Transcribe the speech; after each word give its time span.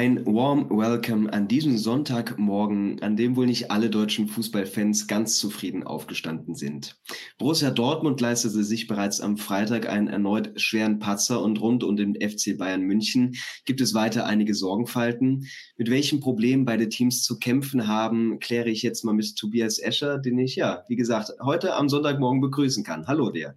Ein 0.00 0.24
warm 0.24 0.70
Welcome 0.70 1.30
an 1.30 1.46
diesem 1.46 1.76
Sonntagmorgen, 1.76 3.02
an 3.02 3.16
dem 3.16 3.36
wohl 3.36 3.44
nicht 3.44 3.70
alle 3.70 3.90
deutschen 3.90 4.28
Fußballfans 4.28 5.08
ganz 5.08 5.38
zufrieden 5.38 5.82
aufgestanden 5.82 6.54
sind. 6.54 6.98
Borussia 7.36 7.70
Dortmund 7.70 8.18
leistete 8.18 8.64
sich 8.64 8.86
bereits 8.86 9.20
am 9.20 9.36
Freitag 9.36 9.86
einen 9.90 10.08
erneut 10.08 10.58
schweren 10.58 11.00
Patzer 11.00 11.42
und 11.42 11.60
rund 11.60 11.84
um 11.84 11.96
den 11.96 12.14
FC 12.14 12.56
Bayern 12.56 12.80
München 12.80 13.34
gibt 13.66 13.82
es 13.82 13.92
weiter 13.92 14.24
einige 14.24 14.54
Sorgenfalten. 14.54 15.46
Mit 15.76 15.90
welchen 15.90 16.20
Problemen 16.20 16.64
beide 16.64 16.88
Teams 16.88 17.22
zu 17.22 17.38
kämpfen 17.38 17.86
haben, 17.86 18.38
kläre 18.38 18.70
ich 18.70 18.82
jetzt 18.82 19.04
mal 19.04 19.12
mit 19.12 19.36
Tobias 19.36 19.78
Escher, 19.78 20.16
den 20.16 20.38
ich 20.38 20.56
ja, 20.56 20.82
wie 20.88 20.96
gesagt, 20.96 21.32
heute 21.42 21.74
am 21.74 21.90
Sonntagmorgen 21.90 22.40
begrüßen 22.40 22.84
kann. 22.84 23.06
Hallo 23.06 23.28
dir. 23.28 23.54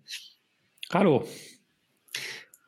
Hallo. 0.91 1.25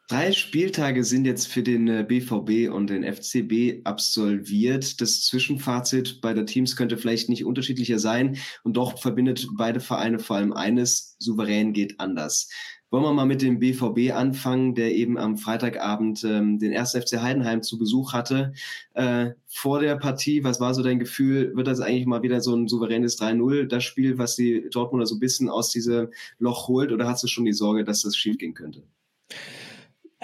Drei 0.07 0.33
Spieltage 0.33 1.03
sind 1.03 1.25
jetzt 1.25 1.47
für 1.47 1.63
den 1.63 2.05
BVB 2.05 2.49
äh, 2.49 2.67
und 2.67 2.91
den 2.91 3.03
FCB 3.03 3.81
absolviert. 3.85 5.01
Das 5.01 5.23
Zwischenfazit 5.23 6.21
beider 6.21 6.45
Teams 6.45 6.75
könnte 6.75 6.97
vielleicht 6.97 7.27
nicht 7.27 7.43
unterschiedlicher 7.43 7.97
sein 7.97 8.37
und 8.63 8.77
doch 8.77 8.99
verbindet 8.99 9.47
beide 9.57 9.79
Vereine 9.79 10.19
vor 10.19 10.37
allem 10.37 10.53
eines, 10.53 11.15
souverän 11.17 11.73
geht 11.73 11.99
anders. 11.99 12.49
Wollen 12.91 13.03
wir 13.03 13.13
mal 13.13 13.25
mit 13.25 13.41
dem 13.41 13.57
BVB 13.57 14.13
anfangen, 14.13 14.75
der 14.75 14.93
eben 14.93 15.17
am 15.17 15.37
Freitagabend 15.37 16.23
ähm, 16.23 16.59
den 16.59 16.77
1. 16.77 16.91
FC 16.91 17.19
Heidenheim 17.19 17.63
zu 17.63 17.79
Besuch 17.79 18.13
hatte. 18.13 18.53
Äh, 18.93 19.31
vor 19.47 19.79
der 19.79 19.95
Partie, 19.95 20.43
was 20.43 20.59
war 20.59 20.75
so 20.75 20.83
dein 20.83 20.99
Gefühl? 20.99 21.51
Wird 21.55 21.65
das 21.65 21.79
eigentlich 21.79 22.05
mal 22.05 22.21
wieder 22.21 22.41
so 22.41 22.55
ein 22.55 22.67
souveränes 22.67 23.19
3-0, 23.19 23.65
das 23.65 23.83
Spiel, 23.83 24.19
was 24.19 24.35
die 24.35 24.69
Dortmunder 24.69 25.07
so 25.07 25.15
ein 25.15 25.19
bisschen 25.19 25.49
aus 25.49 25.71
diesem 25.71 26.09
Loch 26.37 26.67
holt? 26.67 26.91
Oder 26.91 27.07
hast 27.07 27.23
du 27.23 27.27
schon 27.27 27.45
die 27.45 27.53
Sorge, 27.53 27.83
dass 27.83 28.03
das 28.03 28.15
schief 28.15 28.37
gehen 28.37 28.53
könnte? 28.53 28.83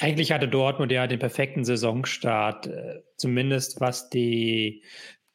Eigentlich 0.02 0.32
hatte 0.32 0.48
Dortmund 0.48 0.92
ja 0.92 1.06
den 1.06 1.20
perfekten 1.20 1.64
Saisonstart, 1.64 2.66
äh, 2.66 3.04
zumindest 3.18 3.82
was 3.82 4.10
die 4.10 4.84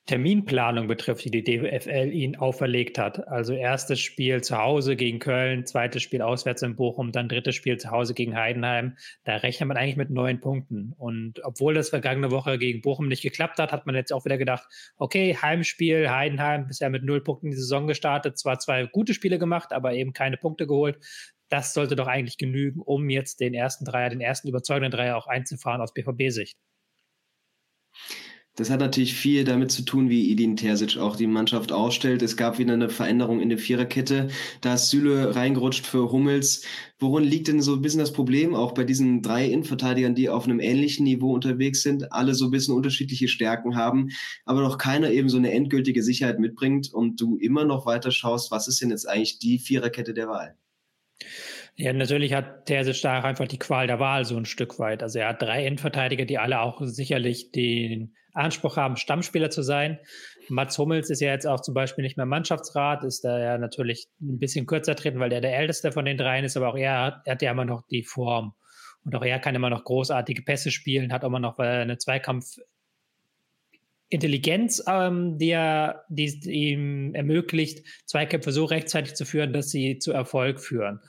Terminplanung 0.06 0.88
betrifft, 0.88 1.24
die 1.24 1.30
die 1.30 1.44
DFL 1.44 2.10
ihnen 2.12 2.34
auferlegt 2.34 2.98
hat. 2.98 3.28
Also 3.28 3.54
erstes 3.54 4.00
Spiel 4.00 4.40
zu 4.42 4.56
Hause 4.56 4.96
gegen 4.96 5.20
Köln, 5.20 5.66
zweites 5.66 6.02
Spiel 6.02 6.20
auswärts 6.20 6.62
in 6.62 6.74
Bochum, 6.74 7.12
dann 7.12 7.28
drittes 7.28 7.54
Spiel 7.54 7.76
zu 7.76 7.92
Hause 7.92 8.14
gegen 8.14 8.36
Heidenheim. 8.36 8.96
Da 9.22 9.36
rechnet 9.36 9.68
man 9.68 9.76
eigentlich 9.76 9.96
mit 9.96 10.10
neun 10.10 10.40
Punkten. 10.40 10.94
Und 10.98 11.44
obwohl 11.44 11.74
das 11.74 11.90
vergangene 11.90 12.32
Woche 12.32 12.58
gegen 12.58 12.82
Bochum 12.82 13.06
nicht 13.06 13.22
geklappt 13.22 13.58
hat, 13.58 13.70
hat 13.70 13.86
man 13.86 13.94
jetzt 13.94 14.12
auch 14.12 14.24
wieder 14.24 14.38
gedacht, 14.38 14.66
okay, 14.96 15.36
Heimspiel, 15.40 16.10
Heidenheim 16.10 16.66
bisher 16.66 16.90
mit 16.90 17.04
null 17.04 17.20
Punkten 17.20 17.50
die 17.50 17.56
Saison 17.56 17.86
gestartet, 17.86 18.36
zwar 18.36 18.58
zwei 18.58 18.86
gute 18.86 19.14
Spiele 19.14 19.38
gemacht, 19.38 19.72
aber 19.72 19.92
eben 19.92 20.12
keine 20.12 20.36
Punkte 20.36 20.66
geholt 20.66 20.98
das 21.48 21.74
sollte 21.74 21.96
doch 21.96 22.06
eigentlich 22.06 22.38
genügen, 22.38 22.80
um 22.80 23.08
jetzt 23.10 23.40
den 23.40 23.54
ersten 23.54 23.84
Dreier, 23.84 24.10
den 24.10 24.20
ersten 24.20 24.48
überzeugenden 24.48 24.90
Dreier 24.90 25.16
auch 25.16 25.26
einzufahren 25.26 25.80
aus 25.80 25.92
BVB-Sicht. 25.92 26.56
Das 28.56 28.70
hat 28.70 28.80
natürlich 28.80 29.14
viel 29.14 29.44
damit 29.44 29.70
zu 29.70 29.82
tun, 29.82 30.08
wie 30.08 30.32
Edin 30.32 30.56
Terzic 30.56 30.96
auch 30.96 31.16
die 31.16 31.26
Mannschaft 31.26 31.72
ausstellt. 31.72 32.22
Es 32.22 32.38
gab 32.38 32.58
wieder 32.58 32.72
eine 32.72 32.88
Veränderung 32.88 33.38
in 33.40 33.50
der 33.50 33.58
Viererkette. 33.58 34.28
Da 34.62 34.74
ist 34.74 34.88
Süle 34.88 35.36
reingerutscht 35.36 35.84
für 35.84 36.10
Hummels. 36.10 36.64
Worin 36.98 37.24
liegt 37.24 37.48
denn 37.48 37.60
so 37.60 37.74
ein 37.74 37.82
bisschen 37.82 38.00
das 38.00 38.14
Problem, 38.14 38.54
auch 38.54 38.72
bei 38.72 38.84
diesen 38.84 39.20
drei 39.20 39.44
Innenverteidigern, 39.44 40.14
die 40.14 40.30
auf 40.30 40.44
einem 40.46 40.60
ähnlichen 40.60 41.04
Niveau 41.04 41.34
unterwegs 41.34 41.82
sind, 41.82 42.12
alle 42.12 42.34
so 42.34 42.46
ein 42.46 42.50
bisschen 42.50 42.74
unterschiedliche 42.74 43.28
Stärken 43.28 43.76
haben, 43.76 44.08
aber 44.46 44.62
doch 44.62 44.78
keiner 44.78 45.10
eben 45.10 45.28
so 45.28 45.36
eine 45.36 45.52
endgültige 45.52 46.02
Sicherheit 46.02 46.38
mitbringt 46.38 46.90
und 46.94 47.20
du 47.20 47.36
immer 47.36 47.66
noch 47.66 47.84
weiter 47.84 48.10
schaust, 48.10 48.50
was 48.50 48.68
ist 48.68 48.80
denn 48.80 48.88
jetzt 48.88 49.06
eigentlich 49.06 49.38
die 49.38 49.58
Viererkette 49.58 50.14
der 50.14 50.28
Wahl? 50.28 50.56
Ja, 51.76 51.92
natürlich 51.92 52.32
hat 52.32 52.66
Terzic 52.66 53.00
da 53.02 53.20
einfach 53.22 53.48
die 53.48 53.58
Qual 53.58 53.86
der 53.86 54.00
Wahl 54.00 54.24
so 54.24 54.36
ein 54.36 54.44
Stück 54.44 54.78
weit. 54.78 55.02
Also 55.02 55.18
er 55.18 55.28
hat 55.28 55.42
drei 55.42 55.66
Endverteidiger, 55.66 56.24
die 56.24 56.38
alle 56.38 56.60
auch 56.60 56.80
sicherlich 56.82 57.52
den 57.52 58.14
Anspruch 58.32 58.76
haben, 58.76 58.96
Stammspieler 58.96 59.50
zu 59.50 59.62
sein. 59.62 59.98
Mats 60.48 60.78
Hummels 60.78 61.10
ist 61.10 61.20
ja 61.20 61.32
jetzt 61.32 61.46
auch 61.46 61.60
zum 61.60 61.74
Beispiel 61.74 62.04
nicht 62.04 62.16
mehr 62.16 62.26
Mannschaftsrat, 62.26 63.02
ist 63.04 63.24
da 63.24 63.38
ja 63.38 63.58
natürlich 63.58 64.08
ein 64.20 64.38
bisschen 64.38 64.66
kürzer 64.66 64.94
treten, 64.94 65.18
weil 65.18 65.32
er 65.32 65.40
der 65.40 65.56
älteste 65.56 65.92
von 65.92 66.04
den 66.04 66.18
dreien 66.18 66.44
ist, 66.44 66.56
aber 66.56 66.68
auch 66.68 66.76
er 66.76 67.02
hat, 67.02 67.22
er 67.24 67.32
hat 67.32 67.42
ja 67.42 67.50
immer 67.50 67.64
noch 67.64 67.82
die 67.90 68.04
Form. 68.04 68.54
Und 69.04 69.14
auch 69.14 69.24
er 69.24 69.38
kann 69.38 69.54
immer 69.54 69.70
noch 69.70 69.84
großartige 69.84 70.42
Pässe 70.42 70.70
spielen, 70.70 71.12
hat 71.12 71.24
immer 71.24 71.40
noch 71.40 71.58
eine 71.58 71.98
Zweikampf 71.98 72.56
Intelligenz, 74.08 74.82
ähm, 74.86 75.38
die, 75.38 75.50
er, 75.50 76.04
die 76.08 76.26
ihm 76.48 77.14
ermöglicht, 77.14 77.84
Zweikämpfe 78.06 78.52
so 78.52 78.64
rechtzeitig 78.64 79.14
zu 79.14 79.24
führen, 79.24 79.52
dass 79.52 79.70
sie 79.70 79.98
zu 79.98 80.12
Erfolg 80.12 80.60
führen. 80.60 81.00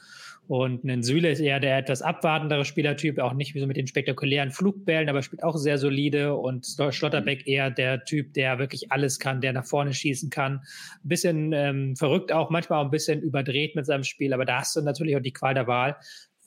Und 0.47 0.85
ein 0.85 1.03
Süle 1.03 1.30
ist 1.30 1.41
eher 1.41 1.59
der 1.59 1.78
etwas 1.78 2.02
abwartendere 2.02 2.63
Spielertyp, 2.63 3.19
auch 3.19 3.34
nicht 3.34 3.53
wie 3.53 3.59
so 3.59 3.68
mit 3.68 3.75
den 3.75 3.86
spektakulären 3.86 4.52
Flugbällen, 4.52 5.09
aber 5.09 5.22
spielt 5.22 5.44
auch 5.44 5.57
sehr 5.57 5.78
solide. 5.78 6.36
Und 6.36 6.66
Schlotterbeck 6.90 7.46
eher 7.47 7.69
der 7.69 8.06
Typ, 8.06 8.34
der 8.34 8.57
wirklich 8.57 8.90
alles 8.91 9.19
kann, 9.19 9.41
der 9.41 9.52
nach 9.52 9.66
vorne 9.66 9.94
schießen 9.94 10.30
kann. 10.30 10.62
Ein 11.03 11.09
bisschen 11.09 11.52
ähm, 11.52 11.96
verrückt 11.97 12.31
auch, 12.31 12.50
manchmal 12.50 12.80
auch 12.80 12.86
ein 12.86 12.91
bisschen 12.91 13.22
überdreht 13.22 13.75
mit 13.75 13.86
seinem 13.86 14.06
Spiel, 14.06 14.34
aber 14.34 14.46
da 14.46 14.59
hast 14.59 14.75
du 14.78 14.81
natürlich 14.81 15.18
auch 15.18 15.22
die 15.22 15.34
Qual 15.34 15.53
der 15.53 15.68
Wahl, 15.68 15.97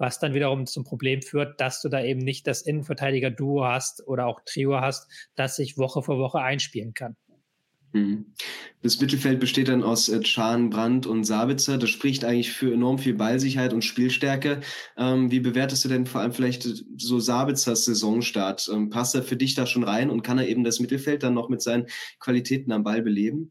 was 0.00 0.18
dann 0.18 0.34
wiederum 0.34 0.66
zum 0.66 0.84
Problem 0.84 1.22
führt, 1.22 1.60
dass 1.60 1.82
du 1.82 1.88
da 1.88 2.02
eben 2.02 2.20
nicht 2.20 2.46
das 2.46 2.62
Innenverteidiger-Duo 2.62 3.64
hast 3.64 4.06
oder 4.06 4.26
auch 4.26 4.40
Trio 4.44 4.80
hast, 4.80 5.10
das 5.36 5.56
sich 5.56 5.76
Woche 5.76 6.02
für 6.02 6.18
Woche 6.18 6.40
einspielen 6.40 6.94
kann. 6.94 7.16
Mhm. 7.92 8.26
Das 8.82 9.00
Mittelfeld 9.00 9.40
besteht 9.40 9.68
dann 9.68 9.82
aus 9.82 10.08
äh, 10.08 10.20
Chan, 10.20 10.70
Brandt 10.70 11.06
und 11.06 11.24
Sabitzer. 11.24 11.76
Das 11.76 11.90
spricht 11.90 12.24
eigentlich 12.24 12.52
für 12.52 12.72
enorm 12.72 12.98
viel 12.98 13.14
Ballsicherheit 13.14 13.72
und 13.72 13.84
Spielstärke. 13.84 14.60
Ähm, 14.96 15.30
wie 15.30 15.40
bewertest 15.40 15.84
du 15.84 15.88
denn 15.88 16.06
vor 16.06 16.20
allem 16.20 16.32
vielleicht 16.32 16.62
so 16.96 17.18
Sabitzers 17.18 17.84
Saisonstart? 17.84 18.70
Ähm, 18.72 18.90
passt 18.90 19.14
er 19.14 19.22
für 19.22 19.36
dich 19.36 19.54
da 19.54 19.66
schon 19.66 19.82
rein 19.82 20.08
und 20.08 20.22
kann 20.22 20.38
er 20.38 20.48
eben 20.48 20.64
das 20.64 20.80
Mittelfeld 20.80 21.22
dann 21.22 21.34
noch 21.34 21.48
mit 21.48 21.62
seinen 21.62 21.86
Qualitäten 22.20 22.72
am 22.72 22.84
Ball 22.84 23.02
beleben? 23.02 23.50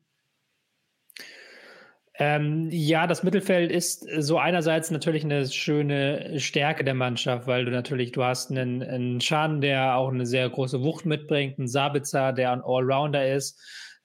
Ähm, 2.22 2.68
ja, 2.70 3.08
das 3.08 3.24
Mittelfeld 3.24 3.72
ist 3.72 4.06
so 4.20 4.38
einerseits 4.38 4.92
natürlich 4.92 5.24
eine 5.24 5.48
schöne 5.48 6.40
Stärke 6.40 6.84
der 6.84 6.94
Mannschaft, 6.94 7.48
weil 7.48 7.64
du 7.64 7.72
natürlich, 7.72 8.12
du 8.12 8.24
hast 8.24 8.52
einen, 8.52 8.84
einen 8.84 9.22
Schan, 9.22 9.62
der 9.62 9.96
auch 9.96 10.12
eine 10.12 10.26
sehr 10.26 10.50
große 10.50 10.82
Wucht 10.84 11.06
mitbringt, 11.06 11.58
einen 11.58 11.70
Sabitzer, 11.70 12.34
der 12.34 12.52
ein 12.52 12.62
Allrounder 12.62 13.34
ist 13.34 13.58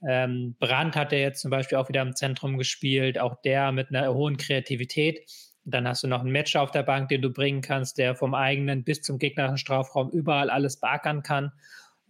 ähm, 0.07 0.57
Brandt 0.59 0.97
hat 0.97 1.13
ja 1.13 1.19
jetzt 1.19 1.41
zum 1.41 1.51
Beispiel 1.51 1.79
auch 1.79 1.89
wieder 1.89 2.03
im 2.03 2.15
Zentrum 2.15 2.59
gespielt, 2.59 3.19
auch 3.19 3.41
der 3.43 3.73
mit 3.73 3.89
einer 3.89 4.13
hohen 4.13 4.37
Kreativität. 4.37 5.31
Dann 5.65 5.89
hast 5.89 6.03
du 6.03 6.09
noch 6.09 6.21
einen 6.21 6.33
Matcher 6.33 6.61
auf 6.61 6.71
der 6.71 6.83
Bank, 6.83 7.09
den 7.09 7.23
du 7.23 7.31
bringen 7.31 7.63
kannst, 7.63 7.97
der 7.97 8.15
vom 8.15 8.35
eigenen 8.35 8.85
bis 8.85 9.01
zum 9.01 9.19
gegnerischen 9.19 9.57
Strafraum 9.57 10.11
überall 10.11 10.51
alles 10.51 10.79
beackern 10.79 11.23
kann. 11.23 11.53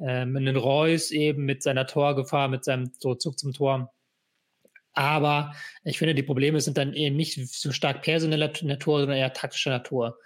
Ähm, 0.01 0.37
einen 0.37 0.57
Reus 0.57 1.13
eben 1.13 1.45
mit 1.45 1.63
seiner 1.63 1.87
Torgefahr, 1.87 2.49
mit 2.49 2.65
seinem 2.65 2.91
so 2.99 3.15
Zug 3.15 3.39
zum 3.39 3.53
Tor. 3.53 3.93
Aber 4.95 5.55
ich 5.83 5.99
finde, 5.99 6.15
die 6.15 6.23
Probleme 6.23 6.61
sind 6.61 6.79
dann 6.79 6.95
eben 6.95 7.17
nicht 7.17 7.49
so 7.49 7.73
stark 7.73 8.03
personeller 8.03 8.53
Natur, 8.63 9.01
sondern 9.01 9.19
eher 9.19 9.33
taktischer 9.33 9.71
Natur. 9.71 10.19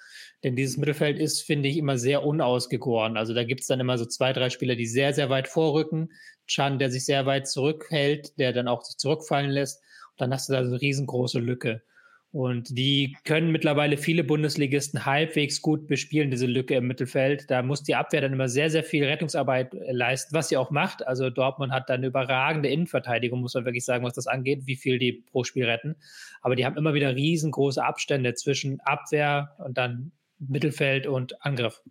Denn 0.45 0.56
dieses 0.56 0.77
Mittelfeld 0.77 1.19
ist, 1.19 1.43
finde 1.43 1.69
ich, 1.69 1.79
immer 1.79 1.99
sehr 1.99 2.25
unausgegoren. 2.25 3.17
Also 3.17 3.34
da 3.34 3.45
gibt 3.45 3.62
es 3.62 3.67
dann 3.67 3.81
immer 3.81 3.99
so 3.99 4.05
zwei, 4.05 4.33
drei 4.33 4.51
Spieler, 4.51 4.77
die 4.77 4.87
sehr, 4.87 5.12
sehr 5.12 5.31
weit 5.31 5.49
vorrücken. 5.49 6.12
Chan, 6.47 6.79
der 6.79 6.91
sich 6.91 7.05
sehr 7.05 7.27
weit 7.27 7.49
zurückhält, 7.49 8.39
der 8.39 8.53
dann 8.53 8.69
auch 8.69 8.83
sich 8.84 8.97
zurückfallen 8.99 9.51
lässt. 9.51 9.81
Und 10.12 10.21
dann 10.21 10.33
hast 10.33 10.49
du 10.49 10.53
da 10.53 10.65
so 10.65 10.71
eine 10.71 10.81
riesengroße 10.81 11.41
Lücke. 11.41 11.83
Und 12.31 12.77
die 12.77 13.16
können 13.25 13.50
mittlerweile 13.53 13.97
viele 13.97 14.22
Bundesligisten 14.22 15.06
halbwegs 15.06 15.62
gut 15.62 15.87
bespielen, 15.87 16.31
diese 16.31 16.47
Lücke 16.47 16.75
im 16.75 16.87
Mittelfeld. 16.87 17.50
Da 17.50 17.62
muss 17.62 17.83
die 17.83 17.94
Abwehr 17.94 18.21
dann 18.21 18.34
immer 18.34 18.49
sehr, 18.49 18.69
sehr 18.69 18.84
viel 18.84 19.05
Rettungsarbeit 19.05 19.72
äh, 19.72 19.93
leisten, 19.93 20.34
was 20.34 20.50
sie 20.50 20.59
auch 20.59 20.71
macht. 20.71 21.06
Also 21.06 21.31
Dortmund 21.31 21.72
hat 21.72 21.88
dann 21.88 22.05
überragende 22.05 22.69
Innenverteidigung, 22.69 23.41
muss 23.41 23.55
man 23.55 23.65
wirklich 23.65 23.84
sagen, 23.87 24.05
was 24.05 24.12
das 24.12 24.27
angeht, 24.27 24.67
wie 24.67 24.77
viel 24.77 24.99
die 24.99 25.12
pro 25.12 25.43
Spiel 25.43 25.65
retten. 25.65 25.97
Aber 26.43 26.55
die 26.55 26.67
haben 26.67 26.77
immer 26.77 26.93
wieder 26.93 27.17
riesengroße 27.17 27.83
Abstände 27.83 28.34
zwischen 28.34 28.81
Abwehr 28.81 29.56
und 29.59 29.78
dann 29.78 30.12
Mittelfeld 30.38 31.06
und 31.06 31.43
Angriff. 31.43 31.83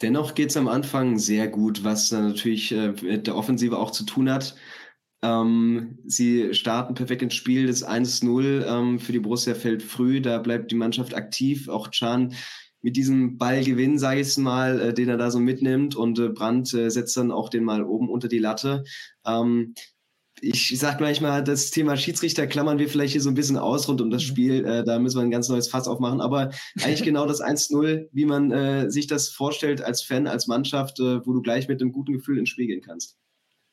Dennoch 0.00 0.36
geht 0.36 0.50
es 0.50 0.56
am 0.56 0.68
Anfang 0.68 1.18
sehr 1.18 1.48
gut, 1.48 1.82
was 1.82 2.10
dann 2.10 2.28
natürlich 2.28 2.70
äh, 2.70 2.92
mit 3.02 3.26
der 3.26 3.34
Offensive 3.34 3.76
auch 3.76 3.90
zu 3.90 4.04
tun 4.04 4.30
hat. 4.30 4.54
Ähm, 5.22 5.98
sie 6.06 6.54
starten 6.54 6.94
perfekt 6.94 7.22
ins 7.22 7.34
Spiel. 7.34 7.66
Das 7.66 7.86
1-0 7.86 8.64
ähm, 8.66 8.98
für 8.98 9.12
die 9.12 9.20
Borussia 9.20 9.54
fällt 9.54 9.82
früh. 9.82 10.20
Da 10.20 10.38
bleibt 10.38 10.70
die 10.70 10.76
Mannschaft 10.76 11.14
aktiv. 11.14 11.68
Auch 11.68 11.90
Can 11.90 12.34
mit 12.80 12.96
diesem 12.96 13.38
Ballgewinn, 13.38 13.98
sage 13.98 14.20
ich 14.20 14.28
es 14.28 14.36
mal, 14.36 14.80
äh, 14.80 14.94
den 14.94 15.08
er 15.08 15.16
da 15.16 15.30
so 15.30 15.40
mitnimmt. 15.40 15.96
Und 15.96 16.18
äh, 16.18 16.28
Brandt 16.28 16.72
äh, 16.74 16.90
setzt 16.90 17.16
dann 17.16 17.32
auch 17.32 17.48
den 17.48 17.64
mal 17.64 17.82
oben 17.82 18.08
unter 18.08 18.28
die 18.28 18.38
Latte. 18.38 18.84
Ähm, 19.26 19.74
ich 20.40 20.78
sag 20.78 21.00
manchmal, 21.00 21.42
das 21.42 21.72
Thema 21.72 21.96
Schiedsrichter 21.96 22.46
klammern 22.46 22.78
wir 22.78 22.88
vielleicht 22.88 23.12
hier 23.12 23.20
so 23.20 23.28
ein 23.28 23.34
bisschen 23.34 23.56
aus 23.56 23.88
rund 23.88 24.00
um 24.00 24.10
das 24.10 24.22
mhm. 24.22 24.26
Spiel. 24.26 24.64
Äh, 24.64 24.84
da 24.84 25.00
müssen 25.00 25.18
wir 25.18 25.22
ein 25.22 25.32
ganz 25.32 25.48
neues 25.48 25.68
Fass 25.68 25.88
aufmachen. 25.88 26.20
Aber 26.20 26.50
eigentlich 26.80 27.02
genau 27.04 27.26
das 27.26 27.42
1-0, 27.42 28.08
wie 28.12 28.24
man 28.24 28.52
äh, 28.52 28.90
sich 28.90 29.08
das 29.08 29.30
vorstellt 29.30 29.82
als 29.82 30.02
Fan, 30.02 30.26
als 30.28 30.46
Mannschaft, 30.46 31.00
äh, 31.00 31.26
wo 31.26 31.32
du 31.32 31.42
gleich 31.42 31.68
mit 31.68 31.80
einem 31.80 31.92
guten 31.92 32.12
Gefühl 32.12 32.38
ins 32.38 32.50
Spiel 32.50 32.68
gehen 32.68 32.82
kannst. 32.82 33.16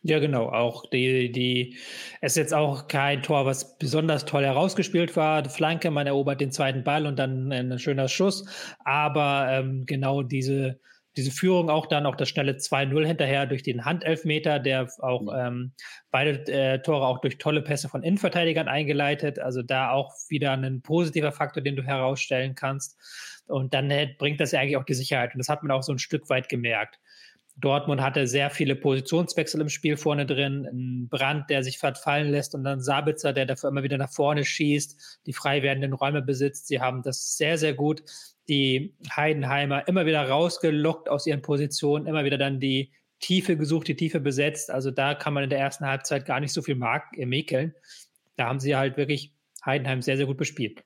Ja, 0.08 0.20
genau. 0.20 0.50
Auch 0.50 0.86
die, 0.92 1.32
die, 1.32 1.78
es 2.22 2.34
ist 2.34 2.38
jetzt 2.38 2.54
auch 2.54 2.88
kein 2.88 3.24
Tor, 3.24 3.48
was 3.48 3.76
besonders 3.80 4.26
toll 4.26 4.46
herausgespielt 4.46 5.16
war. 5.16 5.42
Die 5.42 5.50
Flanke, 5.50 5.90
man 5.90 6.06
erobert 6.06 6.42
den 6.42 6.52
zweiten 6.52 6.84
Ball 6.84 7.08
und 7.08 7.18
dann 7.18 7.52
ein 7.52 7.80
schöner 7.80 8.08
Schuss. 8.08 8.46
Aber 8.84 9.48
ähm, 9.50 9.88
genau 9.88 10.22
diese, 10.22 10.80
diese 11.18 11.32
Führung 11.32 11.72
auch 11.72 11.88
dann 11.88 12.06
auch 12.06 12.16
das 12.16 12.30
schnelle 12.30 12.52
2-0 12.52 13.04
hinterher 13.04 13.48
durch 13.48 13.64
den 13.64 13.84
Handelfmeter, 13.84 14.60
der 14.60 14.88
auch 15.00 15.24
ähm, 15.36 15.74
beide 16.12 16.46
äh, 16.54 16.80
Tore 16.84 17.08
auch 17.08 17.20
durch 17.22 17.40
tolle 17.40 17.64
Pässe 17.64 17.90
von 17.90 18.04
Innenverteidigern 18.04 18.68
eingeleitet. 18.68 19.40
Also 19.40 19.64
da 19.64 19.90
auch 19.90 20.14
wieder 20.30 20.52
ein 20.52 20.84
positiver 20.84 21.32
Faktor, 21.32 21.64
den 21.64 21.76
du 21.76 21.82
herausstellen 21.82 22.54
kannst. 22.54 22.96
Und 23.48 23.74
dann 23.74 23.90
äh, 23.90 24.14
bringt 24.20 24.40
das 24.40 24.52
ja 24.52 24.60
eigentlich 24.60 24.78
auch 24.78 24.86
die 24.86 24.94
Sicherheit. 24.94 25.34
Und 25.34 25.40
das 25.40 25.50
hat 25.50 25.64
man 25.64 25.72
auch 25.72 25.82
so 25.82 25.92
ein 25.92 26.00
Stück 26.00 26.30
weit 26.30 26.48
gemerkt. 26.48 27.00
Dortmund 27.58 28.02
hatte 28.02 28.28
sehr 28.28 28.50
viele 28.50 28.76
Positionswechsel 28.76 29.62
im 29.62 29.70
Spiel 29.70 29.96
vorne 29.96 30.26
drin. 30.26 30.66
Ein 30.66 31.08
Brand, 31.10 31.50
der 31.50 31.64
sich 31.64 31.78
fallen 31.78 32.30
lässt 32.30 32.54
und 32.54 32.64
dann 32.64 32.82
Sabitzer, 32.82 33.32
der 33.32 33.46
dafür 33.46 33.70
immer 33.70 33.84
wieder 33.84 33.98
nach 33.98 34.12
vorne 34.12 34.44
schießt, 34.44 35.22
die 35.26 35.34
frei 35.34 35.64
werdenden 35.64 35.94
Räume 35.94 36.22
besitzt. 36.22 36.68
Sie 36.68 36.82
haben 36.82 37.02
das 37.02 37.38
sehr, 37.38 37.58
sehr 37.58 37.74
gut 37.74 38.04
die 38.48 38.96
Heidenheimer 39.16 39.88
immer 39.88 40.06
wieder 40.06 40.28
rausgelockt 40.28 41.10
aus 41.10 41.26
ihren 41.26 41.42
Positionen, 41.42 42.06
immer 42.06 42.26
wieder 42.26 42.38
dann 42.38 42.60
die 42.60 42.92
Tiefe 43.20 43.58
gesucht, 43.58 43.88
die 43.88 43.96
Tiefe 43.96 44.20
besetzt. 44.20 44.70
Also 44.70 44.92
da 44.92 45.16
kann 45.16 45.34
man 45.34 45.44
in 45.44 45.50
der 45.50 45.60
ersten 45.60 45.86
Halbzeit 45.86 46.26
gar 46.26 46.40
nicht 46.40 46.54
so 46.54 46.62
viel 46.62 46.80
äh, 47.18 47.26
mäkeln. 47.26 47.74
Da 48.36 48.48
haben 48.48 48.60
sie 48.60 48.76
halt 48.76 48.98
wirklich 48.98 49.34
Heidenheim 49.66 50.02
sehr, 50.02 50.18
sehr 50.18 50.26
gut 50.26 50.38
bespielt. 50.38 50.84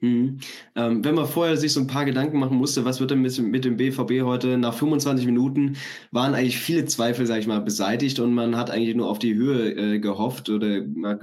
Mhm. 0.00 0.38
Ähm, 0.76 1.04
wenn 1.04 1.14
man 1.14 1.26
vorher 1.26 1.56
sich 1.56 1.72
so 1.72 1.80
ein 1.80 1.86
paar 1.86 2.04
Gedanken 2.04 2.38
machen 2.38 2.56
musste, 2.56 2.84
was 2.84 3.00
wird 3.00 3.10
denn 3.10 3.20
mit, 3.20 3.38
mit, 3.38 3.64
dem 3.64 3.76
BVB 3.76 4.22
heute? 4.22 4.56
Nach 4.56 4.72
25 4.74 5.26
Minuten 5.26 5.76
waren 6.10 6.34
eigentlich 6.34 6.58
viele 6.58 6.86
Zweifel, 6.86 7.26
sag 7.26 7.38
ich 7.40 7.46
mal, 7.46 7.60
beseitigt 7.60 8.18
und 8.18 8.32
man 8.32 8.56
hat 8.56 8.70
eigentlich 8.70 8.96
nur 8.96 9.08
auf 9.08 9.18
die 9.18 9.34
Höhe 9.34 9.72
äh, 9.72 9.98
gehofft 9.98 10.48
oder 10.48 10.82
mal, 10.86 11.18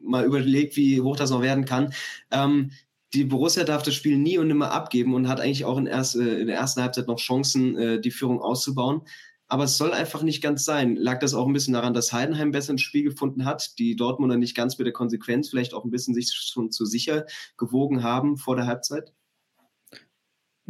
mal, 0.00 0.24
überlegt, 0.24 0.76
wie 0.76 1.00
hoch 1.00 1.16
das 1.16 1.30
noch 1.30 1.42
werden 1.42 1.64
kann. 1.64 1.92
Ähm, 2.30 2.70
die 3.12 3.24
Borussia 3.24 3.64
darf 3.64 3.82
das 3.82 3.94
Spiel 3.94 4.16
nie 4.16 4.38
und 4.38 4.46
nimmer 4.46 4.70
abgeben 4.70 5.14
und 5.14 5.26
hat 5.26 5.40
eigentlich 5.40 5.64
auch 5.64 5.78
in, 5.78 5.86
erst, 5.86 6.14
äh, 6.14 6.40
in 6.40 6.46
der 6.46 6.56
ersten 6.56 6.82
Halbzeit 6.82 7.08
noch 7.08 7.18
Chancen, 7.18 7.76
äh, 7.76 8.00
die 8.00 8.12
Führung 8.12 8.40
auszubauen 8.40 9.02
aber 9.50 9.64
es 9.64 9.76
soll 9.76 9.92
einfach 9.92 10.22
nicht 10.22 10.42
ganz 10.42 10.64
sein. 10.64 10.96
Lag 10.96 11.18
das 11.18 11.34
auch 11.34 11.46
ein 11.46 11.52
bisschen 11.52 11.74
daran, 11.74 11.92
dass 11.92 12.12
Heidenheim 12.12 12.52
besser 12.52 12.70
ins 12.72 12.82
Spiel 12.82 13.02
gefunden 13.04 13.44
hat, 13.44 13.78
die 13.78 13.96
Dortmunder 13.96 14.36
nicht 14.36 14.56
ganz 14.56 14.78
mit 14.78 14.86
der 14.86 14.92
Konsequenz 14.94 15.50
vielleicht 15.50 15.74
auch 15.74 15.84
ein 15.84 15.90
bisschen 15.90 16.14
sich 16.14 16.32
schon 16.32 16.70
zu 16.70 16.84
sicher 16.86 17.26
gewogen 17.56 18.02
haben 18.04 18.36
vor 18.36 18.56
der 18.56 18.66
Halbzeit? 18.66 19.12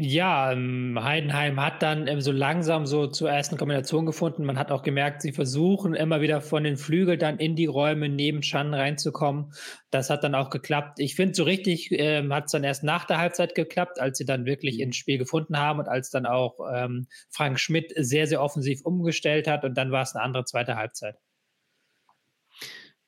Ja, 0.02 0.52
ähm, 0.52 0.98
Heidenheim 0.98 1.60
hat 1.60 1.82
dann 1.82 2.06
ähm, 2.06 2.22
so 2.22 2.32
langsam 2.32 2.86
so 2.86 3.06
zur 3.06 3.30
ersten 3.30 3.58
Kombination 3.58 4.06
gefunden. 4.06 4.44
Man 4.44 4.58
hat 4.58 4.72
auch 4.72 4.82
gemerkt, 4.82 5.20
sie 5.20 5.32
versuchen 5.32 5.92
immer 5.92 6.22
wieder 6.22 6.40
von 6.40 6.64
den 6.64 6.78
Flügeln 6.78 7.18
dann 7.18 7.38
in 7.38 7.54
die 7.54 7.66
Räume 7.66 8.08
neben 8.08 8.40
Chan 8.40 8.72
reinzukommen. 8.72 9.52
Das 9.90 10.08
hat 10.08 10.24
dann 10.24 10.34
auch 10.34 10.48
geklappt. 10.48 11.00
Ich 11.00 11.16
finde, 11.16 11.34
so 11.34 11.42
richtig 11.42 11.90
ähm, 11.90 12.32
hat 12.32 12.46
es 12.46 12.52
dann 12.52 12.64
erst 12.64 12.82
nach 12.82 13.04
der 13.04 13.18
Halbzeit 13.18 13.54
geklappt, 13.54 14.00
als 14.00 14.16
sie 14.16 14.24
dann 14.24 14.46
wirklich 14.46 14.76
mhm. 14.76 14.84
ins 14.84 14.96
Spiel 14.96 15.18
gefunden 15.18 15.58
haben 15.58 15.80
und 15.80 15.88
als 15.88 16.08
dann 16.08 16.24
auch 16.24 16.60
ähm, 16.72 17.06
Frank 17.28 17.60
Schmidt 17.60 17.92
sehr, 17.94 18.26
sehr 18.26 18.42
offensiv 18.42 18.80
umgestellt 18.86 19.46
hat 19.48 19.66
und 19.66 19.76
dann 19.76 19.90
war 19.90 20.00
es 20.00 20.14
eine 20.14 20.24
andere 20.24 20.46
zweite 20.46 20.76
Halbzeit. 20.76 21.16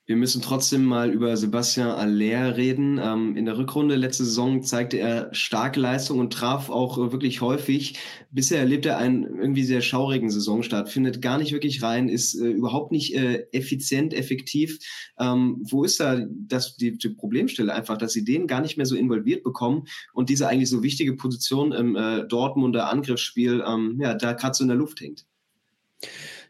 Wir 0.05 0.17
müssen 0.17 0.43
trotzdem 0.43 0.85
mal 0.85 1.13
über 1.13 1.37
Sebastian 1.37 1.91
Aller 1.91 2.57
reden. 2.57 2.99
Ähm, 3.01 3.37
in 3.37 3.45
der 3.45 3.57
Rückrunde 3.57 3.95
letzte 3.95 4.25
Saison 4.25 4.65
zeigte 4.65 4.99
er 4.99 5.33
starke 5.33 5.79
Leistung 5.79 6.19
und 6.19 6.33
traf 6.33 6.71
auch 6.71 6.99
äh, 6.99 7.13
wirklich 7.13 7.41
häufig. 7.41 8.01
Bisher 8.33 8.59
erlebt 8.59 8.85
er 8.85 8.99
einen 8.99 9.23
irgendwie 9.23 9.63
sehr 9.63 9.81
schaurigen 9.81 10.29
Saisonstart, 10.29 10.89
findet 10.89 11.23
gar 11.23 11.39
nicht 11.39 11.53
wirklich 11.53 11.85
rein, 11.85 12.09
ist 12.09 12.35
äh, 12.35 12.49
überhaupt 12.49 12.91
nicht 12.91 13.15
äh, 13.15 13.47
effizient, 13.53 14.13
effektiv. 14.13 14.81
Ähm, 15.21 15.59
wo 15.71 15.85
ist 15.85 16.01
da 16.01 16.27
das, 16.49 16.77
die, 16.77 16.99
die, 16.99 17.11
Problemstelle 17.11 17.73
einfach, 17.73 17.97
dass 17.97 18.13
sie 18.13 18.25
den 18.25 18.49
gar 18.49 18.61
nicht 18.61 18.77
mehr 18.77 18.87
so 18.87 18.97
involviert 18.97 19.45
bekommen 19.45 19.85
und 20.13 20.31
diese 20.31 20.49
eigentlich 20.49 20.71
so 20.71 20.83
wichtige 20.83 21.15
Position 21.15 21.71
im 21.71 21.95
äh, 21.95 22.25
Dortmunder 22.27 22.91
Angriffsspiel, 22.91 23.63
ähm, 23.65 23.99
ja, 24.01 24.15
da 24.15 24.33
gerade 24.33 24.55
so 24.55 24.65
in 24.65 24.69
der 24.69 24.77
Luft 24.77 25.01
hängt? 25.01 25.27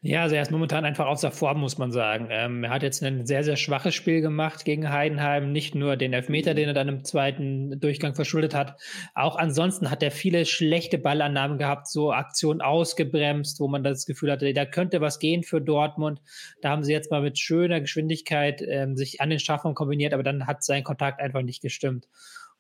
Ja, 0.05 0.23
also 0.23 0.35
er 0.35 0.43
ist 0.43 0.51
momentan 0.51 0.85
einfach 0.85 1.07
außer 1.07 1.31
Form, 1.31 1.61
muss 1.61 1.79
man 1.79 1.93
sagen. 1.93 2.27
Ähm, 2.29 2.65
er 2.65 2.71
hat 2.71 2.83
jetzt 2.83 3.05
ein 3.05 3.25
sehr, 3.25 3.45
sehr 3.45 3.55
schwaches 3.55 3.95
Spiel 3.95 4.21
gemacht 4.21 4.65
gegen 4.65 4.91
Heidenheim. 4.91 5.53
Nicht 5.53 5.77
nur 5.77 5.97
den 5.97 6.13
Elfmeter, 6.13 6.55
den 6.55 6.67
er 6.67 6.75
dann 6.75 6.89
im 6.89 7.05
zweiten 7.05 7.79
Durchgang 7.79 8.17
verschuldet 8.17 8.53
hat. 8.53 8.81
Auch 9.15 9.37
ansonsten 9.37 9.93
hat 9.93 10.03
er 10.03 10.11
viele 10.11 10.45
schlechte 10.45 10.99
Ballannahmen 10.99 11.57
gehabt, 11.57 11.87
so 11.87 12.13
Aktionen 12.13 12.61
ausgebremst, 12.61 13.61
wo 13.61 13.69
man 13.69 13.85
das 13.85 14.05
Gefühl 14.05 14.33
hatte, 14.33 14.53
da 14.53 14.65
könnte 14.65 15.01
was 15.01 15.21
gehen 15.21 15.45
für 15.45 15.61
Dortmund. 15.61 16.21
Da 16.63 16.71
haben 16.71 16.83
sie 16.83 16.93
jetzt 16.93 17.13
mal 17.13 17.23
mit 17.23 17.39
schöner 17.39 17.81
Geschwindigkeit 17.81 18.61
ähm, 18.67 18.97
sich 18.97 19.21
an 19.21 19.31
den 19.31 19.39
Strafraum 19.39 19.77
kombiniert, 19.77 20.15
aber 20.15 20.25
dann 20.25 20.49
hat 20.49 20.65
sein 20.65 20.83
Kontakt 20.83 21.21
einfach 21.21 21.43
nicht 21.43 21.63
gestimmt. 21.63 22.09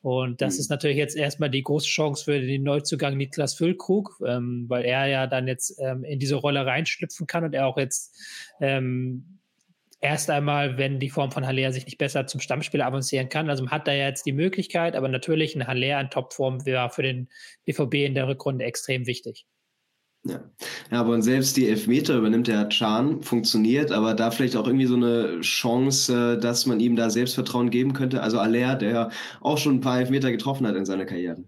Und 0.02 0.42
das 0.42 0.54
mhm. 0.54 0.60
ist 0.60 0.70
natürlich 0.70 0.96
jetzt 0.96 1.16
erstmal 1.16 1.48
die 1.48 1.62
große 1.62 1.86
Chance 1.86 2.24
für 2.24 2.40
den 2.40 2.64
Neuzugang 2.64 3.16
Niklas 3.16 3.54
Füllkrug, 3.54 4.20
ähm, 4.26 4.66
weil 4.68 4.84
er 4.84 5.06
ja 5.06 5.26
dann 5.28 5.46
jetzt 5.46 5.78
ähm, 5.80 6.04
in 6.04 6.18
diese 6.18 6.34
Rolle 6.34 6.66
reinschlüpfen 6.66 7.26
kann 7.26 7.44
und 7.44 7.54
er 7.54 7.66
auch 7.66 7.78
jetzt 7.78 8.16
ähm, 8.60 9.38
erst 10.00 10.28
einmal, 10.28 10.76
wenn 10.76 10.98
die 10.98 11.08
Form 11.08 11.30
von 11.30 11.46
Haller 11.46 11.72
sich 11.72 11.86
nicht 11.86 11.98
besser 11.98 12.26
zum 12.26 12.40
Stammspieler 12.40 12.84
avancieren 12.84 13.28
kann. 13.28 13.48
Also 13.48 13.70
hat 13.70 13.86
er 13.86 13.94
ja 13.94 14.08
jetzt 14.08 14.26
die 14.26 14.32
Möglichkeit, 14.32 14.96
aber 14.96 15.08
natürlich 15.08 15.54
ein 15.54 15.68
Haller 15.68 16.00
in 16.00 16.10
Topform 16.10 16.66
wäre 16.66 16.90
für 16.90 17.04
den 17.04 17.28
BVB 17.64 17.94
in 17.94 18.14
der 18.14 18.26
Rückrunde 18.26 18.64
extrem 18.64 19.06
wichtig. 19.06 19.46
Ja. 20.24 20.40
ja, 20.92 21.00
aber 21.00 21.14
und 21.14 21.22
selbst 21.22 21.56
die 21.56 21.68
Elfmeter 21.68 22.16
übernimmt 22.16 22.46
der 22.46 22.68
Chan, 22.68 23.22
funktioniert, 23.22 23.90
aber 23.90 24.14
da 24.14 24.30
vielleicht 24.30 24.54
auch 24.54 24.66
irgendwie 24.68 24.86
so 24.86 24.94
eine 24.94 25.40
Chance, 25.40 26.38
dass 26.38 26.64
man 26.64 26.78
ihm 26.78 26.94
da 26.94 27.10
Selbstvertrauen 27.10 27.70
geben 27.70 27.92
könnte. 27.92 28.22
Also 28.22 28.38
Aller, 28.38 28.76
der 28.76 29.10
auch 29.40 29.58
schon 29.58 29.76
ein 29.76 29.80
paar 29.80 29.98
Elfmeter 29.98 30.30
getroffen 30.30 30.66
hat 30.66 30.76
in 30.76 30.84
seiner 30.84 31.06
Karriere. 31.06 31.42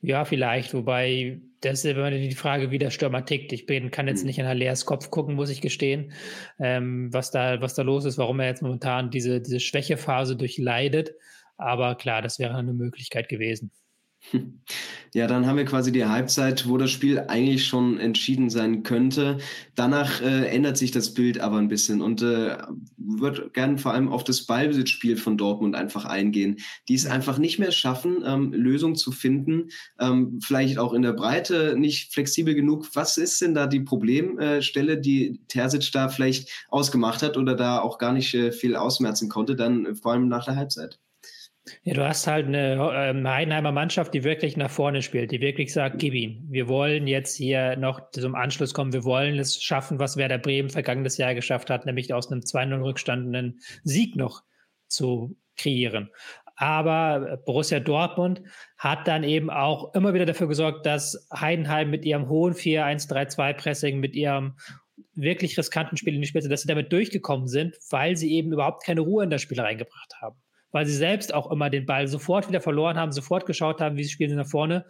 Ja, 0.00 0.24
vielleicht, 0.24 0.74
wobei 0.74 1.40
das 1.60 1.84
ist 1.84 1.90
immer 1.90 2.10
die 2.10 2.34
Frage, 2.34 2.70
wie 2.70 2.78
der 2.78 2.90
Stürmer 2.90 3.24
tickt. 3.24 3.52
Ich 3.52 3.66
bin, 3.66 3.90
kann 3.90 4.06
jetzt 4.06 4.20
hm. 4.20 4.26
nicht 4.26 4.38
in 4.38 4.46
Hallers 4.46 4.84
Kopf 4.84 5.10
gucken, 5.10 5.34
muss 5.34 5.50
ich 5.50 5.60
gestehen, 5.60 6.12
ähm, 6.60 7.12
was, 7.12 7.30
da, 7.30 7.60
was 7.60 7.74
da 7.74 7.82
los 7.82 8.04
ist, 8.04 8.18
warum 8.18 8.38
er 8.40 8.46
jetzt 8.46 8.62
momentan 8.62 9.10
diese, 9.10 9.40
diese 9.40 9.58
Schwächephase 9.58 10.36
durchleidet. 10.36 11.14
Aber 11.56 11.94
klar, 11.96 12.22
das 12.22 12.38
wäre 12.38 12.54
eine 12.54 12.74
Möglichkeit 12.74 13.28
gewesen. 13.28 13.72
Ja, 15.14 15.26
dann 15.26 15.46
haben 15.46 15.56
wir 15.56 15.64
quasi 15.64 15.92
die 15.92 16.04
Halbzeit, 16.04 16.68
wo 16.68 16.76
das 16.76 16.90
Spiel 16.90 17.20
eigentlich 17.20 17.64
schon 17.64 17.98
entschieden 17.98 18.50
sein 18.50 18.82
könnte. 18.82 19.38
Danach 19.74 20.20
äh, 20.20 20.48
ändert 20.48 20.76
sich 20.76 20.90
das 20.90 21.14
Bild 21.14 21.40
aber 21.40 21.56
ein 21.56 21.68
bisschen 21.68 22.02
und 22.02 22.20
äh, 22.20 22.58
wird 22.98 23.54
gern 23.54 23.78
vor 23.78 23.94
allem 23.94 24.08
auf 24.08 24.24
das 24.24 24.44
Ballbesitzspiel 24.44 25.16
von 25.16 25.38
Dortmund 25.38 25.74
einfach 25.74 26.04
eingehen, 26.04 26.58
die 26.88 26.94
es 26.94 27.06
einfach 27.06 27.38
nicht 27.38 27.58
mehr 27.58 27.72
schaffen, 27.72 28.18
ähm, 28.26 28.52
Lösungen 28.52 28.96
zu 28.96 29.10
finden, 29.10 29.68
ähm, 29.98 30.38
vielleicht 30.42 30.76
auch 30.78 30.92
in 30.92 31.02
der 31.02 31.14
Breite 31.14 31.76
nicht 31.78 32.12
flexibel 32.12 32.54
genug. 32.54 32.88
Was 32.94 33.16
ist 33.16 33.40
denn 33.40 33.54
da 33.54 33.66
die 33.66 33.80
Problemstelle, 33.80 34.98
die 34.98 35.40
Terzic 35.48 35.90
da 35.92 36.08
vielleicht 36.10 36.50
ausgemacht 36.68 37.22
hat 37.22 37.36
oder 37.38 37.54
da 37.54 37.80
auch 37.80 37.96
gar 37.98 38.12
nicht 38.12 38.34
äh, 38.34 38.52
viel 38.52 38.76
ausmerzen 38.76 39.30
konnte, 39.30 39.56
dann 39.56 39.96
vor 39.96 40.12
allem 40.12 40.28
nach 40.28 40.44
der 40.44 40.56
Halbzeit? 40.56 40.98
Ja, 41.82 41.94
du 41.94 42.06
hast 42.06 42.26
halt 42.28 42.46
eine 42.46 42.74
ähm, 42.94 43.28
Heidenheimer 43.28 43.72
Mannschaft, 43.72 44.14
die 44.14 44.22
wirklich 44.22 44.56
nach 44.56 44.70
vorne 44.70 45.02
spielt, 45.02 45.32
die 45.32 45.40
wirklich 45.40 45.72
sagt, 45.72 45.98
gib 45.98 46.14
ihn. 46.14 46.46
Wir 46.48 46.68
wollen 46.68 47.08
jetzt 47.08 47.36
hier 47.36 47.76
noch 47.76 48.10
zum 48.10 48.36
Anschluss 48.36 48.72
kommen. 48.72 48.92
Wir 48.92 49.04
wollen 49.04 49.38
es 49.38 49.60
schaffen, 49.60 49.98
was 49.98 50.16
Werder 50.16 50.38
Bremen 50.38 50.70
vergangenes 50.70 51.16
Jahr 51.16 51.34
geschafft 51.34 51.68
hat, 51.68 51.84
nämlich 51.84 52.14
aus 52.14 52.30
einem 52.30 52.42
2-0 52.42 52.82
Rückstand 52.84 53.34
einen 53.34 53.60
Sieg 53.82 54.14
noch 54.14 54.44
zu 54.86 55.36
kreieren. 55.56 56.10
Aber 56.54 57.38
Borussia 57.44 57.80
Dortmund 57.80 58.42
hat 58.78 59.08
dann 59.08 59.24
eben 59.24 59.50
auch 59.50 59.92
immer 59.94 60.14
wieder 60.14 60.24
dafür 60.24 60.46
gesorgt, 60.46 60.86
dass 60.86 61.28
Heidenheim 61.34 61.90
mit 61.90 62.04
ihrem 62.04 62.28
hohen 62.28 62.54
4-1-3-2-Pressing, 62.54 63.98
mit 63.98 64.14
ihrem 64.14 64.56
wirklich 65.14 65.58
riskanten 65.58 65.98
Spiel 65.98 66.14
in 66.14 66.22
die 66.22 66.28
Spitze, 66.28 66.48
dass 66.48 66.62
sie 66.62 66.68
damit 66.68 66.92
durchgekommen 66.92 67.48
sind, 67.48 67.76
weil 67.90 68.16
sie 68.16 68.32
eben 68.32 68.52
überhaupt 68.52 68.84
keine 68.84 69.00
Ruhe 69.00 69.24
in 69.24 69.30
das 69.30 69.42
Spiel 69.42 69.60
reingebracht 69.60 70.14
haben 70.22 70.40
weil 70.76 70.84
sie 70.84 70.94
selbst 70.94 71.32
auch 71.32 71.50
immer 71.50 71.70
den 71.70 71.86
Ball 71.86 72.06
sofort 72.06 72.48
wieder 72.48 72.60
verloren 72.60 72.98
haben, 72.98 73.10
sofort 73.10 73.46
geschaut 73.46 73.80
haben, 73.80 73.96
wie 73.96 74.04
sie 74.04 74.10
spielen 74.10 74.28
sie 74.28 74.36
nach 74.36 74.46
vorne. 74.46 74.84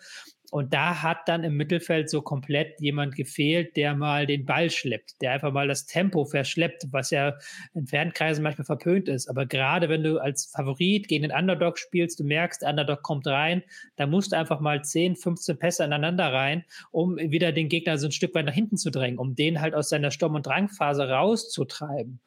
Und 0.51 0.75
da 0.75 1.01
hat 1.01 1.29
dann 1.29 1.45
im 1.45 1.57
Mittelfeld 1.57 2.11
so 2.11 2.23
komplett 2.23 2.81
jemand 2.81 3.15
gefehlt, 3.15 3.77
der 3.77 3.95
mal 3.95 4.27
den 4.27 4.45
Ball 4.45 4.69
schleppt, 4.69 5.23
der 5.23 5.31
einfach 5.31 5.53
mal 5.53 5.69
das 5.69 5.87
Tempo 5.87 6.25
verschleppt, 6.25 6.89
was 6.91 7.11
ja 7.11 7.37
in 7.75 7.87
Fernkreisen 7.87 8.43
manchmal 8.43 8.65
verpönt 8.65 9.09
ist. 9.09 9.29
Aber 9.29 9.47
gerade 9.47 9.89
wenn 9.89 10.03
du 10.03 10.19
als 10.19 10.47
Favorit 10.47 11.07
gegen 11.07 11.23
den 11.23 11.31
Underdog 11.33 11.79
spielst, 11.79 12.19
du 12.19 12.25
merkst, 12.25 12.63
der 12.63 12.71
Underdog 12.71 13.05
kommt 13.05 13.29
rein, 13.29 13.63
da 13.95 14.09
musst 14.09 14.33
du 14.33 14.37
einfach 14.37 14.59
mal 14.59 14.83
10, 14.83 15.15
15 15.15 15.57
Pässe 15.57 15.85
aneinander 15.85 16.33
rein, 16.33 16.65
um 16.91 17.17
wieder 17.17 17.53
den 17.53 17.69
Gegner 17.69 17.97
so 17.97 18.09
ein 18.09 18.13
Stück 18.13 18.35
weit 18.35 18.47
nach 18.47 18.55
hinten 18.55 18.77
zu 18.77 18.91
drängen, 18.91 19.21
um 19.21 19.37
den 19.37 19.61
halt 19.61 19.77
aus 19.77 19.89
seiner 19.89 20.11
Sturm- 20.11 20.35
und 20.35 20.47
Drangphase 20.47 21.09
rauszutreiben. 21.09 22.19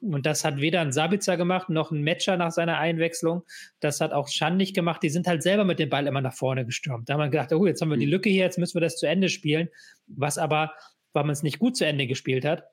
Und 0.00 0.26
das 0.26 0.44
hat 0.44 0.58
weder 0.58 0.80
ein 0.80 0.92
Sabitzer 0.92 1.36
gemacht, 1.36 1.68
noch 1.70 1.90
ein 1.90 2.04
Matcher 2.04 2.36
nach 2.36 2.52
seiner 2.52 2.78
Einwechslung. 2.78 3.42
Das 3.80 4.00
hat 4.00 4.12
auch 4.12 4.28
Schandig 4.28 4.72
gemacht. 4.72 5.02
Die 5.02 5.10
sind 5.10 5.26
halt 5.26 5.42
selber 5.42 5.64
mit 5.64 5.78
dem 5.78 5.88
Ball 5.88 6.06
immer 6.06 6.20
nach 6.20 6.34
vorne 6.34 6.64
gestürmt. 6.64 7.08
Da 7.08 7.14
haben 7.14 7.20
wir 7.20 7.28
gedacht, 7.28 7.52
oh, 7.52 7.66
jetzt 7.66 7.80
haben 7.80 7.90
wir 7.90 7.96
die 7.96 8.06
mhm. 8.06 8.12
Lücke 8.12 8.30
hier, 8.30 8.44
jetzt 8.44 8.58
müssen 8.58 8.74
wir 8.74 8.80
das 8.80 8.96
zu 8.96 9.06
Ende 9.06 9.28
spielen. 9.28 9.68
Was 10.06 10.38
aber, 10.38 10.72
weil 11.12 11.24
man 11.24 11.32
es 11.32 11.42
nicht 11.42 11.58
gut 11.58 11.76
zu 11.76 11.84
Ende 11.84 12.06
gespielt 12.06 12.44
hat, 12.44 12.64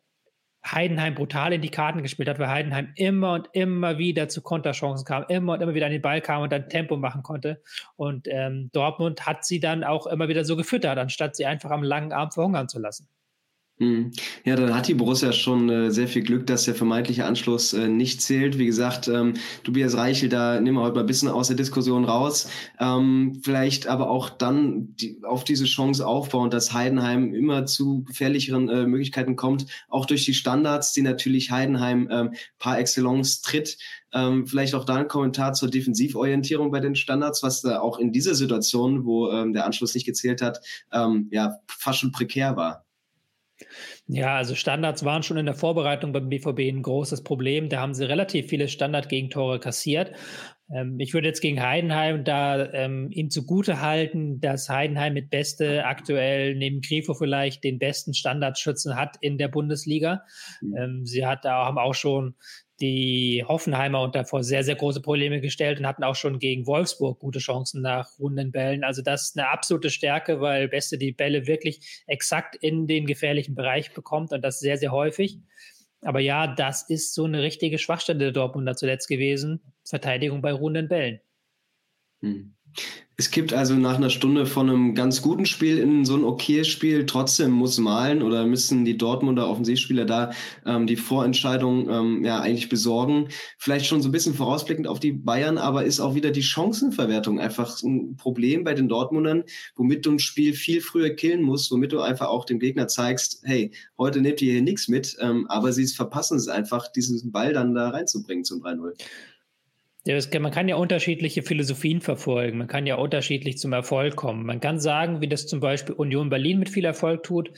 Heidenheim 0.66 1.14
brutal 1.14 1.54
in 1.54 1.62
die 1.62 1.70
Karten 1.70 2.02
gespielt 2.02 2.28
hat, 2.28 2.40
weil 2.40 2.50
Heidenheim 2.50 2.92
immer 2.96 3.34
und 3.34 3.50
immer 3.54 3.98
wieder 4.00 4.28
zu 4.30 4.42
Konterchancen 4.42 5.06
kam, 5.06 5.26
immer 5.30 5.54
und 5.54 5.62
immer 5.62 5.76
wieder 5.76 5.86
an 5.86 5.92
den 5.92 6.02
Ball 6.02 6.22
kam 6.22 6.42
und 6.42 6.52
dann 6.52 6.70
Tempo 6.70 6.98
machen 6.98 7.22
konnte. 7.22 7.62
Und 7.96 8.28
ähm, 8.28 8.70
Dortmund 8.74 9.26
hat 9.28 9.46
sie 9.46 9.60
dann 9.60 9.84
auch 9.84 10.08
immer 10.08 10.28
wieder 10.28 10.44
so 10.44 10.56
gefüttert, 10.56 10.98
anstatt 10.98 11.36
sie 11.36 11.46
einfach 11.46 11.70
am 11.70 11.84
langen 11.84 12.12
Arm 12.12 12.32
verhungern 12.32 12.68
zu 12.68 12.80
lassen. 12.80 13.08
Mhm. 13.78 14.12
Ja, 14.46 14.56
dann 14.56 14.74
hat 14.74 14.88
die 14.88 14.94
Borussia 14.94 15.34
schon 15.34 15.70
äh, 15.70 15.92
sehr 15.92 16.08
viel 16.08 16.24
Glück, 16.24 16.48
dass 16.48 16.64
der 16.64 16.76
vermeintliche 16.76 17.26
Anschluss 17.26 17.74
äh, 17.74 17.90
nicht 17.90 18.22
zählt. 18.22 18.58
Wie 18.58 18.68
gesagt, 18.68 19.10
ähm, 19.10 19.34
Tobias 19.66 19.98
Reichel, 19.98 20.30
da 20.30 20.62
nehmen 20.62 20.78
wir 20.78 20.84
heute 20.84 20.96
mal 20.96 21.02
ein 21.02 21.08
bisschen 21.08 21.28
aus 21.28 21.48
der 21.48 21.58
Diskussion 21.58 22.06
raus. 22.06 22.48
Ähm, 22.80 23.42
vielleicht 23.44 23.88
aber 23.88 24.10
auch 24.10 24.30
dann 24.30 24.96
die, 24.96 25.20
auf 25.24 25.44
diese 25.44 25.66
Chance 25.66 26.08
aufbauen, 26.08 26.50
dass 26.52 26.72
Heidenheim 26.72 27.34
immer 27.34 27.66
zu 27.66 28.06
gefährlicheren 28.06 28.70
äh, 28.70 28.88
Möglichkeiten 28.88 29.36
kommt, 29.36 29.66
auch 29.90 30.06
durch 30.06 30.24
die 30.24 30.34
Standards, 30.34 30.94
die 30.94 31.02
natürlich 31.02 31.52
Heidenheim 31.52 32.08
ähm, 32.10 32.34
par 32.60 32.80
excellence 32.80 33.42
tritt. 33.42 33.78
Ähm, 34.14 34.48
vielleicht 34.48 34.74
auch 34.76 34.86
da 34.86 34.96
ein 34.96 35.10
Kommentar 35.10 35.52
zur 35.52 35.70
Defensivorientierung 35.70 36.72
bei 36.72 36.80
den 36.80 36.96
Standards, 36.96 37.44
was 37.44 37.62
da 37.62 37.82
auch 37.82 38.00
in 38.00 38.14
dieser 38.14 38.36
Situation, 38.36 39.04
wo 39.04 39.30
ähm, 39.32 39.52
der 39.52 39.66
Anschluss 39.66 39.94
nicht 39.96 40.06
gezählt 40.06 40.42
hat, 40.42 40.62
ähm, 40.94 41.28
ja 41.32 41.58
fast 41.68 42.00
schon 42.00 42.14
prekär 42.14 42.56
war. 42.56 42.85
Ja, 44.08 44.36
also 44.36 44.56
Standards 44.56 45.04
waren 45.06 45.24
schon 45.24 45.38
in 45.38 45.46
der 45.46 45.56
Vorbereitung 45.56 46.12
beim 46.12 46.30
BVB 46.30 46.60
ein 46.60 46.82
großes 46.84 47.24
Problem. 47.24 47.70
Da 47.70 47.80
haben 47.80 47.94
sie 47.94 48.08
relativ 48.08 48.48
viele 48.48 48.68
Standardgegentore 48.68 49.60
kassiert. 49.60 50.16
Ähm, 50.74 51.00
ich 51.00 51.14
würde 51.14 51.28
jetzt 51.28 51.42
gegen 51.42 51.62
Heidenheim 51.62 52.24
da 52.24 52.72
ähm, 52.74 53.10
ihm 53.12 53.30
zugute 53.30 53.82
halten, 53.82 54.40
dass 54.40 54.70
Heidenheim 54.70 55.14
mit 55.14 55.30
Beste 55.30 55.86
aktuell 55.86 56.56
neben 56.56 56.82
Grifo 56.82 57.14
vielleicht 57.14 57.64
den 57.64 57.80
besten 57.80 58.14
Standardschützen 58.14 58.96
hat 58.96 59.18
in 59.22 59.38
der 59.38 59.48
Bundesliga. 59.48 60.24
Mhm. 60.62 60.78
Ähm, 60.78 61.06
sie 61.06 61.26
hat, 61.26 61.46
haben 61.46 61.78
auch 61.78 61.94
schon 61.94 62.36
die 62.82 63.44
Hoffenheimer 63.48 64.02
unter 64.02 64.26
vor 64.26 64.44
sehr, 64.44 64.64
sehr 64.64 64.76
große 64.76 65.02
Probleme 65.02 65.40
gestellt 65.40 65.80
und 65.80 65.88
hatten 65.88 66.04
auch 66.04 66.16
schon 66.16 66.40
gegen 66.40 66.68
Wolfsburg 66.68 67.20
gute 67.20 67.40
Chancen 67.40 67.82
nach 67.82 68.20
runden 68.20 68.52
Bällen. 68.52 68.84
Also 68.84 69.02
das 69.02 69.28
ist 69.28 69.38
eine 69.38 69.48
absolute 69.50 69.90
Stärke, 69.90 70.42
weil 70.42 70.68
Beste 70.68 70.98
die 70.98 71.14
Bälle 71.14 71.48
wirklich 71.48 72.04
exakt 72.06 72.56
in 72.58 72.86
den 72.86 73.06
gefährlichen 73.06 73.56
Bereich 73.56 73.94
bekommt 73.94 74.34
und 74.34 74.42
das 74.42 74.60
sehr, 74.60 74.78
sehr 74.78 74.92
häufig. 74.92 75.40
Aber 76.06 76.20
ja, 76.20 76.46
das 76.46 76.84
ist 76.88 77.16
so 77.16 77.26
eine 77.26 77.42
richtige 77.42 77.80
Schwachstelle 77.80 78.20
der 78.20 78.32
Dortmunder 78.32 78.76
zuletzt 78.76 79.08
gewesen. 79.08 79.60
Verteidigung 79.84 80.42
bei 80.42 80.54
runden 80.54 80.88
Bällen. 80.88 81.20
Hm. 82.22 82.54
Es 83.18 83.32
gibt 83.32 83.54
also 83.54 83.76
nach 83.76 83.96
einer 83.96 84.10
Stunde 84.10 84.46
von 84.46 84.70
einem 84.70 84.94
ganz 84.94 85.22
guten 85.22 85.46
Spiel 85.46 85.78
in 85.78 86.04
so 86.04 86.18
ein 86.18 86.26
okayes 86.26 86.68
Spiel 86.68 87.06
trotzdem 87.06 87.52
muss 87.52 87.78
malen 87.78 88.22
oder 88.22 88.46
müssen 88.46 88.84
die 88.84 88.98
Dortmunder 88.98 89.48
Offensivspieler 89.48 90.04
da 90.04 90.32
ähm, 90.66 90.86
die 90.86 90.98
Vorentscheidung 90.98 91.90
ähm, 91.90 92.26
ja 92.26 92.42
eigentlich 92.42 92.68
besorgen. 92.68 93.30
Vielleicht 93.58 93.86
schon 93.86 94.02
so 94.02 94.10
ein 94.10 94.12
bisschen 94.12 94.34
vorausblickend 94.34 94.86
auf 94.86 95.00
die 95.00 95.14
Bayern, 95.14 95.58
aber 95.58 95.86
ist 95.86 96.02
auch 96.02 96.14
wieder 96.14 96.32
die 96.32 96.44
Chancenverwertung 96.44 97.40
einfach 97.40 97.82
ein 97.84 98.18
Problem 98.18 98.66
bei 98.66 98.74
den 98.74 98.90
Dortmundern, 98.90 99.46
womit 99.78 100.06
du 100.06 100.12
ein 100.12 100.20
Spiel 100.20 100.54
viel 100.54 100.82
früher 100.82 101.12
killen 101.12 101.42
musst, 101.42 101.72
womit 101.72 101.94
du 101.94 102.02
einfach 102.02 102.28
auch 102.28 102.44
dem 102.44 102.60
Gegner 102.60 102.90
zeigst, 102.90 103.42
hey, 103.46 103.72
heute 103.98 104.20
nehmt 104.20 104.42
ihr 104.42 104.52
hier 104.52 104.62
nichts 104.62 104.90
mit, 104.90 105.16
ähm, 105.22 105.48
aber 105.48 105.72
sie 105.72 105.88
verpassen 105.88 106.38
es 106.38 106.50
einfach, 106.50 106.92
diesen 106.92 107.32
Ball 107.32 107.54
dann 107.54 107.74
da 107.76 107.92
reinzubringen 107.92 108.44
zum 108.44 108.62
3-0. 108.62 108.92
Man 110.08 110.52
kann 110.52 110.68
ja 110.68 110.76
unterschiedliche 110.76 111.42
Philosophien 111.42 112.00
verfolgen. 112.00 112.60
Man 112.60 112.68
kann 112.68 112.86
ja 112.86 112.96
unterschiedlich 112.96 113.58
zum 113.58 113.74
Erfolg 113.74 114.16
kommen. 114.16 114.46
Man 114.46 114.60
kann 114.60 114.80
sagen, 114.80 115.20
wie 115.20 115.28
das 115.28 115.48
zum 115.48 115.60
Beispiel 115.60 115.96
Union 115.96 116.30
Berlin 116.30 116.60
mit 116.60 116.70
viel 116.70 116.86
Erfolg 116.86 117.24
tut. 117.24 117.50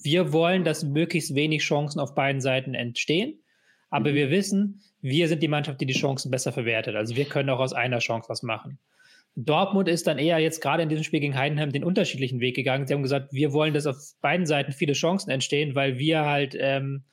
Wir 0.00 0.32
wollen, 0.32 0.62
dass 0.62 0.84
möglichst 0.84 1.34
wenig 1.34 1.62
Chancen 1.62 1.98
auf 1.98 2.14
beiden 2.14 2.40
Seiten 2.40 2.74
entstehen. 2.74 3.40
Aber 3.90 4.10
mhm. 4.10 4.14
wir 4.14 4.30
wissen, 4.30 4.82
wir 5.00 5.26
sind 5.26 5.42
die 5.42 5.48
Mannschaft, 5.48 5.80
die 5.80 5.86
die 5.86 5.94
Chancen 5.94 6.30
besser 6.30 6.52
verwertet. 6.52 6.94
Also 6.94 7.16
wir 7.16 7.24
können 7.24 7.50
auch 7.50 7.60
aus 7.60 7.72
einer 7.72 7.98
Chance 7.98 8.28
was 8.28 8.44
machen. 8.44 8.78
Dortmund 9.34 9.88
ist 9.88 10.06
dann 10.06 10.18
eher 10.18 10.38
jetzt 10.38 10.62
gerade 10.62 10.82
in 10.82 10.88
diesem 10.88 11.04
Spiel 11.04 11.20
gegen 11.20 11.36
Heidenheim 11.36 11.70
den 11.70 11.84
unterschiedlichen 11.84 12.40
Weg 12.40 12.56
gegangen. 12.56 12.86
Sie 12.86 12.94
haben 12.94 13.02
gesagt, 13.02 13.32
wir 13.32 13.52
wollen, 13.52 13.74
dass 13.74 13.86
auf 13.86 13.98
beiden 14.22 14.46
Seiten 14.46 14.72
viele 14.72 14.94
Chancen 14.94 15.30
entstehen, 15.30 15.74
weil 15.74 15.98
wir 15.98 16.24
halt 16.24 16.56
ähm, 16.58 17.04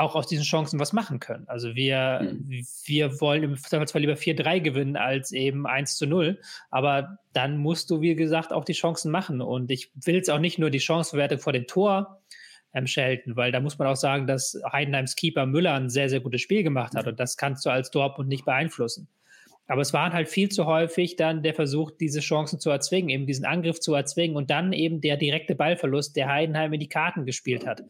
auch 0.00 0.14
aus 0.14 0.26
diesen 0.26 0.44
Chancen 0.44 0.80
was 0.80 0.92
machen 0.92 1.20
können. 1.20 1.46
Also 1.46 1.74
wir, 1.74 2.20
mhm. 2.22 2.64
wir 2.84 3.20
wollen 3.20 3.42
im 3.42 3.56
Zweifelsfall 3.56 4.00
lieber 4.00 4.14
4-3 4.14 4.60
gewinnen 4.60 4.96
als 4.96 5.30
eben 5.30 5.66
1 5.66 5.96
zu 5.96 6.06
0. 6.06 6.40
Aber 6.70 7.18
dann 7.34 7.58
musst 7.58 7.90
du, 7.90 8.00
wie 8.00 8.14
gesagt, 8.14 8.52
auch 8.52 8.64
die 8.64 8.72
Chancen 8.72 9.10
machen. 9.10 9.42
Und 9.42 9.70
ich 9.70 9.92
will 9.94 10.14
jetzt 10.14 10.30
auch 10.30 10.38
nicht 10.38 10.58
nur 10.58 10.70
die 10.70 10.80
Chancenwertung 10.80 11.38
vor 11.38 11.52
dem 11.52 11.66
Tor 11.66 12.22
ähm, 12.72 12.86
schelten, 12.86 13.36
weil 13.36 13.52
da 13.52 13.60
muss 13.60 13.78
man 13.78 13.88
auch 13.88 13.96
sagen, 13.96 14.26
dass 14.26 14.58
Heidenheims 14.72 15.16
Keeper 15.16 15.44
Müller 15.44 15.74
ein 15.74 15.90
sehr, 15.90 16.08
sehr 16.08 16.20
gutes 16.20 16.40
Spiel 16.40 16.62
gemacht 16.62 16.94
hat. 16.94 17.06
Und 17.06 17.20
das 17.20 17.36
kannst 17.36 17.66
du 17.66 17.70
als 17.70 17.90
Dortmund 17.90 18.28
nicht 18.28 18.46
beeinflussen. 18.46 19.08
Aber 19.70 19.82
es 19.82 19.92
waren 19.92 20.12
halt 20.12 20.28
viel 20.28 20.48
zu 20.48 20.66
häufig 20.66 21.14
dann 21.14 21.44
der 21.44 21.54
Versuch, 21.54 21.92
diese 21.92 22.18
Chancen 22.18 22.58
zu 22.58 22.70
erzwingen, 22.70 23.08
eben 23.08 23.26
diesen 23.26 23.44
Angriff 23.44 23.78
zu 23.78 23.94
erzwingen 23.94 24.36
und 24.36 24.50
dann 24.50 24.72
eben 24.72 25.00
der 25.00 25.16
direkte 25.16 25.54
Ballverlust, 25.54 26.16
der 26.16 26.26
Heidenheim 26.28 26.72
in 26.72 26.80
die 26.80 26.88
Karten 26.88 27.24
gespielt 27.24 27.64
hat. 27.68 27.84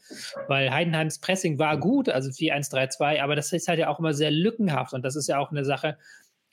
Weil 0.47 0.71
Heidenheims 0.71 1.21
Pressing 1.21 1.59
war 1.59 1.81
gut, 1.81 2.11
also 2.11 2.29
4-1-3-2, 2.29 3.23
aber 3.23 3.35
das 3.35 3.51
ist 3.55 3.67
halt 3.67 3.79
ja 3.79 3.89
auch 3.89 3.99
immer 3.99 4.13
sehr 4.13 4.31
lückenhaft 4.31 4.93
und 4.93 5.03
das 5.07 5.17
ist 5.17 5.29
ja 5.29 5.39
auch 5.39 5.53
eine 5.53 5.65
Sache, 5.65 5.97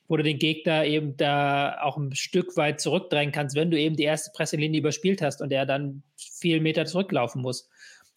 wo 0.08 0.16
du 0.16 0.22
den 0.22 0.38
Gegner 0.38 0.86
eben 0.86 1.18
da 1.18 1.78
auch 1.82 1.98
ein 1.98 2.14
Stück 2.14 2.56
weit 2.56 2.80
zurückdrängen 2.80 3.30
kannst, 3.30 3.54
wenn 3.54 3.70
du 3.70 3.78
eben 3.78 3.96
die 3.96 4.04
erste 4.04 4.30
Presselinie 4.34 4.80
überspielt 4.80 5.20
hast 5.20 5.42
und 5.42 5.52
er 5.52 5.66
dann 5.66 6.04
viel 6.16 6.62
Meter 6.62 6.86
zurücklaufen 6.86 7.42
muss. 7.42 7.68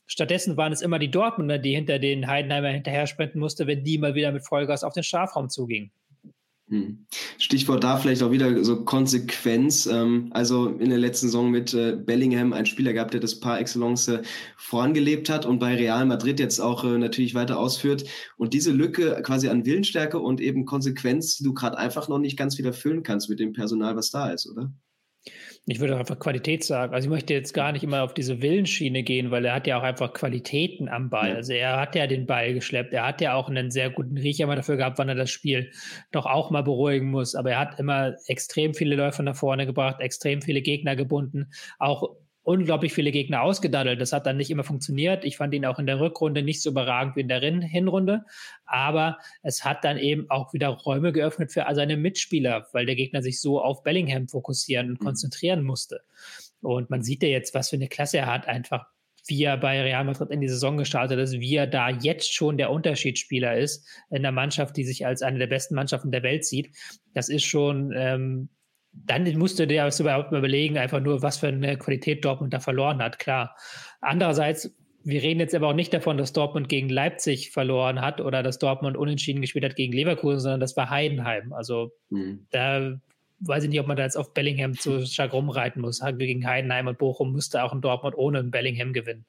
Stattdessen 0.07 0.55
waren 0.55 0.71
es 0.71 0.81
immer 0.81 0.97
die 0.97 1.11
Dortmunder, 1.11 1.57
die 1.57 1.75
hinter 1.75 1.99
den 1.99 2.27
Heidenheimer 2.27 2.69
hinterher 2.69 3.05
sprinten 3.05 3.39
musste, 3.39 3.67
wenn 3.67 3.83
die 3.83 3.97
mal 3.97 4.15
wieder 4.15 4.31
mit 4.31 4.45
Vollgas 4.45 4.85
auf 4.85 4.93
den 4.93 5.03
Strafraum 5.03 5.49
zugingen. 5.49 5.91
Hm. 6.71 7.05
Stichwort 7.37 7.83
da 7.83 7.97
vielleicht 7.97 8.23
auch 8.23 8.31
wieder 8.31 8.63
so 8.63 8.85
Konsequenz. 8.85 9.87
Ähm, 9.87 10.29
also 10.31 10.69
in 10.69 10.89
der 10.89 10.99
letzten 10.99 11.25
Saison 11.27 11.51
mit 11.51 11.73
äh, 11.73 11.97
Bellingham 11.97 12.53
ein 12.53 12.65
Spieler 12.65 12.93
gehabt, 12.93 13.13
der 13.13 13.19
das 13.19 13.41
par 13.41 13.59
excellence 13.59 14.07
äh, 14.07 14.21
vorangelebt 14.55 15.29
hat 15.29 15.45
und 15.45 15.59
bei 15.59 15.75
Real 15.75 16.05
Madrid 16.05 16.39
jetzt 16.39 16.61
auch 16.61 16.85
äh, 16.85 16.97
natürlich 16.97 17.35
weiter 17.35 17.59
ausführt. 17.59 18.05
Und 18.37 18.53
diese 18.53 18.71
Lücke 18.71 19.21
quasi 19.21 19.49
an 19.49 19.65
Willensstärke 19.65 20.19
und 20.19 20.39
eben 20.39 20.65
Konsequenz, 20.65 21.35
die 21.35 21.43
du 21.43 21.53
gerade 21.53 21.77
einfach 21.77 22.07
noch 22.07 22.19
nicht 22.19 22.37
ganz 22.37 22.57
wieder 22.57 22.71
füllen 22.71 23.03
kannst 23.03 23.29
mit 23.29 23.41
dem 23.41 23.51
Personal, 23.51 23.97
was 23.97 24.09
da 24.09 24.29
ist, 24.29 24.49
oder? 24.49 24.71
Ich 25.67 25.79
würde 25.79 25.95
einfach 25.95 26.17
Qualität 26.17 26.63
sagen. 26.63 26.93
Also 26.93 27.07
ich 27.07 27.11
möchte 27.11 27.33
jetzt 27.33 27.53
gar 27.53 27.71
nicht 27.71 27.83
immer 27.83 28.01
auf 28.03 28.13
diese 28.13 28.41
Willensschiene 28.41 29.03
gehen, 29.03 29.29
weil 29.29 29.45
er 29.45 29.53
hat 29.53 29.67
ja 29.67 29.77
auch 29.77 29.83
einfach 29.83 30.13
Qualitäten 30.13 30.89
am 30.89 31.09
Ball. 31.11 31.29
Ja. 31.29 31.35
Also 31.35 31.53
er 31.53 31.79
hat 31.79 31.95
ja 31.95 32.07
den 32.07 32.25
Ball 32.25 32.53
geschleppt. 32.53 32.93
Er 32.93 33.05
hat 33.05 33.21
ja 33.21 33.35
auch 33.35 33.47
einen 33.47 33.69
sehr 33.69 33.91
guten 33.91 34.17
Riecher 34.17 34.47
mal 34.47 34.55
dafür 34.55 34.77
gehabt, 34.77 34.97
wann 34.97 35.09
er 35.09 35.15
das 35.15 35.29
Spiel 35.29 35.71
doch 36.11 36.25
auch 36.25 36.49
mal 36.49 36.63
beruhigen 36.63 37.11
muss. 37.11 37.35
Aber 37.35 37.51
er 37.51 37.59
hat 37.59 37.79
immer 37.79 38.15
extrem 38.25 38.73
viele 38.73 38.95
Läufer 38.95 39.21
nach 39.21 39.35
vorne 39.35 39.67
gebracht, 39.67 40.01
extrem 40.01 40.41
viele 40.41 40.61
Gegner 40.61 40.95
gebunden, 40.95 41.51
auch 41.77 42.15
unglaublich 42.43 42.93
viele 42.93 43.11
Gegner 43.11 43.41
ausgedaddelt. 43.41 44.01
Das 44.01 44.13
hat 44.13 44.25
dann 44.25 44.37
nicht 44.37 44.49
immer 44.49 44.63
funktioniert. 44.63 45.25
Ich 45.25 45.37
fand 45.37 45.53
ihn 45.53 45.65
auch 45.65 45.79
in 45.79 45.85
der 45.85 45.99
Rückrunde 45.99 46.41
nicht 46.41 46.61
so 46.61 46.71
überragend 46.71 47.15
wie 47.15 47.21
in 47.21 47.27
der 47.27 47.39
Hinrunde. 47.39 48.25
Aber 48.65 49.19
es 49.43 49.63
hat 49.63 49.83
dann 49.83 49.97
eben 49.97 50.29
auch 50.29 50.53
wieder 50.53 50.69
Räume 50.69 51.11
geöffnet 51.11 51.51
für 51.51 51.65
seine 51.73 51.97
Mitspieler, 51.97 52.67
weil 52.73 52.85
der 52.85 52.95
Gegner 52.95 53.21
sich 53.21 53.39
so 53.39 53.61
auf 53.61 53.83
Bellingham 53.83 54.27
fokussieren 54.27 54.89
und 54.91 55.01
mhm. 55.01 55.05
konzentrieren 55.05 55.63
musste. 55.63 56.01
Und 56.61 56.89
man 56.89 57.03
sieht 57.03 57.23
ja 57.23 57.29
jetzt, 57.29 57.53
was 57.53 57.69
für 57.69 57.75
eine 57.75 57.87
Klasse 57.87 58.17
er 58.17 58.27
hat, 58.27 58.47
einfach 58.47 58.85
wie 59.27 59.43
er 59.43 59.57
bei 59.57 59.81
Real 59.81 60.03
Madrid 60.03 60.31
in 60.31 60.41
die 60.41 60.49
Saison 60.49 60.77
gestartet 60.77 61.19
ist, 61.19 61.33
wie 61.33 61.55
er 61.55 61.67
da 61.67 61.89
jetzt 61.89 62.33
schon 62.33 62.57
der 62.57 62.71
Unterschiedsspieler 62.71 63.55
ist 63.55 63.87
in 64.09 64.23
der 64.23 64.31
Mannschaft, 64.31 64.75
die 64.77 64.83
sich 64.83 65.05
als 65.05 65.21
eine 65.21 65.37
der 65.37 65.47
besten 65.47 65.75
Mannschaften 65.75 66.11
der 66.11 66.23
Welt 66.23 66.43
sieht. 66.43 66.75
Das 67.13 67.29
ist 67.29 67.43
schon 67.43 67.93
ähm, 67.95 68.49
dann 68.93 69.37
musst 69.37 69.59
du 69.59 69.67
dir 69.67 69.87
überhaupt 69.99 70.31
mal 70.31 70.39
überlegen, 70.39 70.77
einfach 70.77 70.99
nur, 70.99 71.21
was 71.21 71.37
für 71.37 71.47
eine 71.47 71.77
Qualität 71.77 72.23
Dortmund 72.25 72.53
da 72.53 72.59
verloren 72.59 73.01
hat, 73.01 73.19
klar. 73.19 73.55
Andererseits, 74.01 74.75
wir 75.03 75.21
reden 75.21 75.39
jetzt 75.39 75.55
aber 75.55 75.69
auch 75.69 75.73
nicht 75.73 75.93
davon, 75.93 76.17
dass 76.17 76.33
Dortmund 76.33 76.69
gegen 76.69 76.89
Leipzig 76.89 77.51
verloren 77.51 78.01
hat 78.01 78.21
oder 78.21 78.43
dass 78.43 78.59
Dortmund 78.59 78.97
unentschieden 78.97 79.41
gespielt 79.41 79.65
hat 79.65 79.75
gegen 79.75 79.93
Leverkusen, 79.93 80.39
sondern 80.39 80.59
das 80.59 80.75
war 80.77 80.89
Heidenheim. 80.89 81.53
Also 81.53 81.91
mhm. 82.09 82.45
da 82.51 82.99
weiß 83.39 83.63
ich 83.63 83.69
nicht, 83.69 83.79
ob 83.79 83.87
man 83.87 83.97
da 83.97 84.03
jetzt 84.03 84.17
auf 84.17 84.33
Bellingham 84.33 84.77
zu 84.77 85.05
stark 85.05 85.33
rumreiten 85.33 85.81
muss. 85.81 86.01
Gegen 86.17 86.45
Heidenheim 86.45 86.87
und 86.87 86.97
Bochum 86.97 87.31
müsste 87.31 87.63
auch 87.63 87.73
ein 87.73 87.81
Dortmund 87.81 88.15
ohne 88.15 88.43
Bellingham 88.43 88.93
gewinnen. 88.93 89.25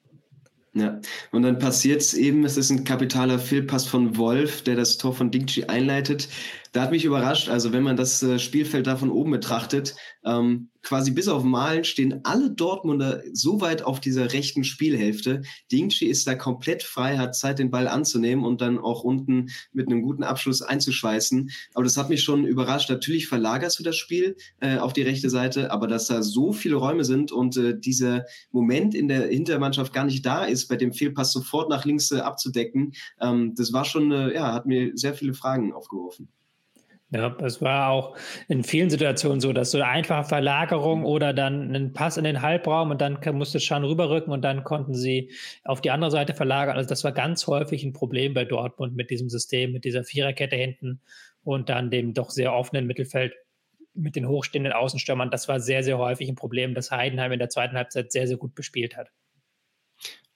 Ja, 0.74 1.00
und 1.32 1.42
dann 1.42 1.58
passiert 1.58 2.00
es 2.00 2.14
eben, 2.14 2.44
es 2.44 2.56
ist 2.56 2.70
ein 2.70 2.84
kapitaler 2.84 3.38
Fehlpass 3.38 3.86
von 3.86 4.16
Wolf, 4.16 4.62
der 4.62 4.74
das 4.74 4.96
Tor 4.96 5.14
von 5.14 5.30
Dingchi 5.30 5.64
einleitet. 5.64 6.28
Da 6.72 6.82
hat 6.82 6.90
mich 6.92 7.04
überrascht, 7.04 7.50
also 7.50 7.72
wenn 7.72 7.82
man 7.82 7.96
das 7.98 8.22
äh, 8.22 8.38
Spielfeld 8.38 8.86
da 8.86 8.96
von 8.96 9.10
oben 9.10 9.32
betrachtet, 9.32 9.94
ähm, 10.24 10.70
quasi 10.82 11.10
bis 11.10 11.28
auf 11.28 11.44
Malen 11.44 11.84
stehen 11.84 12.20
alle 12.24 12.50
Dortmunder 12.50 13.22
so 13.32 13.60
weit 13.60 13.82
auf 13.82 14.00
dieser 14.00 14.32
rechten 14.32 14.64
Spielhälfte. 14.64 15.42
Dingchi 15.70 16.06
ist 16.06 16.26
da 16.26 16.34
komplett 16.34 16.82
frei, 16.82 17.18
hat 17.18 17.36
Zeit, 17.36 17.58
den 17.58 17.70
Ball 17.70 17.88
anzunehmen 17.88 18.44
und 18.44 18.60
dann 18.60 18.78
auch 18.78 19.04
unten 19.04 19.48
mit 19.72 19.88
einem 19.88 20.02
guten 20.02 20.24
Abschluss 20.24 20.62
einzuschweißen. 20.62 21.50
Aber 21.74 21.84
das 21.84 21.96
hat 21.96 22.08
mich 22.08 22.22
schon 22.22 22.44
überrascht. 22.44 22.90
Natürlich 22.90 23.28
verlagerst 23.28 23.78
du 23.78 23.82
das 23.82 23.96
Spiel 23.96 24.36
äh, 24.60 24.78
auf 24.78 24.92
die 24.92 25.02
rechte 25.02 25.30
Seite, 25.30 25.70
aber 25.70 25.86
dass 25.86 26.06
da 26.06 26.22
so 26.22 26.52
viele 26.52 26.76
Räume 26.76 27.04
sind 27.04 27.32
und 27.32 27.56
äh, 27.56 27.78
dieser 27.78 28.24
Moment 28.50 28.94
in 28.94 29.08
der 29.08 29.28
Hintermannschaft 29.28 29.92
gar 29.92 30.04
nicht 30.04 30.26
da 30.26 30.44
ist, 30.44 30.68
bei 30.68 30.76
dem 30.76 30.92
Fehlpass 30.92 31.32
sofort 31.32 31.70
nach 31.70 31.84
links 31.84 32.10
äh, 32.10 32.18
abzudecken, 32.18 32.92
ähm, 33.20 33.54
das 33.54 33.72
war 33.72 33.84
schon, 33.84 34.10
äh, 34.12 34.34
ja, 34.34 34.52
hat 34.52 34.66
mir 34.66 34.92
sehr 34.94 35.14
viele 35.14 35.34
Fragen 35.34 35.72
aufgeworfen. 35.72 36.28
Ja, 37.14 37.36
es 37.42 37.60
war 37.60 37.90
auch 37.90 38.16
in 38.48 38.64
vielen 38.64 38.88
Situationen 38.88 39.38
so, 39.40 39.52
dass 39.52 39.70
so 39.70 39.78
eine 39.78 39.86
einfache 39.86 40.24
Verlagerung 40.24 41.04
oder 41.04 41.34
dann 41.34 41.68
einen 41.68 41.92
Pass 41.92 42.16
in 42.16 42.24
den 42.24 42.40
Halbraum 42.40 42.90
und 42.90 43.02
dann 43.02 43.18
musste 43.34 43.60
Schan 43.60 43.84
rüberrücken 43.84 44.32
und 44.32 44.40
dann 44.40 44.64
konnten 44.64 44.94
sie 44.94 45.30
auf 45.62 45.82
die 45.82 45.90
andere 45.90 46.10
Seite 46.10 46.32
verlagern. 46.32 46.76
Also 46.78 46.88
das 46.88 47.04
war 47.04 47.12
ganz 47.12 47.46
häufig 47.46 47.84
ein 47.84 47.92
Problem 47.92 48.32
bei 48.32 48.46
Dortmund 48.46 48.96
mit 48.96 49.10
diesem 49.10 49.28
System, 49.28 49.72
mit 49.72 49.84
dieser 49.84 50.04
Viererkette 50.04 50.56
hinten 50.56 51.02
und 51.44 51.68
dann 51.68 51.90
dem 51.90 52.14
doch 52.14 52.30
sehr 52.30 52.54
offenen 52.54 52.86
Mittelfeld 52.86 53.34
mit 53.92 54.16
den 54.16 54.26
hochstehenden 54.26 54.72
Außenstürmern. 54.72 55.30
Das 55.30 55.48
war 55.48 55.60
sehr, 55.60 55.82
sehr 55.82 55.98
häufig 55.98 56.30
ein 56.30 56.34
Problem, 56.34 56.74
das 56.74 56.90
Heidenheim 56.90 57.32
in 57.32 57.38
der 57.38 57.50
zweiten 57.50 57.76
Halbzeit 57.76 58.10
sehr, 58.10 58.26
sehr 58.26 58.38
gut 58.38 58.54
bespielt 58.54 58.96
hat 58.96 59.10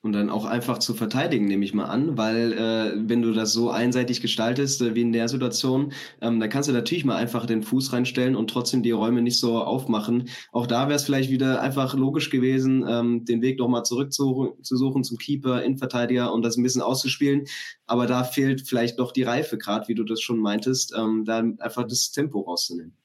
und 0.06 0.12
dann 0.12 0.30
auch 0.30 0.44
einfach 0.44 0.78
zu 0.78 0.94
verteidigen, 0.94 1.46
nehme 1.46 1.64
ich 1.64 1.74
mal 1.74 1.86
an, 1.86 2.16
weil 2.16 2.52
äh, 2.52 2.92
wenn 2.96 3.22
du 3.22 3.32
das 3.32 3.52
so 3.52 3.70
einseitig 3.70 4.20
gestaltest 4.20 4.80
äh, 4.80 4.94
wie 4.94 5.02
in 5.02 5.12
der 5.12 5.28
Situation, 5.28 5.92
ähm, 6.20 6.38
da 6.38 6.46
kannst 6.46 6.68
du 6.68 6.72
natürlich 6.72 7.04
mal 7.04 7.16
einfach 7.16 7.44
den 7.44 7.64
Fuß 7.64 7.92
reinstellen 7.92 8.36
und 8.36 8.48
trotzdem 8.48 8.84
die 8.84 8.92
Räume 8.92 9.20
nicht 9.20 9.40
so 9.40 9.60
aufmachen. 9.60 10.28
Auch 10.52 10.68
da 10.68 10.86
wäre 10.86 10.94
es 10.94 11.04
vielleicht 11.04 11.30
wieder 11.30 11.60
einfach 11.60 11.94
logisch 11.94 12.30
gewesen, 12.30 12.86
ähm, 12.88 13.24
den 13.24 13.42
Weg 13.42 13.58
nochmal 13.58 13.82
zurück 13.82 14.12
zu, 14.12 14.56
zu 14.62 14.76
suchen 14.76 15.02
zum 15.02 15.18
Keeper, 15.18 15.64
Innenverteidiger 15.64 16.32
und 16.32 16.44
das 16.44 16.56
ein 16.56 16.62
bisschen 16.62 16.82
auszuspielen. 16.82 17.44
Aber 17.86 18.06
da 18.06 18.22
fehlt 18.22 18.68
vielleicht 18.68 18.98
noch 18.98 19.10
die 19.10 19.24
Reife, 19.24 19.58
gerade 19.58 19.88
wie 19.88 19.96
du 19.96 20.04
das 20.04 20.20
schon 20.20 20.38
meintest, 20.38 20.94
ähm, 20.96 21.24
da 21.24 21.38
einfach 21.58 21.84
das 21.84 22.12
Tempo 22.12 22.42
rauszunehmen. 22.42 22.96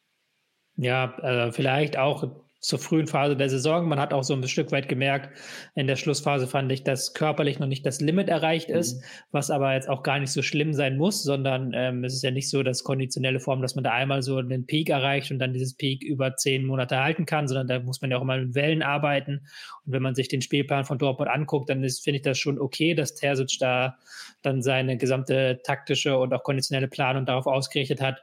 Ja, 0.77 1.17
äh, 1.17 1.51
vielleicht 1.51 1.98
auch 1.98 2.29
zur 2.62 2.77
frühen 2.80 3.08
Phase 3.08 3.36
der 3.36 3.50
Saison. 3.50 3.89
Man 3.89 4.00
hat 4.00 4.13
auch 4.13 4.24
so 4.24 4.34
ein 4.34 4.48
Stück 4.48 4.72
weit 4.72 4.88
gemerkt, 4.88 5.36
in 5.75 5.88
der 5.88 5.96
Schlussphase 5.96 6.48
fand 6.48 6.72
ich, 6.72 6.84
dass 6.84 7.13
körperlich 7.13 7.60
noch 7.60 7.68
nicht 7.68 7.86
das 7.86 8.00
Limit 8.00 8.30
erreicht 8.30 8.70
ist, 8.70 8.98
mhm. 8.98 9.06
was 9.32 9.50
aber 9.50 9.74
jetzt 9.74 9.89
auch 9.89 10.03
gar 10.03 10.20
nicht 10.20 10.32
so 10.32 10.44
schlimm 10.44 10.74
sein 10.74 10.98
muss, 10.98 11.24
sondern 11.24 11.74
ähm, 11.74 12.03
es 12.03 12.13
ist 12.13 12.24
ja 12.24 12.32
nicht 12.32 12.50
so 12.50 12.62
das 12.62 12.84
konditionelle 12.84 13.39
Form, 13.39 13.63
dass 13.63 13.74
man 13.74 13.84
da 13.84 13.91
einmal 13.91 14.22
so 14.22 14.38
einen 14.38 14.68
Peak 14.68 14.89
erreicht 14.89 15.32
und 15.32 15.39
dann 15.39 15.53
dieses 15.53 15.74
Peak 15.74 16.03
über 16.03 16.36
zehn 16.36 16.65
Monate 16.65 17.00
halten 17.00 17.25
kann, 17.25 17.48
sondern 17.48 17.68
da 17.68 17.80
muss 17.80 18.01
man 18.01 18.12
ja 18.12 18.18
auch 18.18 18.24
mal 18.24 18.46
mit 18.46 18.56
Wellen 18.56 18.84
arbeiten. 18.84 19.41
Und 19.86 19.94
wenn 19.94 20.03
man 20.03 20.13
sich 20.13 20.27
den 20.27 20.44
Spielplan 20.44 20.86
von 20.86 21.00
Dortmund 21.00 21.32
anguckt, 21.32 21.70
dann 21.70 21.80
finde 21.80 22.18
ich 22.18 22.22
das 22.22 22.38
schon 22.38 22.60
okay, 22.60 22.94
dass 22.94 23.15
Terzic 23.15 23.58
da 23.60 23.98
dann 24.44 24.62
seine 24.62 24.98
gesamte 24.98 25.62
taktische 25.63 26.18
und 26.18 26.34
auch 26.34 26.44
konditionelle 26.44 26.88
Planung 26.88 27.25
darauf 27.25 27.48
ausgerichtet 27.48 28.01
hat, 28.01 28.22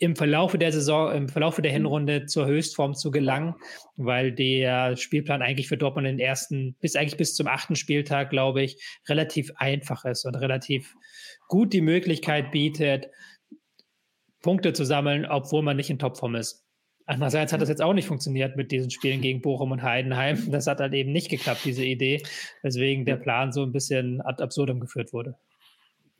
im 0.00 0.16
Verlaufe 0.16 0.56
der 0.56 0.72
Saison, 0.72 1.12
im 1.12 1.28
Verlaufe 1.28 1.60
der 1.60 1.72
Hinrunde 1.72 2.24
zur 2.24 2.46
Höchstform 2.46 2.94
zu 2.94 3.10
gelangen, 3.10 3.54
weil 3.96 4.32
der 4.32 4.96
Spielplan 4.96 5.42
eigentlich 5.42 5.68
für 5.68 5.76
Dortmund 5.76 6.06
den 6.06 6.18
ersten, 6.18 6.74
bis 6.80 6.96
eigentlich 6.96 7.18
bis 7.18 7.34
zum 7.34 7.46
achten 7.46 7.76
Spieltag, 7.76 8.30
glaube 8.30 8.62
ich, 8.62 8.82
relativ 9.08 9.52
einfach 9.56 10.06
ist 10.06 10.24
und 10.24 10.36
relativ 10.36 10.94
gut 11.48 11.74
die 11.74 11.82
Möglichkeit 11.82 12.50
bietet, 12.50 13.08
Punkte 14.40 14.72
zu 14.72 14.86
sammeln, 14.86 15.26
obwohl 15.26 15.62
man 15.62 15.76
nicht 15.76 15.90
in 15.90 15.98
Topform 15.98 16.34
ist. 16.34 16.64
Andererseits 17.04 17.52
hat 17.52 17.60
das 17.60 17.68
jetzt 17.68 17.82
auch 17.82 17.92
nicht 17.92 18.06
funktioniert 18.06 18.56
mit 18.56 18.72
diesen 18.72 18.90
Spielen 18.90 19.20
gegen 19.20 19.42
Bochum 19.42 19.70
und 19.72 19.82
Heidenheim. 19.82 20.50
Das 20.50 20.66
hat 20.66 20.80
halt 20.80 20.94
eben 20.94 21.12
nicht 21.12 21.28
geklappt, 21.28 21.60
diese 21.66 21.84
Idee, 21.84 22.22
weswegen 22.62 23.04
der 23.04 23.16
Plan 23.16 23.52
so 23.52 23.62
ein 23.64 23.72
bisschen 23.72 24.22
ad 24.22 24.42
absurdum 24.42 24.80
geführt 24.80 25.12
wurde. 25.12 25.34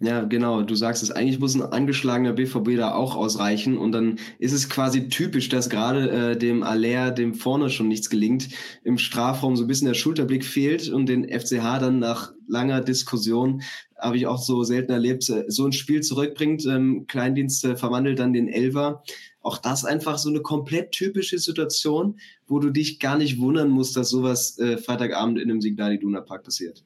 Ja, 0.03 0.23
genau. 0.23 0.63
Du 0.63 0.75
sagst 0.75 1.03
es. 1.03 1.11
Eigentlich 1.11 1.39
muss 1.41 1.55
ein 1.55 1.61
angeschlagener 1.61 2.33
BVB 2.33 2.77
da 2.77 2.95
auch 2.95 3.17
ausreichen. 3.17 3.77
Und 3.77 3.93
dann 3.93 4.19
ist 4.39 4.53
es 4.53 4.71
quasi 4.71 5.09
typisch, 5.11 5.51
dass 5.51 5.69
gerade 5.69 6.11
äh, 6.11 6.39
dem 6.39 6.63
Aller, 6.63 7.11
dem 7.11 7.35
vorne 7.35 7.69
schon 7.69 7.89
nichts 7.89 8.09
gelingt, 8.09 8.49
im 8.83 8.97
Strafraum 8.97 9.57
so 9.57 9.65
ein 9.65 9.67
bisschen 9.67 9.89
der 9.89 9.95
Schulterblick 9.95 10.43
fehlt 10.43 10.89
und 10.89 11.07
den 11.07 11.29
FCH 11.29 11.79
dann 11.81 11.99
nach 11.99 12.33
langer 12.49 12.81
Diskussion, 12.81 13.61
habe 13.99 14.17
ich 14.17 14.27
auch 14.27 14.43
so 14.43 14.65
selten 14.65 14.91
erlebt, 14.91 15.29
äh, 15.29 15.45
so 15.49 15.67
ein 15.67 15.73
Spiel 15.73 16.01
zurückbringt. 16.01 16.65
Ähm, 16.65 17.05
Kleindienst 17.07 17.63
äh, 17.67 17.77
verwandelt 17.77 18.21
dann 18.21 18.33
den 18.33 18.49
Elver. 18.49 19.03
Auch 19.43 19.59
das 19.59 19.85
einfach 19.85 20.17
so 20.17 20.31
eine 20.31 20.41
komplett 20.41 20.93
typische 20.93 21.39
Situation, 21.39 22.19
wo 22.47 22.59
du 22.59 22.71
dich 22.71 23.01
gar 23.01 23.19
nicht 23.19 23.39
wundern 23.39 23.69
musst, 23.69 23.99
dass 23.99 24.09
sowas 24.09 24.59
äh, 24.59 24.79
Freitagabend 24.79 25.39
in 25.39 25.51
einem 25.51 25.61
Signal 25.61 25.93
Iduna 25.93 26.23
Park 26.23 26.45
passiert. 26.45 26.85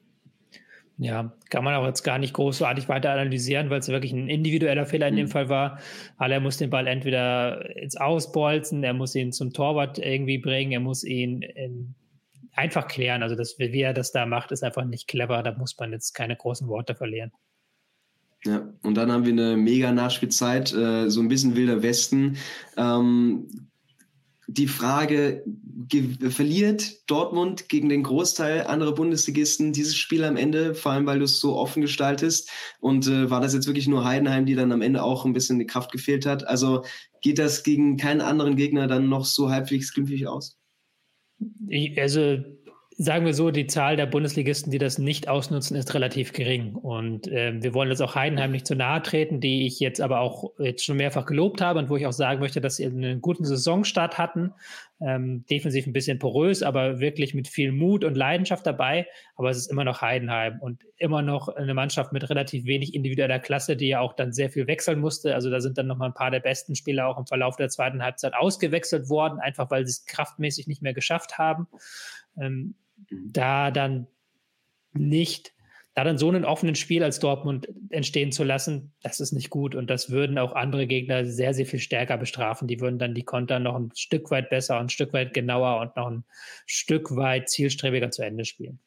Ja, 0.97 1.33
kann 1.49 1.65
man 1.65 1.75
auch 1.75 1.85
jetzt 1.85 2.03
gar 2.03 2.19
nicht 2.19 2.33
großartig 2.33 2.87
weiter 2.87 3.11
analysieren, 3.11 3.69
weil 3.69 3.79
es 3.79 3.89
wirklich 3.89 4.13
ein 4.13 4.29
individueller 4.29 4.85
Fehler 4.85 5.09
in 5.09 5.17
dem 5.17 5.25
mhm. 5.25 5.31
Fall 5.31 5.49
war. 5.49 5.79
Aller 6.17 6.39
muss 6.39 6.57
den 6.57 6.69
Ball 6.69 6.87
entweder 6.87 7.75
ins 7.75 7.97
Ausbolzen, 7.97 8.81
er 8.83 8.93
muss 8.93 9.13
ihn 9.13 9.33
zum 9.33 9.51
Torwart 9.51 9.99
irgendwie 9.99 10.37
bringen, 10.37 10.71
er 10.71 10.79
muss 10.79 11.03
ihn 11.03 11.41
in, 11.41 11.95
einfach 12.53 12.87
klären. 12.87 13.23
Also 13.23 13.35
das, 13.35 13.59
wie 13.59 13.81
er 13.81 13.93
das 13.93 14.11
da 14.13 14.25
macht, 14.25 14.51
ist 14.51 14.63
einfach 14.63 14.85
nicht 14.85 15.07
clever. 15.07 15.43
Da 15.43 15.53
muss 15.57 15.77
man 15.77 15.91
jetzt 15.91 16.13
keine 16.13 16.35
großen 16.35 16.67
Worte 16.67 16.95
verlieren. 16.95 17.31
Ja, 18.45 18.69
und 18.83 18.95
dann 18.95 19.11
haben 19.11 19.25
wir 19.25 19.33
eine 19.33 19.57
mega 19.57 19.91
Nachspielzeit, 19.91 20.71
äh, 20.73 21.09
so 21.09 21.19
ein 21.19 21.27
bisschen 21.27 21.55
wilder 21.55 21.81
Westen. 21.81 22.37
Ähm, 22.77 23.69
die 24.47 24.67
Frage, 24.67 25.43
verliert 26.29 27.09
Dortmund 27.09 27.69
gegen 27.69 27.89
den 27.89 28.03
Großteil 28.03 28.67
anderer 28.67 28.93
Bundesligisten 28.93 29.73
dieses 29.73 29.95
Spiel 29.95 30.23
am 30.23 30.37
Ende, 30.37 30.75
vor 30.75 30.91
allem 30.91 31.05
weil 31.05 31.19
du 31.19 31.25
es 31.25 31.39
so 31.39 31.55
offen 31.55 31.81
gestaltest? 31.81 32.49
Und 32.79 33.07
äh, 33.07 33.29
war 33.29 33.41
das 33.41 33.53
jetzt 33.53 33.67
wirklich 33.67 33.87
nur 33.87 34.05
Heidenheim, 34.05 34.45
die 34.45 34.55
dann 34.55 34.71
am 34.71 34.81
Ende 34.81 35.03
auch 35.03 35.25
ein 35.25 35.33
bisschen 35.33 35.59
die 35.59 35.65
Kraft 35.65 35.91
gefehlt 35.91 36.25
hat? 36.25 36.47
Also 36.47 36.83
geht 37.21 37.39
das 37.39 37.63
gegen 37.63 37.97
keinen 37.97 38.21
anderen 38.21 38.55
Gegner 38.55 38.87
dann 38.87 39.09
noch 39.09 39.25
so 39.25 39.49
halbwegs 39.49 39.93
glimpflich 39.93 40.27
aus? 40.27 40.57
Ich, 41.67 41.99
also 41.99 42.37
sagen 42.97 43.25
wir 43.25 43.33
so, 43.33 43.51
die 43.51 43.67
Zahl 43.67 43.97
der 43.97 44.05
Bundesligisten, 44.05 44.71
die 44.71 44.77
das 44.77 44.97
nicht 44.97 45.27
ausnutzen, 45.27 45.75
ist 45.75 45.93
relativ 45.93 46.31
gering. 46.31 46.75
Und 46.75 47.27
äh, 47.27 47.53
wir 47.61 47.73
wollen 47.73 47.89
jetzt 47.89 48.01
auch 48.01 48.15
Heidenheim 48.15 48.51
nicht 48.51 48.65
zu 48.65 48.75
nahe 48.75 49.01
treten, 49.01 49.41
die 49.41 49.67
ich 49.67 49.81
jetzt 49.81 49.99
aber 49.99 50.21
auch 50.21 50.53
jetzt 50.59 50.85
schon 50.85 50.95
mehrfach 50.95 51.25
gelobt 51.25 51.59
habe 51.59 51.79
und 51.79 51.89
wo 51.89 51.97
ich 51.97 52.07
auch 52.07 52.13
sagen 52.13 52.39
möchte, 52.39 52.61
dass 52.61 52.77
sie 52.77 52.85
einen 52.85 53.21
guten 53.21 53.43
Saisonstart 53.43 54.17
hatten. 54.17 54.53
Ähm, 55.01 55.45
defensiv 55.49 55.85
ein 55.87 55.91
bisschen 55.91 56.19
porös, 56.19 56.63
aber 56.63 57.01
wirklich 57.01 57.33
mit 57.33 57.49
viel 57.49 57.73
Mut 57.73 58.05
und 58.05 58.15
Leidenschaft 58.15 58.65
dabei. 58.65 59.07
Aber 59.35 59.49
es 59.49 59.57
ist 59.57 59.69
immer 59.69 59.83
noch 59.83 60.01
Heidenheim 60.01 60.61
und 60.61 60.81
immer 60.95 61.21
noch 61.21 61.49
eine 61.49 61.73
Mannschaft 61.73 62.13
mit 62.13 62.29
relativ 62.29 62.63
wenig 62.65 62.93
individueller 62.93 63.39
Klasse, 63.39 63.75
die 63.75 63.89
ja 63.89 63.99
auch 63.99 64.13
dann 64.13 64.31
sehr 64.31 64.49
viel 64.49 64.67
wechseln 64.67 65.01
musste. 65.01 65.35
Also 65.35 65.49
da 65.49 65.59
sind 65.59 65.77
dann 65.77 65.87
nochmal 65.87 66.09
ein 66.09 66.13
paar 66.13 66.31
der 66.31 66.39
besten 66.39 66.75
Spieler 66.75 67.07
auch 67.07 67.17
im 67.17 67.27
Verlauf 67.27 67.57
der 67.57 67.67
zweiten 67.67 68.01
Halbzeit 68.01 68.33
ausgewechselt 68.33 69.09
worden, 69.09 69.39
einfach 69.39 69.69
weil 69.69 69.85
sie 69.85 69.91
es 69.91 70.05
kraftmäßig 70.05 70.67
nicht 70.67 70.81
mehr 70.81 70.93
geschafft 70.93 71.37
haben. 71.37 71.67
Ähm, 72.39 72.75
da 73.09 73.71
dann 73.71 74.07
nicht, 74.93 75.53
da 75.93 76.03
dann 76.03 76.17
so 76.17 76.27
einen 76.27 76.45
offenen 76.45 76.75
Spiel 76.75 77.03
als 77.03 77.19
Dortmund 77.19 77.67
entstehen 77.89 78.31
zu 78.31 78.43
lassen, 78.43 78.93
das 79.01 79.19
ist 79.19 79.31
nicht 79.31 79.49
gut. 79.49 79.75
Und 79.75 79.89
das 79.89 80.09
würden 80.09 80.37
auch 80.37 80.53
andere 80.53 80.87
Gegner 80.87 81.25
sehr, 81.25 81.53
sehr 81.53 81.65
viel 81.65 81.79
stärker 81.79 82.17
bestrafen. 82.17 82.67
Die 82.67 82.79
würden 82.79 82.99
dann 82.99 83.13
die 83.13 83.23
Konter 83.23 83.59
noch 83.59 83.75
ein 83.75 83.91
Stück 83.95 84.31
weit 84.31 84.49
besser, 84.49 84.79
ein 84.79 84.89
Stück 84.89 85.13
weit 85.13 85.33
genauer 85.33 85.79
und 85.81 85.95
noch 85.95 86.07
ein 86.07 86.25
Stück 86.65 87.15
weit 87.15 87.49
zielstrebiger 87.49 88.11
zu 88.11 88.23
Ende 88.23 88.45
spielen. 88.45 88.79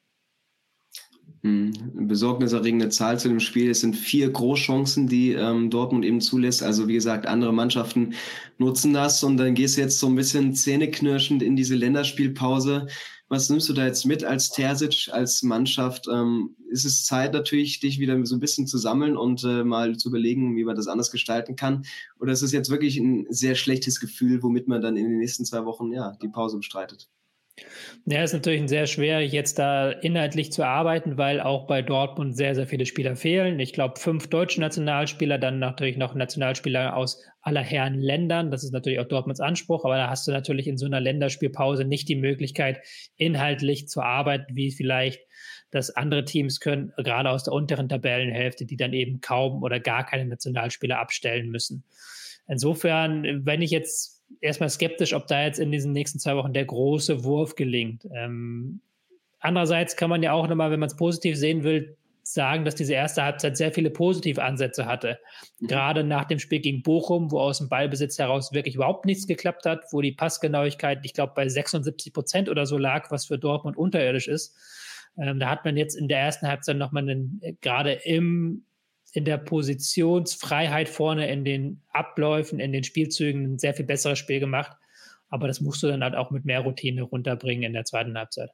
Hm, 1.42 1.72
besorgniserregende 2.08 2.88
Zahl 2.88 3.18
zu 3.20 3.28
dem 3.28 3.38
Spiel. 3.38 3.70
Es 3.70 3.80
sind 3.80 3.94
vier 3.94 4.28
Großchancen, 4.30 5.06
die 5.06 5.32
ähm, 5.32 5.70
Dortmund 5.70 6.04
eben 6.04 6.20
zulässt. 6.20 6.64
Also 6.64 6.88
wie 6.88 6.94
gesagt, 6.94 7.26
andere 7.26 7.52
Mannschaften 7.52 8.14
nutzen 8.58 8.92
das 8.92 9.22
und 9.22 9.36
dann 9.36 9.54
gehst 9.54 9.76
du 9.76 9.82
jetzt 9.82 10.00
so 10.00 10.08
ein 10.08 10.16
bisschen 10.16 10.54
zähneknirschend 10.54 11.42
in 11.42 11.54
diese 11.54 11.76
Länderspielpause. 11.76 12.88
Was 13.28 13.50
nimmst 13.50 13.68
du 13.68 13.72
da 13.74 13.86
jetzt 13.86 14.04
mit 14.04 14.24
als 14.24 14.50
Terzic, 14.50 15.10
als 15.12 15.42
Mannschaft? 15.42 16.06
Ähm, 16.12 16.56
ist 16.70 16.84
es 16.84 17.04
Zeit 17.04 17.34
natürlich, 17.34 17.78
dich 17.78 18.00
wieder 18.00 18.24
so 18.26 18.34
ein 18.34 18.40
bisschen 18.40 18.66
zu 18.66 18.78
sammeln 18.78 19.16
und 19.16 19.44
äh, 19.44 19.64
mal 19.64 19.96
zu 19.96 20.08
überlegen, 20.08 20.56
wie 20.56 20.64
man 20.64 20.76
das 20.76 20.88
anders 20.88 21.12
gestalten 21.12 21.54
kann? 21.54 21.84
Oder 22.18 22.32
ist 22.32 22.42
es 22.42 22.52
jetzt 22.52 22.70
wirklich 22.70 22.96
ein 22.96 23.26
sehr 23.28 23.54
schlechtes 23.54 24.00
Gefühl, 24.00 24.42
womit 24.42 24.66
man 24.66 24.80
dann 24.80 24.96
in 24.96 25.04
den 25.04 25.18
nächsten 25.18 25.44
zwei 25.44 25.64
Wochen 25.66 25.92
ja 25.92 26.16
die 26.22 26.28
Pause 26.28 26.56
bestreitet? 26.56 27.08
Ja, 28.06 28.22
ist 28.22 28.32
natürlich 28.32 28.66
sehr 28.68 28.86
schwer, 28.86 29.26
jetzt 29.26 29.58
da 29.58 29.90
inhaltlich 29.90 30.50
zu 30.50 30.64
arbeiten, 30.64 31.18
weil 31.18 31.40
auch 31.40 31.66
bei 31.66 31.82
Dortmund 31.82 32.36
sehr, 32.36 32.54
sehr 32.54 32.66
viele 32.66 32.86
Spieler 32.86 33.16
fehlen. 33.16 33.60
Ich 33.60 33.74
glaube, 33.74 34.00
fünf 34.00 34.28
deutsche 34.28 34.60
Nationalspieler, 34.60 35.36
dann 35.36 35.58
natürlich 35.58 35.98
noch 35.98 36.14
Nationalspieler 36.14 36.96
aus 36.96 37.22
aller 37.42 37.60
Herren 37.60 38.00
Ländern. 38.00 38.50
Das 38.50 38.64
ist 38.64 38.72
natürlich 38.72 39.00
auch 39.00 39.08
Dortmunds 39.08 39.40
Anspruch, 39.40 39.84
aber 39.84 39.96
da 39.96 40.08
hast 40.08 40.26
du 40.26 40.32
natürlich 40.32 40.66
in 40.66 40.78
so 40.78 40.86
einer 40.86 41.00
Länderspielpause 41.00 41.84
nicht 41.84 42.08
die 42.08 42.16
Möglichkeit, 42.16 42.80
inhaltlich 43.16 43.88
zu 43.88 44.00
arbeiten, 44.00 44.56
wie 44.56 44.70
vielleicht 44.70 45.20
das 45.70 45.90
andere 45.90 46.24
Teams 46.24 46.60
können, 46.60 46.92
gerade 46.96 47.28
aus 47.28 47.44
der 47.44 47.52
unteren 47.52 47.88
Tabellenhälfte, 47.88 48.64
die 48.64 48.76
dann 48.76 48.94
eben 48.94 49.20
kaum 49.20 49.62
oder 49.62 49.80
gar 49.80 50.06
keine 50.06 50.24
Nationalspieler 50.24 50.98
abstellen 50.98 51.50
müssen. 51.50 51.84
Insofern, 52.46 53.44
wenn 53.44 53.60
ich 53.60 53.70
jetzt 53.70 54.17
erstmal 54.40 54.70
skeptisch, 54.70 55.14
ob 55.14 55.26
da 55.26 55.44
jetzt 55.44 55.58
in 55.58 55.72
diesen 55.72 55.92
nächsten 55.92 56.18
zwei 56.18 56.36
Wochen 56.36 56.52
der 56.52 56.64
große 56.64 57.24
Wurf 57.24 57.54
gelingt. 57.54 58.06
Ähm, 58.14 58.80
andererseits 59.40 59.96
kann 59.96 60.10
man 60.10 60.22
ja 60.22 60.32
auch 60.32 60.48
nochmal, 60.48 60.70
wenn 60.70 60.80
man 60.80 60.88
es 60.88 60.96
positiv 60.96 61.36
sehen 61.36 61.64
will, 61.64 61.96
sagen, 62.32 62.64
dass 62.64 62.74
diese 62.74 62.92
erste 62.92 63.22
Halbzeit 63.22 63.56
sehr 63.56 63.72
viele 63.72 63.90
positive 63.90 64.42
Ansätze 64.42 64.84
hatte. 64.84 65.18
Mhm. 65.60 65.66
Gerade 65.68 66.04
nach 66.04 66.26
dem 66.26 66.38
Spiel 66.38 66.60
gegen 66.60 66.82
Bochum, 66.82 67.30
wo 67.30 67.40
aus 67.40 67.58
dem 67.58 67.68
Ballbesitz 67.68 68.18
heraus 68.18 68.52
wirklich 68.52 68.74
überhaupt 68.74 69.06
nichts 69.06 69.26
geklappt 69.26 69.64
hat, 69.64 69.84
wo 69.92 70.02
die 70.02 70.12
Passgenauigkeit, 70.12 71.00
ich 71.04 71.14
glaube, 71.14 71.32
bei 71.34 71.48
76 71.48 72.12
Prozent 72.12 72.48
oder 72.48 72.66
so 72.66 72.76
lag, 72.76 73.10
was 73.10 73.26
für 73.26 73.38
Dortmund 73.38 73.76
unterirdisch 73.76 74.28
ist. 74.28 74.54
Ähm, 75.16 75.40
da 75.40 75.48
hat 75.50 75.64
man 75.64 75.76
jetzt 75.76 75.94
in 75.94 76.08
der 76.08 76.20
ersten 76.20 76.46
Halbzeit 76.46 76.76
nochmal 76.76 77.04
einen, 77.04 77.40
äh, 77.42 77.54
gerade 77.60 77.92
im, 77.92 78.64
in 79.12 79.24
der 79.24 79.38
Positionsfreiheit 79.38 80.88
vorne, 80.88 81.30
in 81.30 81.44
den 81.44 81.82
Abläufen, 81.90 82.60
in 82.60 82.72
den 82.72 82.84
Spielzügen 82.84 83.54
ein 83.54 83.58
sehr 83.58 83.74
viel 83.74 83.86
besseres 83.86 84.18
Spiel 84.18 84.40
gemacht. 84.40 84.76
Aber 85.28 85.46
das 85.46 85.60
musst 85.60 85.82
du 85.82 85.88
dann 85.88 86.02
halt 86.02 86.14
auch 86.14 86.30
mit 86.30 86.44
mehr 86.44 86.60
Routine 86.60 87.02
runterbringen 87.02 87.64
in 87.64 87.72
der 87.72 87.84
zweiten 87.84 88.16
Halbzeit 88.16 88.50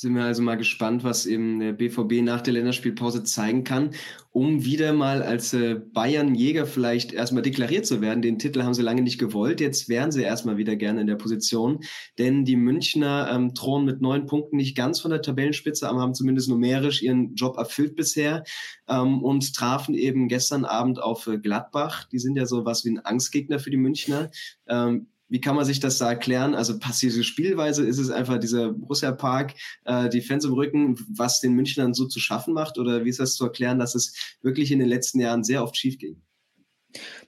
sind 0.00 0.14
wir 0.14 0.24
also 0.24 0.40
mal 0.40 0.56
gespannt, 0.56 1.04
was 1.04 1.26
eben 1.26 1.60
der 1.60 1.74
BVB 1.74 2.22
nach 2.22 2.40
der 2.40 2.54
Länderspielpause 2.54 3.22
zeigen 3.22 3.64
kann, 3.64 3.90
um 4.30 4.64
wieder 4.64 4.94
mal 4.94 5.22
als 5.22 5.52
äh, 5.52 5.74
Bayern-Jäger 5.74 6.64
vielleicht 6.64 7.12
erstmal 7.12 7.42
deklariert 7.42 7.84
zu 7.84 8.00
werden. 8.00 8.22
Den 8.22 8.38
Titel 8.38 8.62
haben 8.62 8.72
sie 8.72 8.80
lange 8.80 9.02
nicht 9.02 9.18
gewollt. 9.18 9.60
Jetzt 9.60 9.90
wären 9.90 10.10
sie 10.10 10.22
erstmal 10.22 10.56
wieder 10.56 10.74
gerne 10.74 11.02
in 11.02 11.06
der 11.06 11.16
Position, 11.16 11.80
denn 12.16 12.46
die 12.46 12.56
Münchner 12.56 13.28
ähm, 13.30 13.52
drohen 13.52 13.84
mit 13.84 14.00
neun 14.00 14.24
Punkten 14.24 14.56
nicht 14.56 14.74
ganz 14.74 15.00
von 15.00 15.10
der 15.10 15.20
Tabellenspitze, 15.20 15.86
aber 15.86 16.00
haben 16.00 16.14
zumindest 16.14 16.48
numerisch 16.48 17.02
ihren 17.02 17.34
Job 17.34 17.58
erfüllt 17.58 17.94
bisher 17.94 18.44
ähm, 18.88 19.22
und 19.22 19.54
trafen 19.54 19.94
eben 19.94 20.28
gestern 20.28 20.64
Abend 20.64 21.02
auf 21.02 21.26
äh, 21.26 21.36
Gladbach. 21.36 22.08
Die 22.08 22.20
sind 22.20 22.36
ja 22.36 22.46
so 22.46 22.64
was 22.64 22.86
wie 22.86 22.92
ein 22.92 23.04
Angstgegner 23.04 23.58
für 23.58 23.70
die 23.70 23.76
Münchner. 23.76 24.30
Ähm, 24.66 25.08
wie 25.30 25.40
kann 25.40 25.56
man 25.56 25.64
sich 25.64 25.80
das 25.80 25.98
da 25.98 26.10
erklären? 26.10 26.54
Also 26.54 26.78
passive 26.78 27.24
Spielweise 27.24 27.86
ist 27.86 27.98
es 27.98 28.10
einfach 28.10 28.38
dieser 28.38 28.72
Borussia 28.72 29.12
Park, 29.12 29.54
äh, 29.84 30.08
die 30.08 30.20
Fans 30.20 30.44
im 30.44 30.52
Rücken, 30.52 30.98
was 31.08 31.40
den 31.40 31.54
Münchnern 31.54 31.94
so 31.94 32.06
zu 32.06 32.18
schaffen 32.18 32.52
macht? 32.52 32.78
Oder 32.78 33.04
wie 33.04 33.08
ist 33.08 33.20
das 33.20 33.36
zu 33.36 33.44
erklären, 33.44 33.78
dass 33.78 33.94
es 33.94 34.36
wirklich 34.42 34.72
in 34.72 34.80
den 34.80 34.88
letzten 34.88 35.20
Jahren 35.20 35.44
sehr 35.44 35.62
oft 35.62 35.76
schief 35.76 35.98
ging? 35.98 36.20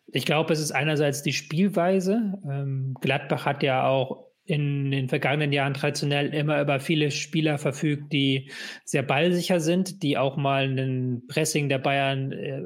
Ich 0.09 0.27
glaube, 0.27 0.53
es 0.53 0.61
ist 0.61 0.73
einerseits 0.73 1.23
die 1.23 1.33
Spielweise. 1.33 2.35
Ähm, 2.45 2.95
Gladbach 3.01 3.47
hat 3.47 3.62
ja 3.62 3.87
auch 3.87 4.27
in 4.45 4.91
den 4.91 5.09
vergangenen 5.09 5.53
Jahren 5.53 5.75
traditionell 5.75 6.35
immer 6.35 6.61
über 6.61 6.81
viele 6.81 7.12
Spieler 7.12 7.59
verfügt, 7.59 8.12
die 8.12 8.51
sehr 8.85 9.05
ballsicher 9.05 9.61
sind, 9.61 10.03
die 10.03 10.19
auch 10.19 10.37
mal 10.37 10.65
einen 10.65 11.29
Pressing 11.29 11.69
der 11.69 11.79
Bayern 11.79 12.33
äh, 12.33 12.62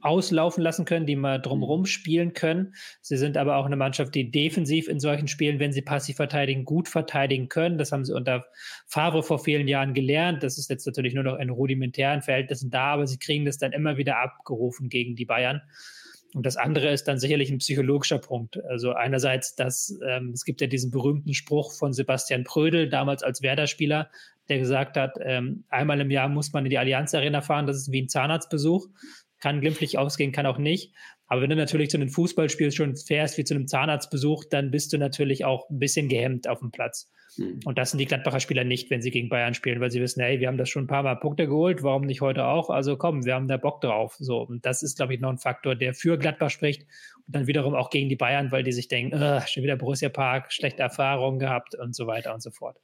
auslaufen 0.00 0.62
lassen 0.62 0.84
können, 0.84 1.06
die 1.06 1.16
mal 1.16 1.38
drumherum 1.38 1.80
mhm. 1.80 1.86
spielen 1.86 2.32
können. 2.32 2.74
Sie 3.00 3.16
sind 3.16 3.36
aber 3.36 3.56
auch 3.56 3.66
eine 3.66 3.76
Mannschaft, 3.76 4.14
die 4.14 4.30
defensiv 4.30 4.88
in 4.88 5.00
solchen 5.00 5.28
Spielen, 5.28 5.58
wenn 5.58 5.72
sie 5.72 5.82
passiv 5.82 6.16
verteidigen, 6.16 6.64
gut 6.64 6.88
verteidigen 6.88 7.48
können. 7.48 7.78
Das 7.78 7.92
haben 7.92 8.04
sie 8.04 8.14
unter 8.14 8.46
Favre 8.86 9.22
vor 9.22 9.38
vielen 9.38 9.68
Jahren 9.68 9.94
gelernt. 9.94 10.42
Das 10.42 10.58
ist 10.58 10.70
jetzt 10.70 10.86
natürlich 10.86 11.14
nur 11.14 11.24
noch 11.24 11.38
in 11.38 11.50
rudimentären 11.50 12.22
Verhältnissen 12.22 12.70
da, 12.70 12.94
aber 12.94 13.06
sie 13.06 13.18
kriegen 13.18 13.44
das 13.44 13.58
dann 13.58 13.72
immer 13.72 13.96
wieder 13.96 14.18
abgerufen 14.18 14.88
gegen 14.88 15.16
die 15.16 15.26
Bayern. 15.26 15.62
Und 16.34 16.44
das 16.44 16.56
andere 16.56 16.90
ist 16.90 17.08
dann 17.08 17.18
sicherlich 17.18 17.50
ein 17.50 17.58
psychologischer 17.58 18.18
Punkt. 18.18 18.62
Also 18.64 18.92
einerseits, 18.92 19.54
dass 19.54 19.98
ähm, 20.06 20.32
es 20.34 20.44
gibt 20.44 20.60
ja 20.60 20.66
diesen 20.66 20.90
berühmten 20.90 21.32
Spruch 21.32 21.72
von 21.72 21.94
Sebastian 21.94 22.44
Prödel, 22.44 22.88
damals 22.88 23.22
als 23.22 23.40
Werder-Spieler, 23.40 24.10
der 24.48 24.58
gesagt 24.58 24.96
hat, 24.96 25.12
ähm, 25.22 25.64
einmal 25.68 26.00
im 26.00 26.10
Jahr 26.10 26.28
muss 26.28 26.52
man 26.52 26.64
in 26.66 26.70
die 26.70 26.78
Allianz 26.78 27.14
Arena 27.14 27.40
fahren, 27.40 27.66
das 27.66 27.76
ist 27.76 27.92
wie 27.92 28.02
ein 28.02 28.08
Zahnarztbesuch 28.08 28.88
kann 29.40 29.60
glimpflich 29.60 29.98
ausgehen, 29.98 30.32
kann 30.32 30.46
auch 30.46 30.58
nicht. 30.58 30.94
Aber 31.26 31.42
wenn 31.42 31.50
du 31.50 31.56
natürlich 31.56 31.90
zu 31.90 31.98
einem 31.98 32.08
Fußballspiel 32.08 32.72
schon 32.72 32.96
fährst 32.96 33.36
wie 33.36 33.44
zu 33.44 33.54
einem 33.54 33.68
Zahnarztbesuch, 33.68 34.44
dann 34.44 34.70
bist 34.70 34.92
du 34.92 34.98
natürlich 34.98 35.44
auch 35.44 35.68
ein 35.68 35.78
bisschen 35.78 36.08
gehemmt 36.08 36.48
auf 36.48 36.60
dem 36.60 36.70
Platz. 36.70 37.12
Mhm. 37.36 37.60
Und 37.64 37.76
das 37.76 37.90
sind 37.90 37.98
die 37.98 38.06
Gladbacher 38.06 38.40
Spieler 38.40 38.64
nicht, 38.64 38.90
wenn 38.90 39.02
sie 39.02 39.10
gegen 39.10 39.28
Bayern 39.28 39.52
spielen, 39.52 39.80
weil 39.80 39.90
sie 39.90 40.00
wissen, 40.00 40.22
hey, 40.22 40.40
wir 40.40 40.48
haben 40.48 40.56
das 40.56 40.70
schon 40.70 40.84
ein 40.84 40.88
paar 40.88 41.02
Mal 41.02 41.16
Punkte 41.16 41.46
geholt, 41.46 41.82
warum 41.82 42.02
nicht 42.02 42.22
heute 42.22 42.46
auch? 42.46 42.70
Also 42.70 42.96
komm, 42.96 43.26
wir 43.26 43.34
haben 43.34 43.46
da 43.46 43.58
Bock 43.58 43.82
drauf. 43.82 44.16
So, 44.18 44.40
und 44.40 44.64
das 44.64 44.82
ist, 44.82 44.96
glaube 44.96 45.14
ich, 45.14 45.20
noch 45.20 45.30
ein 45.30 45.38
Faktor, 45.38 45.76
der 45.76 45.92
für 45.92 46.18
Gladbach 46.18 46.50
spricht 46.50 46.82
und 47.26 47.36
dann 47.36 47.46
wiederum 47.46 47.74
auch 47.74 47.90
gegen 47.90 48.08
die 48.08 48.16
Bayern, 48.16 48.50
weil 48.50 48.62
die 48.62 48.72
sich 48.72 48.88
denken, 48.88 49.20
schon 49.46 49.62
wieder 49.62 49.76
Borussia 49.76 50.08
Park, 50.08 50.52
schlechte 50.52 50.82
Erfahrungen 50.82 51.38
gehabt 51.38 51.74
und 51.74 51.94
so 51.94 52.06
weiter 52.06 52.32
und 52.32 52.42
so 52.42 52.50
fort. 52.50 52.78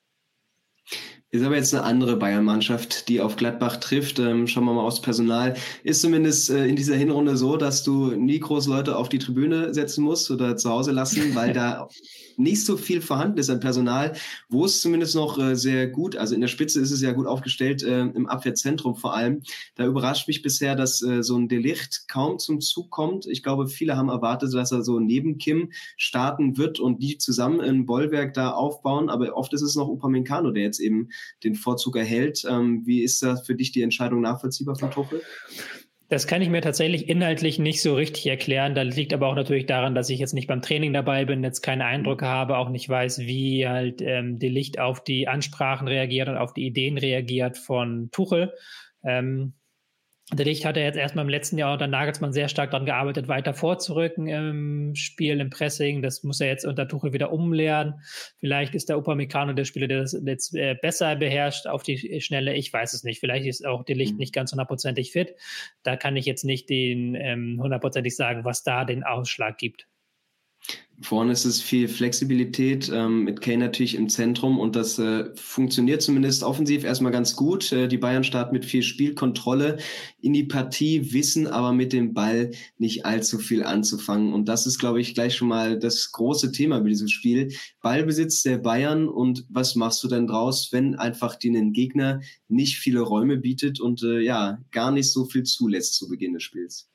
Ist 1.34 1.42
aber 1.42 1.56
jetzt 1.56 1.74
eine 1.74 1.82
andere 1.82 2.14
Bayern-Mannschaft, 2.14 3.08
die 3.08 3.20
auf 3.20 3.34
Gladbach 3.34 3.78
trifft. 3.78 4.20
Ähm, 4.20 4.46
schauen 4.46 4.66
wir 4.66 4.72
mal 4.72 4.82
aufs 4.82 5.02
Personal. 5.02 5.56
Ist 5.82 6.00
zumindest 6.00 6.48
äh, 6.48 6.64
in 6.68 6.76
dieser 6.76 6.94
Hinrunde 6.94 7.36
so, 7.36 7.56
dass 7.56 7.82
du 7.82 8.12
nie 8.12 8.38
groß 8.38 8.68
Leute 8.68 8.96
auf 8.96 9.08
die 9.08 9.18
Tribüne 9.18 9.74
setzen 9.74 10.04
musst 10.04 10.30
oder 10.30 10.56
zu 10.56 10.70
Hause 10.70 10.92
lassen, 10.92 11.34
weil 11.34 11.52
da 11.52 11.88
nicht 12.36 12.64
so 12.64 12.76
viel 12.76 13.00
vorhanden 13.00 13.38
ist 13.38 13.50
an 13.50 13.60
Personal, 13.60 14.14
wo 14.48 14.64
es 14.64 14.80
zumindest 14.80 15.14
noch 15.14 15.38
äh, 15.38 15.56
sehr 15.56 15.88
gut, 15.88 16.16
also 16.16 16.34
in 16.34 16.40
der 16.40 16.48
Spitze 16.48 16.80
ist 16.80 16.90
es 16.90 17.00
ja 17.00 17.12
gut 17.12 17.26
aufgestellt, 17.26 17.82
äh, 17.82 18.00
im 18.00 18.26
Abwehrzentrum 18.26 18.96
vor 18.96 19.14
allem. 19.14 19.42
Da 19.74 19.86
überrascht 19.86 20.28
mich 20.28 20.42
bisher, 20.42 20.76
dass 20.76 21.02
äh, 21.02 21.22
so 21.22 21.36
ein 21.36 21.48
Delicht 21.48 22.04
kaum 22.08 22.38
zum 22.38 22.60
Zug 22.60 22.90
kommt. 22.90 23.26
Ich 23.26 23.42
glaube, 23.42 23.68
viele 23.68 23.96
haben 23.96 24.08
erwartet, 24.08 24.54
dass 24.54 24.72
er 24.72 24.82
so 24.82 25.00
neben 25.00 25.38
Kim 25.38 25.72
starten 25.96 26.56
wird 26.56 26.80
und 26.80 27.02
die 27.02 27.18
zusammen 27.18 27.60
ein 27.60 27.86
Bollwerk 27.86 28.34
da 28.34 28.50
aufbauen, 28.52 29.08
aber 29.08 29.36
oft 29.36 29.52
ist 29.52 29.62
es 29.62 29.74
noch 29.74 29.88
Upamecano, 29.88 30.50
der 30.50 30.62
jetzt 30.62 30.80
eben 30.80 31.08
den 31.42 31.54
Vorzug 31.54 31.96
erhält. 31.96 32.44
Ähm, 32.48 32.82
wie 32.84 33.02
ist 33.02 33.22
da 33.22 33.36
für 33.36 33.54
dich 33.54 33.72
die 33.72 33.82
Entscheidung 33.82 34.20
nachvollziehbar 34.20 34.76
von 34.76 34.90
Tuchel? 34.90 35.22
Das 36.08 36.26
kann 36.26 36.42
ich 36.42 36.50
mir 36.50 36.60
tatsächlich 36.60 37.08
inhaltlich 37.08 37.58
nicht 37.58 37.80
so 37.80 37.94
richtig 37.94 38.26
erklären. 38.26 38.74
Das 38.74 38.94
liegt 38.94 39.14
aber 39.14 39.26
auch 39.26 39.34
natürlich 39.34 39.66
daran, 39.66 39.94
dass 39.94 40.10
ich 40.10 40.18
jetzt 40.18 40.34
nicht 40.34 40.46
beim 40.46 40.60
Training 40.60 40.92
dabei 40.92 41.24
bin, 41.24 41.42
jetzt 41.42 41.62
keine 41.62 41.86
Eindrücke 41.86 42.26
habe, 42.26 42.58
auch 42.58 42.68
nicht 42.68 42.88
weiß, 42.88 43.20
wie 43.20 43.66
halt 43.66 44.02
ähm, 44.02 44.38
die 44.38 44.50
Licht 44.50 44.78
auf 44.78 45.02
die 45.02 45.28
Ansprachen 45.28 45.88
reagiert 45.88 46.28
und 46.28 46.36
auf 46.36 46.52
die 46.52 46.66
Ideen 46.66 46.98
reagiert 46.98 47.56
von 47.56 48.10
Tuchel. 48.12 48.52
Ähm, 49.02 49.54
der 50.32 50.46
Dicht 50.46 50.64
hat 50.64 50.78
er 50.78 50.84
jetzt 50.84 50.96
erstmal 50.96 51.26
im 51.26 51.28
letzten 51.28 51.58
Jahr 51.58 51.74
unter 51.74 51.86
Nagelsmann 51.86 52.32
sehr 52.32 52.48
stark 52.48 52.70
daran 52.70 52.86
gearbeitet, 52.86 53.28
weiter 53.28 53.52
vorzurücken 53.52 54.26
im 54.26 54.94
Spiel, 54.94 55.38
im 55.38 55.50
Pressing. 55.50 56.00
Das 56.00 56.22
muss 56.22 56.40
er 56.40 56.48
jetzt 56.48 56.64
unter 56.64 56.88
Tuchel 56.88 57.12
wieder 57.12 57.30
umlernen. 57.30 58.00
Vielleicht 58.38 58.74
ist 58.74 58.88
der 58.88 58.96
Upamecano 58.96 59.52
der 59.52 59.66
Spieler, 59.66 59.86
der 59.86 60.00
das 60.00 60.18
jetzt 60.24 60.54
äh, 60.54 60.76
besser 60.80 61.16
beherrscht 61.16 61.66
auf 61.66 61.82
die 61.82 62.22
Schnelle. 62.22 62.54
Ich 62.54 62.72
weiß 62.72 62.94
es 62.94 63.04
nicht. 63.04 63.20
Vielleicht 63.20 63.46
ist 63.46 63.66
auch 63.66 63.84
der 63.84 63.96
Licht 63.96 64.12
mhm. 64.12 64.18
nicht 64.18 64.32
ganz 64.32 64.50
hundertprozentig 64.50 65.12
fit. 65.12 65.34
Da 65.82 65.96
kann 65.96 66.16
ich 66.16 66.24
jetzt 66.24 66.44
nicht 66.44 66.70
den 66.70 67.14
ähm, 67.14 67.60
hundertprozentig 67.62 68.16
sagen, 68.16 68.46
was 68.46 68.62
da 68.62 68.86
den 68.86 69.04
Ausschlag 69.04 69.58
gibt. 69.58 69.86
Vorne 71.00 71.32
ist 71.32 71.44
es 71.44 71.60
viel 71.60 71.88
Flexibilität, 71.88 72.90
ähm, 72.92 73.24
mit 73.24 73.40
Kane 73.40 73.58
natürlich 73.58 73.96
im 73.96 74.08
Zentrum 74.08 74.58
und 74.58 74.76
das 74.76 74.98
äh, 74.98 75.24
funktioniert 75.34 76.02
zumindest 76.02 76.44
offensiv 76.44 76.84
erstmal 76.84 77.10
ganz 77.10 77.34
gut. 77.34 77.72
Äh, 77.72 77.88
die 77.88 77.98
Bayern 77.98 78.22
starten 78.22 78.54
mit 78.54 78.64
viel 78.64 78.82
Spielkontrolle 78.82 79.78
in 80.20 80.32
die 80.32 80.44
Partie, 80.44 81.12
wissen 81.12 81.46
aber 81.48 81.72
mit 81.72 81.92
dem 81.92 82.14
Ball 82.14 82.52
nicht 82.78 83.04
allzu 83.04 83.38
viel 83.38 83.64
anzufangen. 83.64 84.32
Und 84.32 84.48
das 84.48 84.66
ist, 84.66 84.78
glaube 84.78 85.00
ich, 85.00 85.14
gleich 85.14 85.34
schon 85.34 85.48
mal 85.48 85.78
das 85.78 86.12
große 86.12 86.52
Thema 86.52 86.80
bei 86.80 86.88
diesem 86.88 87.08
Spiel. 87.08 87.52
Ballbesitz 87.82 88.42
der 88.42 88.58
Bayern 88.58 89.08
und 89.08 89.44
was 89.48 89.74
machst 89.74 90.02
du 90.04 90.08
denn 90.08 90.28
draus, 90.28 90.68
wenn 90.70 90.94
einfach 90.94 91.34
den 91.34 91.72
Gegner 91.72 92.20
nicht 92.48 92.78
viele 92.78 93.00
Räume 93.00 93.36
bietet 93.36 93.80
und 93.80 94.02
äh, 94.04 94.20
ja, 94.20 94.58
gar 94.70 94.92
nicht 94.92 95.10
so 95.10 95.24
viel 95.24 95.42
zulässt 95.42 95.94
zu 95.94 96.08
Beginn 96.08 96.34
des 96.34 96.44
Spiels? 96.44 96.88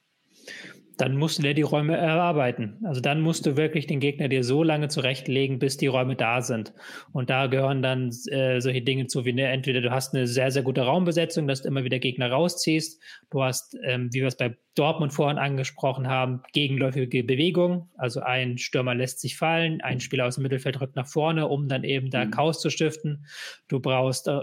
Dann 0.99 1.15
musst 1.15 1.37
du 1.37 1.43
dir 1.43 1.53
die 1.53 1.61
Räume 1.61 1.95
erarbeiten. 1.95 2.77
Also 2.83 2.99
dann 2.99 3.21
musst 3.21 3.45
du 3.45 3.55
wirklich 3.55 3.87
den 3.87 4.01
Gegner 4.01 4.27
dir 4.27 4.43
so 4.43 4.63
lange 4.63 4.89
zurechtlegen, 4.89 5.57
bis 5.57 5.77
die 5.77 5.87
Räume 5.87 6.17
da 6.17 6.41
sind. 6.41 6.73
Und 7.13 7.29
da 7.29 7.47
gehören 7.47 7.81
dann 7.81 8.09
äh, 8.29 8.59
solche 8.59 8.81
Dinge 8.81 9.07
zu, 9.07 9.23
wie 9.23 9.31
eine, 9.31 9.47
entweder 9.47 9.79
du 9.79 9.91
hast 9.91 10.13
eine 10.13 10.27
sehr, 10.27 10.51
sehr 10.51 10.61
gute 10.61 10.81
Raumbesetzung, 10.81 11.47
dass 11.47 11.61
du 11.61 11.69
immer 11.69 11.85
wieder 11.85 11.99
Gegner 11.99 12.29
rausziehst. 12.29 13.01
Du 13.31 13.41
hast, 13.41 13.77
ähm, 13.85 14.09
wie 14.11 14.19
wir 14.19 14.27
es 14.27 14.35
bei 14.35 14.57
Dortmund 14.75 15.13
vorhin 15.13 15.37
angesprochen 15.37 16.09
haben, 16.09 16.43
gegenläufige 16.51 17.23
Bewegung. 17.23 17.89
Also 17.97 18.19
ein 18.19 18.57
Stürmer 18.57 18.93
lässt 18.93 19.21
sich 19.21 19.37
fallen, 19.37 19.79
ein 19.79 20.01
Spieler 20.01 20.27
aus 20.27 20.35
dem 20.35 20.43
Mittelfeld 20.43 20.81
rückt 20.81 20.97
nach 20.97 21.07
vorne, 21.07 21.47
um 21.47 21.69
dann 21.69 21.85
eben 21.85 22.09
da 22.09 22.25
mhm. 22.25 22.31
Chaos 22.31 22.59
zu 22.59 22.69
stiften. 22.69 23.25
Du 23.69 23.79
brauchst 23.79 24.27
äh, 24.27 24.39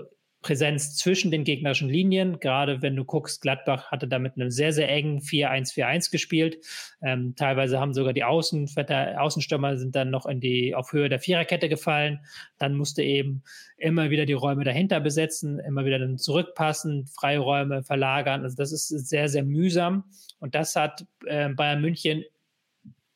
Präsenz 0.47 0.95
zwischen 0.95 1.33
den 1.33 1.43
gegnerischen 1.43 1.89
Linien. 1.89 2.39
Gerade 2.39 2.81
wenn 2.81 2.95
du 2.95 3.05
guckst, 3.05 3.43
Gladbach 3.43 3.91
hatte 3.91 4.07
da 4.07 4.21
mit 4.21 4.37
einem 4.37 4.53
sehr, 4.53 4.73
sehr 4.73 4.89
engen 4.89 5.19
4-1-4-1 5.19 6.13
gespielt. 6.13 6.65
Ähm, 7.03 7.35
teilweise 7.35 7.81
haben 7.81 7.93
sogar 7.93 8.13
die 8.13 8.23
Außen, 8.23 8.71
Außenstürmer 9.19 9.77
sind 9.77 9.97
dann 9.97 10.11
noch 10.11 10.25
in 10.25 10.39
die, 10.39 10.77
auf 10.77 10.93
Höhe 10.93 11.09
der 11.09 11.19
Viererkette 11.19 11.69
gefallen. 11.69 12.21
Dann 12.59 12.77
musste 12.77 13.03
eben 13.03 13.43
immer 13.77 14.11
wieder 14.11 14.25
die 14.25 14.35
Räume 14.35 14.63
dahinter 14.63 15.01
besetzen, 15.01 15.59
immer 15.59 15.85
wieder 15.85 15.99
dann 15.99 16.17
zurückpassen, 16.17 17.09
Freiräume 17.09 17.83
verlagern. 17.83 18.45
Also 18.45 18.55
das 18.55 18.71
ist 18.71 18.87
sehr, 18.87 19.29
sehr 19.29 19.43
mühsam. 19.43 20.05
Und 20.39 20.55
das 20.55 20.77
hat 20.77 21.07
äh, 21.27 21.49
Bayern 21.49 21.81
München 21.81 22.23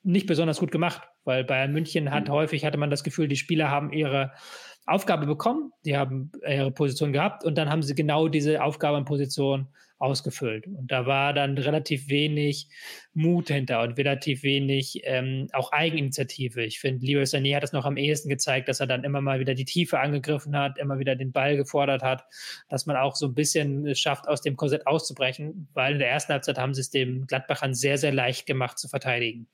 nicht 0.03 0.27
besonders 0.27 0.59
gut 0.59 0.73
gemacht, 0.73 1.03
weil 1.23 1.45
Bayern 1.45 1.73
München 1.73 2.11
hat 2.11 2.27
mhm. 2.27 2.33
häufig, 2.33 2.65
hatte 2.65 2.79
man 2.79 2.91
das 2.91 3.05
Gefühl, 3.05 3.29
die 3.29 3.37
Spieler 3.37 3.71
haben 3.71 3.93
ihre 3.93 4.33
Aufgabe 4.91 5.27
bekommen, 5.27 5.73
die 5.85 5.97
haben 5.97 6.33
ihre 6.47 6.71
Position 6.71 7.13
gehabt 7.13 7.45
und 7.45 7.57
dann 7.57 7.71
haben 7.71 7.83
sie 7.83 7.95
genau 7.95 8.29
diese 8.29 8.63
Aufgabe 8.63 8.97
und 8.97 9.05
Position 9.05 9.69
ausgefüllt. 10.01 10.67
Und 10.67 10.91
da 10.91 11.07
war 11.07 11.35
dann 11.35 11.57
relativ 11.59 12.09
wenig 12.09 12.69
Mut 13.13 13.49
hinter 13.49 13.83
und 13.83 13.93
relativ 13.99 14.43
wenig 14.43 15.03
ähm, 15.05 15.49
auch 15.53 15.73
Eigeninitiative. 15.73 16.65
Ich 16.65 16.81
finde, 16.81 17.05
Leroy 17.05 17.25
Sané 17.25 17.55
hat 17.55 17.63
das 17.63 17.73
noch 17.73 17.85
am 17.85 17.99
ehesten 17.99 18.31
gezeigt, 18.31 18.69
dass 18.69 18.81
er 18.81 18.87
dann 18.87 19.05
immer 19.05 19.21
mal 19.21 19.41
wieder 19.41 19.55
die 19.55 19.67
Tiefe 19.67 20.01
angegriffen 20.01 20.57
hat, 20.57 20.79
immer 20.79 20.99
wieder 20.99 21.17
den 21.17 21.33
Ball 21.33 21.57
gefordert 21.57 22.03
hat, 22.03 22.25
dass 22.69 22.87
man 22.87 22.97
auch 22.97 23.15
so 23.15 23.27
ein 23.27 23.35
bisschen 23.35 23.95
schafft, 23.95 24.27
aus 24.27 24.41
dem 24.41 24.57
Korsett 24.57 24.87
auszubrechen, 24.87 25.69
weil 25.75 25.93
in 25.93 25.99
der 25.99 26.11
ersten 26.11 26.33
Halbzeit 26.33 26.59
haben 26.59 26.75
sie 26.75 26.81
es 26.81 26.91
dem 26.91 27.27
Gladbachern 27.27 27.75
sehr, 27.75 27.99
sehr 27.99 28.13
leicht 28.13 28.47
gemacht 28.47 28.79
zu 28.79 28.89
verteidigen. 28.89 29.49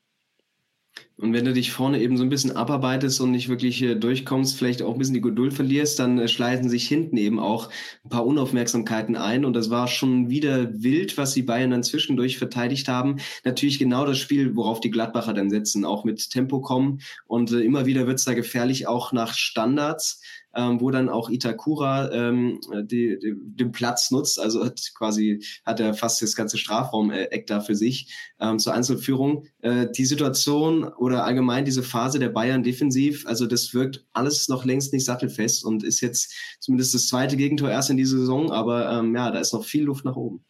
Und 1.19 1.33
wenn 1.33 1.47
du 1.47 1.55
dich 1.55 1.73
vorne 1.73 1.99
eben 2.01 2.19
so 2.19 2.23
ein 2.23 2.29
bisschen 2.29 2.55
abarbeitest 2.55 3.23
und 3.23 3.31
nicht 3.31 3.49
wirklich 3.49 3.81
äh, 3.81 3.95
durchkommst, 3.95 4.59
vielleicht 4.59 4.83
auch 4.83 4.93
ein 4.93 4.99
bisschen 4.99 5.15
die 5.15 5.23
Geduld 5.23 5.55
verlierst, 5.55 5.99
dann 5.99 6.19
äh, 6.19 6.29
schleichen 6.29 6.69
sich 6.69 6.87
hinten 6.87 7.17
eben 7.17 7.41
auch 7.41 7.71
ein 8.05 8.11
paar 8.11 8.27
Unaufmerksamkeiten 8.27 9.17
ein. 9.17 9.47
Und 9.47 9.55
das 9.55 9.71
war 9.71 9.89
schon 9.89 10.29
wieder 10.29 10.83
wild, 10.83 11.17
was 11.17 11.33
die 11.33 11.43
Bayern 11.43 11.71
dann 11.71 11.83
zwischendurch 11.83 12.37
verteidigt 12.37 12.89
haben. 12.89 13.17
Natürlich 13.45 13.79
genau 13.79 14.05
das 14.05 14.19
Spiel, 14.19 14.57
worauf 14.57 14.81
die 14.81 14.91
Gladbacher 14.91 15.33
dann 15.33 15.49
setzen, 15.49 15.87
auch 15.87 16.05
mit 16.05 16.29
Tempo 16.29 16.61
kommen. 16.61 17.01
Und 17.27 17.51
äh, 17.51 17.61
immer 17.61 17.87
wieder 17.87 18.07
wird's 18.07 18.27
da 18.27 18.35
gefährlich, 18.35 18.87
auch 18.87 19.13
nach 19.13 19.33
Standards 19.33 20.21
ähm, 20.57 20.81
wo 20.81 20.91
dann 20.91 21.09
auch 21.09 21.29
Itakura 21.29 22.11
ähm, 22.11 22.61
die, 22.83 23.19
die, 23.19 23.35
den 23.37 23.73
Platz 23.73 24.11
nutzt. 24.11 24.41
Also 24.41 24.65
hat 24.65 24.93
quasi 24.97 25.45
hat 25.65 25.81
er 25.81 25.95
fast 25.95 26.23
das 26.23 26.35
ganze 26.35 26.59
Strafraum-Eck 26.59 27.47
da 27.47 27.61
für 27.61 27.75
sich 27.75 28.13
ähm, 28.41 28.59
zur 28.59 28.75
Einzelführung. 28.75 29.45
Äh, 29.61 29.89
die 29.95 30.07
Situation 30.07 30.85
oder 30.85 31.25
allgemein 31.25 31.65
diese 31.65 31.83
Phase 31.83 32.19
der 32.19 32.31
Bayern 32.31 32.63
defensiv, 32.63 33.27
also 33.27 33.47
das 33.47 33.75
wirkt 33.75 34.05
alles 34.13 34.49
noch 34.49 34.65
längst 34.65 34.93
nicht 34.93 35.05
sattelfest 35.05 35.65
und 35.65 35.85
ist 35.85 36.01
jetzt 36.01 36.35
zumindest 36.61 36.95
das 36.95 37.09
zweite 37.09 37.37
Gegentor 37.37 37.71
erst 37.71 37.91
in 37.91 37.97
dieser 37.97 38.19
Saison, 38.19 38.51
aber 38.51 38.91
ähm, 38.91 39.15
ja, 39.15 39.31
da 39.31 39.39
ist 39.39 39.53
noch 39.53 39.65
viel 39.65 39.85
Luft 39.85 40.05
nach 40.05 40.17
oben. 40.17 40.45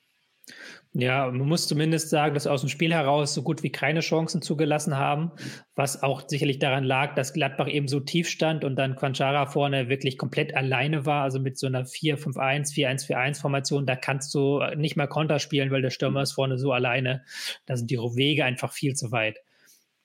Ja, 0.98 1.30
man 1.30 1.46
muss 1.46 1.68
zumindest 1.68 2.08
sagen, 2.08 2.32
dass 2.32 2.46
aus 2.46 2.62
dem 2.62 2.70
Spiel 2.70 2.94
heraus 2.94 3.34
so 3.34 3.42
gut 3.42 3.62
wie 3.62 3.70
keine 3.70 4.00
Chancen 4.00 4.40
zugelassen 4.40 4.96
haben, 4.96 5.30
was 5.74 6.02
auch 6.02 6.26
sicherlich 6.26 6.58
daran 6.58 6.84
lag, 6.84 7.14
dass 7.14 7.34
Gladbach 7.34 7.68
eben 7.68 7.86
so 7.86 8.00
tief 8.00 8.30
stand 8.30 8.64
und 8.64 8.76
dann 8.76 8.96
Quanchara 8.96 9.44
vorne 9.44 9.90
wirklich 9.90 10.16
komplett 10.16 10.56
alleine 10.56 11.04
war, 11.04 11.24
also 11.24 11.38
mit 11.38 11.58
so 11.58 11.66
einer 11.66 11.84
4-5-1, 11.84 12.72
4-1-4-1 12.72 13.40
Formation, 13.42 13.84
da 13.84 13.94
kannst 13.94 14.32
du 14.32 14.62
nicht 14.74 14.96
mal 14.96 15.06
Konter 15.06 15.38
spielen, 15.38 15.70
weil 15.70 15.82
der 15.82 15.90
Stürmer 15.90 16.22
ist 16.22 16.32
vorne 16.32 16.56
so 16.56 16.72
alleine. 16.72 17.24
Da 17.66 17.76
sind 17.76 17.90
die 17.90 17.98
Wege 17.98 18.46
einfach 18.46 18.72
viel 18.72 18.94
zu 18.94 19.12
weit. 19.12 19.36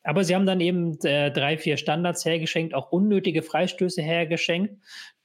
Aber 0.04 0.24
sie 0.24 0.34
haben 0.34 0.46
dann 0.46 0.62
eben 0.62 0.98
äh, 1.04 1.32
drei, 1.32 1.58
vier 1.58 1.78
Standards 1.78 2.26
hergeschenkt, 2.26 2.74
auch 2.74 2.92
unnötige 2.92 3.44
Freistöße 3.44 4.02
hergeschenkt, 4.02 4.74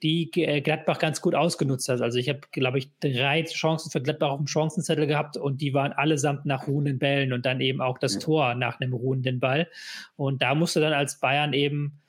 die 0.03 0.29
äh, 0.35 0.61
Gladbach 0.61 0.99
ganz 0.99 1.21
gut 1.21 1.33
ausgenutzt 1.33 1.89
hat. 1.89 2.01
Also 2.01 2.19
ich 2.19 2.29
habe, 2.29 2.41
glaube 2.51 2.77
ich, 2.77 2.89
drei 2.99 3.43
Chancen 3.43 3.89
für 3.89 4.01
Gladbach 4.01 4.31
auf 4.31 4.37
dem 4.37 4.47
Chancenzettel 4.47 5.07
gehabt 5.07 5.37
und 5.37 5.61
die 5.61 5.73
waren 5.73 5.93
allesamt 5.93 6.45
nach 6.45 6.67
ruhenden 6.67 6.99
Bällen 6.99 7.33
und 7.33 7.45
dann 7.45 7.61
eben 7.61 7.81
auch 7.81 7.97
das. 7.97 8.17
Tor 8.19 8.55
nach 8.55 8.79
einem 8.79 8.93
ruhenden 8.93 9.39
Ball. 9.39 9.67
Und 10.15 10.41
da 10.41 10.55
musste 10.55 10.79
dann 10.79 10.93
als 10.93 11.19
Bayern 11.19 11.53
eben 11.53 11.99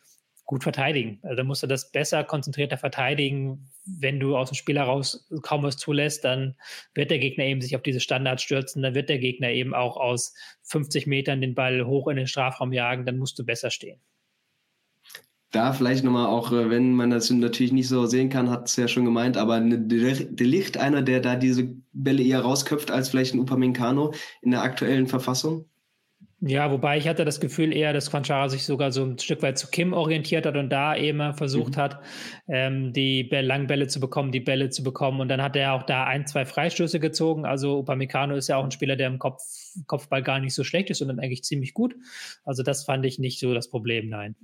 gut 0.48 0.62
verteidigen. 0.62 1.20
Also 1.22 1.44
musst 1.44 1.62
du 1.62 1.66
das 1.66 1.92
besser, 1.92 2.24
konzentrierter 2.24 2.78
verteidigen. 2.78 3.68
Wenn 3.84 4.18
du 4.18 4.34
aus 4.34 4.48
dem 4.48 4.54
Spiel 4.54 4.78
heraus 4.78 5.28
kaum 5.42 5.62
was 5.62 5.76
zulässt, 5.76 6.24
dann 6.24 6.54
wird 6.94 7.10
der 7.10 7.18
Gegner 7.18 7.44
eben 7.44 7.60
sich 7.60 7.76
auf 7.76 7.82
diese 7.82 8.00
Standards 8.00 8.44
stürzen, 8.44 8.80
dann 8.80 8.94
wird 8.94 9.10
der 9.10 9.18
Gegner 9.18 9.50
eben 9.50 9.74
auch 9.74 9.98
aus 9.98 10.32
50 10.62 11.06
Metern 11.06 11.42
den 11.42 11.54
Ball 11.54 11.84
hoch 11.84 12.08
in 12.08 12.16
den 12.16 12.26
Strafraum 12.26 12.72
jagen, 12.72 13.04
dann 13.04 13.18
musst 13.18 13.38
du 13.38 13.44
besser 13.44 13.70
stehen. 13.70 14.00
Da 15.50 15.74
vielleicht 15.74 16.02
nochmal 16.02 16.26
auch, 16.26 16.50
äh, 16.50 16.70
wenn 16.70 16.94
man 16.94 17.10
das 17.10 17.28
natürlich 17.28 17.72
nicht 17.72 17.88
so 17.88 18.06
sehen 18.06 18.30
kann, 18.30 18.48
hat 18.48 18.68
es 18.68 18.76
ja 18.76 18.88
schon 18.88 19.04
gemeint, 19.04 19.36
aber 19.36 19.60
Delicht, 19.60 20.78
einer, 20.78 21.02
der 21.02 21.20
da 21.20 21.36
diese 21.36 21.74
Bälle 21.92 22.22
eher 22.22 22.40
rausköpft 22.40 22.90
als 22.90 23.10
vielleicht 23.10 23.34
ein 23.34 23.40
Upamecano 23.40 24.14
in 24.40 24.52
der 24.52 24.62
aktuellen 24.62 25.08
Verfassung? 25.08 25.66
Ja, 26.40 26.70
wobei 26.70 26.98
ich 26.98 27.08
hatte 27.08 27.24
das 27.24 27.40
Gefühl 27.40 27.74
eher, 27.74 27.92
dass 27.92 28.12
Quanchara 28.12 28.48
sich 28.48 28.64
sogar 28.64 28.92
so 28.92 29.02
ein 29.04 29.18
Stück 29.18 29.42
weit 29.42 29.58
zu 29.58 29.66
Kim 29.66 29.92
orientiert 29.92 30.46
hat 30.46 30.56
und 30.56 30.70
da 30.70 30.94
eben 30.94 31.34
versucht 31.34 31.74
mhm. 31.76 31.80
hat, 31.80 32.00
ähm, 32.46 32.92
die 32.92 33.28
langen 33.28 33.66
Bälle 33.66 33.88
zu 33.88 33.98
bekommen, 33.98 34.30
die 34.30 34.38
Bälle 34.38 34.70
zu 34.70 34.84
bekommen. 34.84 35.20
Und 35.20 35.28
dann 35.28 35.42
hat 35.42 35.56
er 35.56 35.72
auch 35.72 35.82
da 35.82 36.04
ein, 36.04 36.28
zwei 36.28 36.46
Freistöße 36.46 37.00
gezogen. 37.00 37.44
Also 37.44 37.80
Upamecano 37.80 38.36
ist 38.36 38.46
ja 38.46 38.56
auch 38.56 38.62
ein 38.62 38.70
Spieler, 38.70 38.94
der 38.94 39.08
im 39.08 39.18
Kopf, 39.18 39.42
Kopfball 39.88 40.22
gar 40.22 40.38
nicht 40.38 40.54
so 40.54 40.62
schlecht 40.62 40.90
ist, 40.90 40.98
sondern 40.98 41.18
eigentlich 41.18 41.42
ziemlich 41.42 41.74
gut. 41.74 41.96
Also 42.44 42.62
das 42.62 42.84
fand 42.84 43.04
ich 43.04 43.18
nicht 43.18 43.40
so 43.40 43.52
das 43.52 43.68
Problem, 43.68 44.08
nein. 44.08 44.36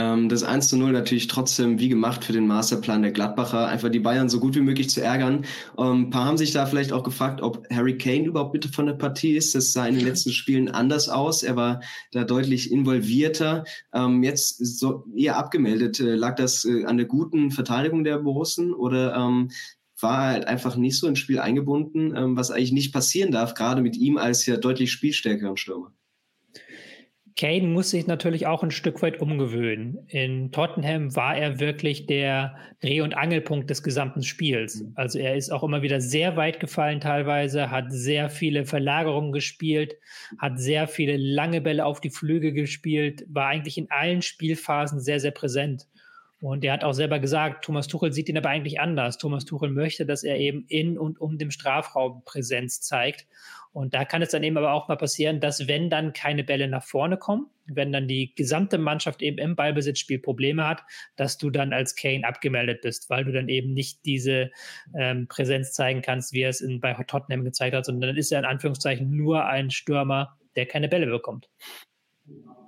Ähm, 0.00 0.28
das 0.28 0.42
1 0.42 0.68
zu 0.68 0.76
0 0.76 0.92
natürlich 0.92 1.26
trotzdem 1.26 1.78
wie 1.78 1.88
gemacht 1.88 2.24
für 2.24 2.32
den 2.32 2.46
Masterplan 2.46 3.02
der 3.02 3.12
Gladbacher, 3.12 3.68
einfach 3.68 3.90
die 3.90 4.00
Bayern 4.00 4.28
so 4.28 4.40
gut 4.40 4.54
wie 4.54 4.60
möglich 4.60 4.88
zu 4.90 5.02
ärgern. 5.02 5.44
Ähm, 5.78 6.02
ein 6.02 6.10
paar 6.10 6.24
haben 6.24 6.38
sich 6.38 6.52
da 6.52 6.66
vielleicht 6.66 6.92
auch 6.92 7.02
gefragt, 7.02 7.42
ob 7.42 7.66
Harry 7.70 7.98
Kane 7.98 8.24
überhaupt 8.24 8.52
bitte 8.52 8.68
von 8.68 8.86
der 8.86 8.94
Partie 8.94 9.36
ist. 9.36 9.54
Das 9.54 9.72
sah 9.72 9.86
in 9.86 9.96
den 9.96 10.04
letzten 10.04 10.32
Spielen 10.32 10.68
anders 10.70 11.08
aus. 11.08 11.42
Er 11.42 11.56
war 11.56 11.80
da 12.12 12.24
deutlich 12.24 12.72
involvierter. 12.72 13.64
Ähm, 13.92 14.22
jetzt 14.22 14.58
so 14.78 15.04
eher 15.14 15.36
abgemeldet. 15.36 16.00
Äh, 16.00 16.14
lag 16.14 16.36
das 16.36 16.64
äh, 16.64 16.84
an 16.84 16.96
der 16.96 17.06
guten 17.06 17.50
Verteidigung 17.50 18.04
der 18.04 18.18
Borussen 18.18 18.72
oder 18.72 19.00
war 20.00 20.24
er 20.24 20.32
halt 20.32 20.46
einfach 20.46 20.76
nicht 20.76 20.98
so 20.98 21.06
ins 21.06 21.18
Spiel 21.18 21.38
eingebunden, 21.40 22.36
was 22.36 22.50
eigentlich 22.50 22.72
nicht 22.72 22.92
passieren 22.92 23.32
darf, 23.32 23.54
gerade 23.54 23.82
mit 23.82 23.96
ihm 23.96 24.16
als 24.16 24.46
ja 24.46 24.56
deutlich 24.56 24.92
spielstärkeren 24.92 25.56
Stürmer? 25.56 25.92
Kane 27.36 27.68
muss 27.68 27.90
sich 27.90 28.06
natürlich 28.06 28.46
auch 28.46 28.62
ein 28.62 28.70
Stück 28.70 29.02
weit 29.02 29.20
umgewöhnen. 29.20 29.98
In 30.08 30.52
Tottenham 30.52 31.14
war 31.16 31.36
er 31.36 31.60
wirklich 31.60 32.06
der 32.06 32.56
Dreh- 32.80 33.00
und 33.00 33.16
Angelpunkt 33.16 33.70
des 33.70 33.82
gesamten 33.82 34.22
Spiels. 34.22 34.82
Mhm. 34.82 34.92
Also 34.94 35.18
er 35.18 35.36
ist 35.36 35.50
auch 35.50 35.62
immer 35.62 35.82
wieder 35.82 36.00
sehr 36.00 36.36
weit 36.36 36.60
gefallen 36.60 37.00
teilweise, 37.00 37.70
hat 37.70 37.92
sehr 37.92 38.30
viele 38.30 38.64
Verlagerungen 38.64 39.32
gespielt, 39.32 39.96
hat 40.38 40.58
sehr 40.58 40.88
viele 40.88 41.16
lange 41.16 41.60
Bälle 41.60 41.84
auf 41.84 42.00
die 42.00 42.10
Flüge 42.10 42.52
gespielt, 42.52 43.24
war 43.28 43.46
eigentlich 43.46 43.78
in 43.78 43.90
allen 43.90 44.22
Spielphasen 44.22 45.00
sehr, 45.00 45.20
sehr 45.20 45.32
präsent. 45.32 45.86
Und 46.40 46.64
er 46.64 46.72
hat 46.72 46.84
auch 46.84 46.94
selber 46.94 47.18
gesagt, 47.18 47.64
Thomas 47.66 47.86
Tuchel 47.86 48.12
sieht 48.12 48.30
ihn 48.30 48.38
aber 48.38 48.48
eigentlich 48.48 48.80
anders. 48.80 49.18
Thomas 49.18 49.44
Tuchel 49.44 49.70
möchte, 49.70 50.06
dass 50.06 50.24
er 50.24 50.38
eben 50.38 50.64
in 50.68 50.98
und 50.98 51.20
um 51.20 51.36
dem 51.36 51.50
Strafraum 51.50 52.22
Präsenz 52.24 52.80
zeigt. 52.80 53.26
Und 53.72 53.94
da 53.94 54.04
kann 54.04 54.20
es 54.20 54.30
dann 54.30 54.42
eben 54.42 54.56
aber 54.56 54.72
auch 54.72 54.88
mal 54.88 54.96
passieren, 54.96 55.38
dass 55.38 55.68
wenn 55.68 55.90
dann 55.90 56.12
keine 56.12 56.42
Bälle 56.42 56.66
nach 56.66 56.82
vorne 56.82 57.16
kommen, 57.16 57.46
wenn 57.66 57.92
dann 57.92 58.08
die 58.08 58.34
gesamte 58.34 58.78
Mannschaft 58.78 59.22
eben 59.22 59.38
im 59.38 59.54
Ballbesitzspiel 59.54 60.18
Probleme 60.18 60.66
hat, 60.66 60.82
dass 61.14 61.38
du 61.38 61.50
dann 61.50 61.72
als 61.72 61.94
Kane 61.94 62.26
abgemeldet 62.26 62.82
bist, 62.82 63.08
weil 63.10 63.24
du 63.24 63.32
dann 63.32 63.48
eben 63.48 63.72
nicht 63.72 64.04
diese 64.04 64.50
ähm, 64.98 65.28
Präsenz 65.28 65.72
zeigen 65.72 66.02
kannst, 66.02 66.32
wie 66.32 66.42
er 66.42 66.50
es 66.50 66.60
in, 66.60 66.80
bei 66.80 66.94
Tottenham 66.94 67.44
gezeigt 67.44 67.76
hat, 67.76 67.84
sondern 67.84 68.10
dann 68.10 68.16
ist 68.16 68.32
er 68.32 68.40
in 68.40 68.44
Anführungszeichen 68.44 69.08
nur 69.16 69.46
ein 69.46 69.70
Stürmer, 69.70 70.36
der 70.56 70.66
keine 70.66 70.88
Bälle 70.88 71.06
bekommt. 71.06 71.48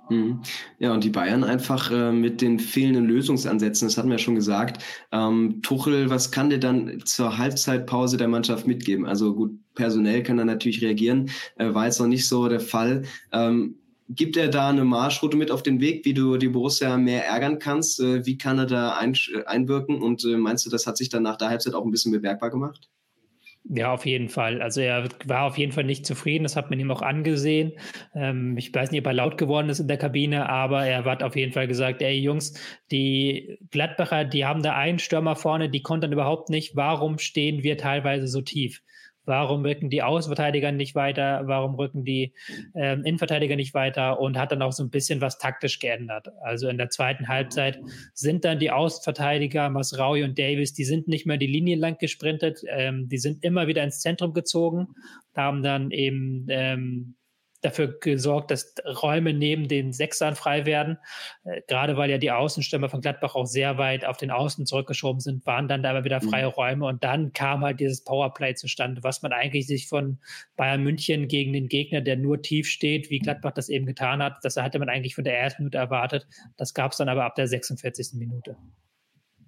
Mhm. 0.09 0.41
Ja, 0.79 0.93
und 0.93 1.03
die 1.03 1.09
Bayern 1.09 1.43
einfach 1.43 1.89
äh, 1.91 2.11
mit 2.11 2.41
den 2.41 2.59
fehlenden 2.59 3.05
Lösungsansätzen, 3.05 3.87
das 3.87 3.97
hatten 3.97 4.09
wir 4.09 4.15
ja 4.15 4.19
schon 4.19 4.35
gesagt. 4.35 4.83
Ähm, 5.11 5.61
Tuchel, 5.61 6.09
was 6.09 6.31
kann 6.31 6.49
der 6.49 6.59
dann 6.59 7.01
zur 7.05 7.37
Halbzeitpause 7.37 8.17
der 8.17 8.27
Mannschaft 8.27 8.67
mitgeben? 8.67 9.05
Also 9.05 9.33
gut, 9.33 9.57
personell 9.75 10.21
kann 10.23 10.39
er 10.39 10.45
natürlich 10.45 10.81
reagieren, 10.81 11.29
äh, 11.57 11.73
war 11.73 11.85
jetzt 11.85 11.99
noch 11.99 12.07
nicht 12.07 12.27
so 12.27 12.47
der 12.49 12.59
Fall. 12.59 13.03
Ähm, 13.31 13.75
gibt 14.09 14.35
er 14.37 14.49
da 14.49 14.69
eine 14.69 14.83
Marschroute 14.83 15.37
mit 15.37 15.51
auf 15.51 15.63
den 15.63 15.79
Weg, 15.79 16.05
wie 16.05 16.13
du 16.13 16.37
die 16.37 16.49
Borussia 16.49 16.97
mehr 16.97 17.25
ärgern 17.25 17.59
kannst? 17.59 17.99
Äh, 17.99 18.25
wie 18.25 18.37
kann 18.37 18.59
er 18.59 18.65
da 18.65 18.97
ein, 18.97 19.15
einwirken? 19.45 20.01
Und 20.01 20.25
äh, 20.25 20.37
meinst 20.37 20.65
du, 20.65 20.69
das 20.69 20.85
hat 20.85 20.97
sich 20.97 21.09
dann 21.09 21.23
nach 21.23 21.37
der 21.37 21.49
Halbzeit 21.49 21.73
auch 21.75 21.85
ein 21.85 21.91
bisschen 21.91 22.11
bemerkbar 22.11 22.49
gemacht? 22.51 22.89
Ja, 23.65 23.93
auf 23.93 24.05
jeden 24.05 24.27
Fall. 24.27 24.61
Also 24.61 24.81
er 24.81 25.07
war 25.25 25.43
auf 25.45 25.57
jeden 25.57 25.71
Fall 25.71 25.85
nicht 25.85 26.05
zufrieden. 26.05 26.43
Das 26.43 26.55
hat 26.57 26.69
man 26.69 26.79
ihm 26.79 26.91
auch 26.91 27.01
angesehen. 27.01 27.73
Ähm, 28.13 28.57
ich 28.57 28.73
weiß 28.73 28.91
nicht, 28.91 28.99
ob 28.99 29.07
er 29.07 29.13
laut 29.13 29.37
geworden 29.37 29.69
ist 29.69 29.79
in 29.79 29.87
der 29.87 29.97
Kabine, 29.97 30.49
aber 30.49 30.85
er 30.85 31.05
hat 31.05 31.23
auf 31.23 31.35
jeden 31.37 31.53
Fall 31.53 31.67
gesagt, 31.67 32.01
ey 32.01 32.19
Jungs, 32.19 32.53
die 32.91 33.57
Gladbacher, 33.71 34.25
die 34.25 34.45
haben 34.45 34.63
da 34.63 34.75
einen 34.75 34.99
Stürmer 34.99 35.35
vorne, 35.37 35.69
die 35.69 35.81
konnten 35.81 36.11
überhaupt 36.11 36.49
nicht. 36.49 36.75
Warum 36.75 37.19
stehen 37.19 37.63
wir 37.63 37.77
teilweise 37.77 38.27
so 38.27 38.41
tief? 38.41 38.81
Warum 39.25 39.63
rücken 39.65 39.89
die 39.89 40.03
Außenverteidiger 40.03 40.71
nicht 40.71 40.95
weiter? 40.95 41.41
Warum 41.45 41.75
rücken 41.75 42.03
die 42.03 42.33
ähm, 42.75 43.03
Innenverteidiger 43.05 43.55
nicht 43.55 43.73
weiter? 43.73 44.19
Und 44.19 44.37
hat 44.37 44.51
dann 44.51 44.61
auch 44.61 44.73
so 44.73 44.83
ein 44.83 44.89
bisschen 44.89 45.21
was 45.21 45.37
taktisch 45.37 45.79
geändert. 45.79 46.27
Also 46.41 46.67
in 46.67 46.77
der 46.77 46.89
zweiten 46.89 47.27
Halbzeit 47.27 47.79
sind 48.13 48.43
dann 48.45 48.59
die 48.59 48.71
Außenverteidiger, 48.71 49.69
Masraui 49.69 50.23
und 50.23 50.37
Davis, 50.37 50.73
die 50.73 50.85
sind 50.85 51.07
nicht 51.07 51.25
mehr 51.25 51.37
die 51.37 51.47
Linie 51.47 51.77
lang 51.77 51.97
gesprintet. 51.97 52.61
Ähm, 52.69 53.07
die 53.07 53.17
sind 53.17 53.43
immer 53.43 53.67
wieder 53.67 53.83
ins 53.83 54.01
Zentrum 54.01 54.33
gezogen, 54.33 54.89
haben 55.35 55.63
dann 55.63 55.91
eben 55.91 56.45
ähm, 56.49 57.15
dafür 57.63 57.99
gesorgt, 57.99 58.51
dass 58.51 58.75
Räume 59.01 59.33
neben 59.33 59.67
den 59.67 59.93
Sechsern 59.93 60.35
frei 60.35 60.65
werden. 60.65 60.97
Äh, 61.43 61.61
gerade 61.67 61.97
weil 61.97 62.09
ja 62.09 62.17
die 62.17 62.31
Außenstürmer 62.31 62.89
von 62.89 63.01
Gladbach 63.01 63.35
auch 63.35 63.45
sehr 63.45 63.77
weit 63.77 64.05
auf 64.05 64.17
den 64.17 64.31
Außen 64.31 64.65
zurückgeschoben 64.65 65.19
sind, 65.19 65.45
waren 65.45 65.67
dann 65.67 65.81
da 65.83 65.91
immer 65.91 66.03
wieder 66.03 66.21
freie 66.21 66.47
mhm. 66.47 66.51
Räume 66.51 66.85
und 66.85 67.03
dann 67.03 67.33
kam 67.33 67.63
halt 67.63 67.79
dieses 67.79 68.03
Powerplay 68.03 68.55
zustande, 68.55 69.03
was 69.03 69.21
man 69.21 69.33
eigentlich 69.33 69.67
sich 69.67 69.87
von 69.87 70.19
Bayern 70.55 70.83
München 70.83 71.27
gegen 71.27 71.53
den 71.53 71.67
Gegner, 71.67 72.01
der 72.01 72.17
nur 72.17 72.41
tief 72.41 72.67
steht, 72.67 73.09
wie 73.09 73.19
Gladbach 73.19 73.53
das 73.53 73.69
eben 73.69 73.85
getan 73.85 74.21
hat, 74.21 74.37
das 74.43 74.57
hatte 74.57 74.79
man 74.79 74.89
eigentlich 74.89 75.15
von 75.15 75.23
der 75.23 75.39
ersten 75.39 75.63
Minute 75.63 75.77
erwartet. 75.77 76.27
Das 76.57 76.73
gab 76.73 76.91
es 76.91 76.97
dann 76.97 77.09
aber 77.09 77.25
ab 77.25 77.35
der 77.35 77.47
46. 77.47 78.13
Minute. 78.13 78.57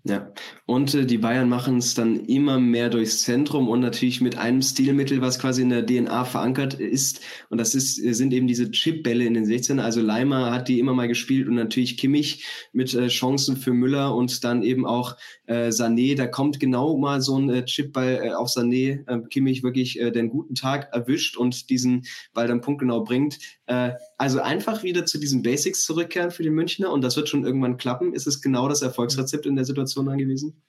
Ja, 0.07 0.31
und 0.67 0.93
äh, 0.93 1.07
die 1.07 1.17
Bayern 1.17 1.49
machen 1.49 1.79
es 1.79 1.95
dann 1.95 2.27
immer 2.27 2.59
mehr 2.59 2.91
durchs 2.91 3.21
Zentrum 3.21 3.67
und 3.67 3.79
natürlich 3.79 4.21
mit 4.21 4.37
einem 4.37 4.61
Stilmittel, 4.61 5.19
was 5.19 5.39
quasi 5.39 5.63
in 5.63 5.71
der 5.71 5.83
DNA 5.83 6.25
verankert 6.25 6.75
ist. 6.75 7.21
Und 7.49 7.57
das 7.57 7.73
ist, 7.73 7.95
sind 7.95 8.31
eben 8.31 8.45
diese 8.45 8.69
Chipbälle 8.69 9.25
in 9.25 9.33
den 9.33 9.47
16. 9.47 9.79
Also 9.79 10.01
Leimer 10.01 10.51
hat 10.51 10.67
die 10.67 10.77
immer 10.77 10.93
mal 10.93 11.07
gespielt 11.07 11.47
und 11.47 11.55
natürlich 11.55 11.97
Kimmich 11.97 12.45
mit 12.71 12.93
äh, 12.93 13.07
Chancen 13.07 13.57
für 13.57 13.73
Müller 13.73 14.13
und 14.13 14.43
dann 14.43 14.61
eben 14.61 14.85
auch 14.85 15.17
äh, 15.47 15.69
Sané. 15.69 16.15
Da 16.15 16.27
kommt 16.27 16.59
genau 16.59 16.97
mal 16.97 17.19
so 17.19 17.39
ein 17.39 17.49
äh, 17.49 17.65
Chipball 17.65 18.19
äh, 18.25 18.33
auf 18.33 18.49
Sané, 18.49 19.07
äh, 19.07 19.27
Kimmich 19.31 19.63
wirklich 19.63 19.99
äh, 19.99 20.11
den 20.11 20.29
guten 20.29 20.53
Tag 20.53 20.93
erwischt 20.93 21.35
und 21.35 21.71
diesen 21.71 22.05
Ball 22.31 22.47
dann 22.47 22.61
punktgenau 22.61 23.03
bringt. 23.03 23.39
Äh, 23.65 23.93
also 24.19 24.39
einfach 24.39 24.83
wieder 24.83 25.07
zu 25.07 25.17
diesen 25.17 25.41
Basics 25.41 25.83
zurückkehren 25.83 26.29
für 26.29 26.43
die 26.43 26.51
Münchner 26.51 26.91
und 26.91 27.03
das 27.03 27.17
wird 27.17 27.27
schon 27.27 27.43
irgendwann 27.43 27.77
klappen. 27.77 28.13
Ist 28.13 28.27
es 28.27 28.43
genau 28.43 28.69
das 28.69 28.83
Erfolgsrezept 28.83 29.47
in 29.47 29.55
der 29.55 29.65
Situation 29.65 29.94
angewiesen? 30.01 30.61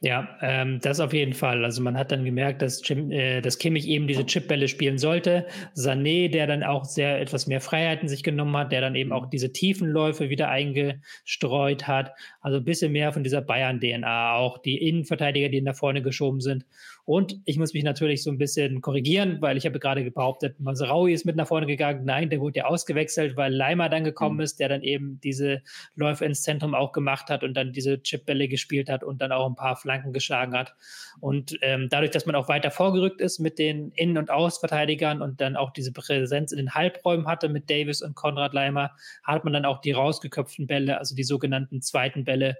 Ja, 0.00 0.38
ähm, 0.42 0.78
das 0.80 1.00
auf 1.00 1.12
jeden 1.12 1.32
Fall. 1.32 1.64
Also 1.64 1.82
man 1.82 1.98
hat 1.98 2.12
dann 2.12 2.24
gemerkt, 2.24 2.62
dass, 2.62 2.86
Jim, 2.88 3.10
äh, 3.10 3.40
dass 3.40 3.58
Kimmich 3.58 3.88
eben 3.88 4.06
diese 4.06 4.24
Chipbälle 4.24 4.68
spielen 4.68 4.96
sollte. 4.96 5.48
Sané, 5.74 6.30
der 6.30 6.46
dann 6.46 6.62
auch 6.62 6.84
sehr 6.84 7.20
etwas 7.20 7.48
mehr 7.48 7.60
Freiheiten 7.60 8.08
sich 8.08 8.22
genommen 8.22 8.56
hat, 8.56 8.70
der 8.70 8.80
dann 8.80 8.94
eben 8.94 9.10
auch 9.10 9.26
diese 9.26 9.52
Tiefenläufe 9.52 10.30
wieder 10.30 10.50
eingestreut 10.50 11.88
hat. 11.88 12.12
Also 12.40 12.58
ein 12.58 12.64
bisschen 12.64 12.92
mehr 12.92 13.12
von 13.12 13.24
dieser 13.24 13.40
Bayern-DNA. 13.40 14.36
Auch 14.36 14.58
die 14.58 14.78
Innenverteidiger, 14.78 15.48
die 15.48 15.62
nach 15.62 15.74
vorne 15.74 16.00
geschoben 16.00 16.40
sind. 16.40 16.64
Und 17.08 17.40
ich 17.46 17.56
muss 17.56 17.72
mich 17.72 17.84
natürlich 17.84 18.22
so 18.22 18.30
ein 18.30 18.36
bisschen 18.36 18.82
korrigieren, 18.82 19.38
weil 19.40 19.56
ich 19.56 19.64
habe 19.64 19.78
gerade 19.78 20.10
behauptet, 20.10 20.60
Masraui 20.60 21.14
ist 21.14 21.24
mit 21.24 21.36
nach 21.36 21.48
vorne 21.48 21.64
gegangen. 21.64 22.04
Nein, 22.04 22.28
der 22.28 22.38
wurde 22.38 22.58
ja 22.58 22.64
ausgewechselt, 22.66 23.34
weil 23.34 23.50
Leimer 23.50 23.88
dann 23.88 24.04
gekommen 24.04 24.36
mhm. 24.36 24.42
ist, 24.42 24.60
der 24.60 24.68
dann 24.68 24.82
eben 24.82 25.18
diese 25.22 25.62
Läufe 25.94 26.26
ins 26.26 26.42
Zentrum 26.42 26.74
auch 26.74 26.92
gemacht 26.92 27.30
hat 27.30 27.44
und 27.44 27.54
dann 27.54 27.72
diese 27.72 28.02
Chipbälle 28.02 28.46
gespielt 28.46 28.90
hat 28.90 29.04
und 29.04 29.22
dann 29.22 29.32
auch 29.32 29.48
ein 29.48 29.54
paar 29.54 29.76
Flanken 29.76 30.12
geschlagen 30.12 30.52
hat. 30.52 30.74
Und 31.18 31.56
ähm, 31.62 31.88
dadurch, 31.88 32.10
dass 32.10 32.26
man 32.26 32.34
auch 32.34 32.48
weiter 32.48 32.70
vorgerückt 32.70 33.22
ist 33.22 33.38
mit 33.38 33.58
den 33.58 33.90
Innen- 33.92 34.18
und 34.18 34.30
Außenverteidigern 34.30 35.22
und 35.22 35.40
dann 35.40 35.56
auch 35.56 35.70
diese 35.70 35.94
Präsenz 35.94 36.52
in 36.52 36.58
den 36.58 36.74
Halbräumen 36.74 37.26
hatte 37.26 37.48
mit 37.48 37.70
Davis 37.70 38.02
und 38.02 38.16
Konrad 38.16 38.52
Leimer, 38.52 38.90
hat 39.24 39.44
man 39.44 39.54
dann 39.54 39.64
auch 39.64 39.80
die 39.80 39.92
rausgeköpften 39.92 40.66
Bälle, 40.66 40.98
also 40.98 41.14
die 41.14 41.24
sogenannten 41.24 41.80
zweiten 41.80 42.24
Bälle, 42.24 42.58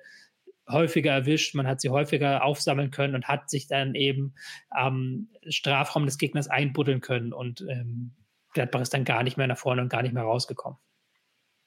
häufiger 0.68 1.12
erwischt, 1.12 1.54
man 1.54 1.66
hat 1.66 1.80
sie 1.80 1.90
häufiger 1.90 2.44
aufsammeln 2.44 2.90
können 2.90 3.14
und 3.14 3.28
hat 3.28 3.50
sich 3.50 3.66
dann 3.66 3.94
eben 3.94 4.34
am 4.70 5.28
Strafraum 5.48 6.04
des 6.04 6.18
Gegners 6.18 6.48
einbuddeln 6.48 7.00
können 7.00 7.32
und 7.32 7.62
ähm, 7.68 8.12
Gladbach 8.54 8.80
ist 8.80 8.94
dann 8.94 9.04
gar 9.04 9.22
nicht 9.22 9.36
mehr 9.36 9.46
nach 9.46 9.58
vorne 9.58 9.82
und 9.82 9.88
gar 9.88 10.02
nicht 10.02 10.14
mehr 10.14 10.22
rausgekommen. 10.22 10.78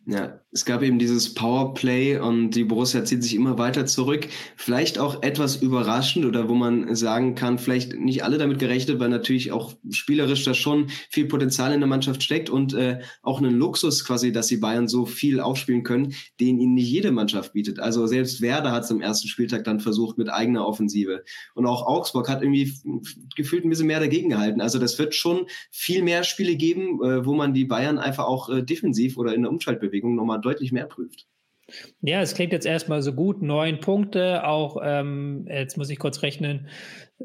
Ja, 0.08 0.42
es 0.52 0.66
gab 0.66 0.82
eben 0.82 0.98
dieses 0.98 1.36
Powerplay 1.36 2.18
und 2.18 2.52
die 2.52 2.64
Borussia 2.64 3.06
zieht 3.06 3.22
sich 3.22 3.36
immer 3.36 3.60
weiter 3.60 3.86
zurück. 3.86 4.28
Vielleicht 4.58 4.98
auch 4.98 5.22
etwas 5.22 5.58
überraschend 5.58 6.26
oder 6.26 6.50
wo 6.50 6.56
man 6.56 6.96
sagen 6.96 7.36
kann, 7.36 7.60
vielleicht 7.60 7.94
nicht 7.94 8.24
alle 8.24 8.40
damit 8.40 8.58
gerechnet, 8.58 9.00
weil 9.00 9.10
natürlich 9.10 9.52
auch 9.52 9.74
spielerisch 9.92 10.44
da 10.44 10.56
schon 10.56 10.88
viel 11.12 11.28
Potenzial 11.28 11.72
in 11.72 11.82
der 11.82 11.88
Mannschaft 11.88 12.24
steckt 12.24 12.50
und 12.50 12.74
äh, 12.74 13.00
auch 13.22 13.38
einen 13.38 13.56
Luxus 13.56 14.04
quasi, 14.04 14.32
dass 14.32 14.48
die 14.48 14.58
Bayern 14.58 14.88
so 14.88 15.06
viel 15.06 15.40
aufspielen 15.40 15.84
können, 15.84 16.16
den 16.40 16.60
ihnen 16.60 16.74
nicht 16.74 16.90
jede 16.90 17.12
Mannschaft 17.12 17.54
bietet. 17.54 17.80
Also 17.80 18.08
selbst 18.08 18.42
Werder 18.42 18.72
hat 18.72 18.86
es 18.86 18.92
am 18.92 19.02
ersten 19.02 19.28
Spieltag 19.28 19.66
dann 19.66 19.80
versucht 19.80 20.18
mit 20.18 20.30
eigener 20.30 20.68
Offensive. 20.68 21.24
Und 21.54 21.68
auch 21.68 21.86
Augsburg 21.86 22.28
hat 22.28 22.42
irgendwie 22.42 22.74
gefühlt 23.36 23.66
ein 23.66 23.70
bisschen 23.70 23.88
mehr 23.88 24.00
dagegen 24.00 24.30
gehalten. 24.30 24.62
Also 24.62 24.80
das 24.80 24.98
wird 24.98 25.14
schon 25.14 25.46
viel 25.70 26.02
mehr 26.02 26.24
Spiele 26.24 26.56
geben, 26.56 27.04
äh, 27.04 27.24
wo 27.24 27.36
man 27.36 27.54
die 27.54 27.66
Bayern 27.66 28.00
einfach 28.00 28.26
auch 28.26 28.50
äh, 28.50 28.64
defensiv 28.64 29.18
oder 29.18 29.36
in 29.36 29.44
der 29.44 29.52
Umschaltbewegung 29.52 29.91
Bewegung 29.92 30.16
nochmal 30.16 30.42
deutlich 30.42 30.72
mehr 30.72 30.86
prüft. 30.86 31.28
Ja, 32.02 32.22
es 32.22 32.34
klingt 32.34 32.52
jetzt 32.52 32.66
erstmal 32.66 33.02
so 33.02 33.14
gut. 33.14 33.42
Neun 33.42 33.80
Punkte, 33.80 34.46
auch 34.46 34.78
ähm, 34.84 35.46
jetzt 35.48 35.78
muss 35.78 35.90
ich 35.90 36.00
kurz 36.00 36.22
rechnen. 36.22 36.68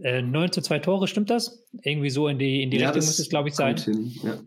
Äh, 0.02 0.22
9 0.22 0.52
zu 0.52 0.60
2 0.60 0.78
Tore, 0.80 1.08
stimmt 1.08 1.30
das? 1.30 1.64
Irgendwie 1.82 2.10
so 2.10 2.28
in 2.28 2.38
die, 2.38 2.62
in 2.62 2.70
die 2.70 2.78
ja, 2.78 2.90
Richtung 2.90 3.06
muss 3.06 3.18
es, 3.18 3.28
glaube 3.28 3.48
ich, 3.48 3.54
sein. 3.54 3.76
Hin, 3.76 4.12
ja 4.22 4.38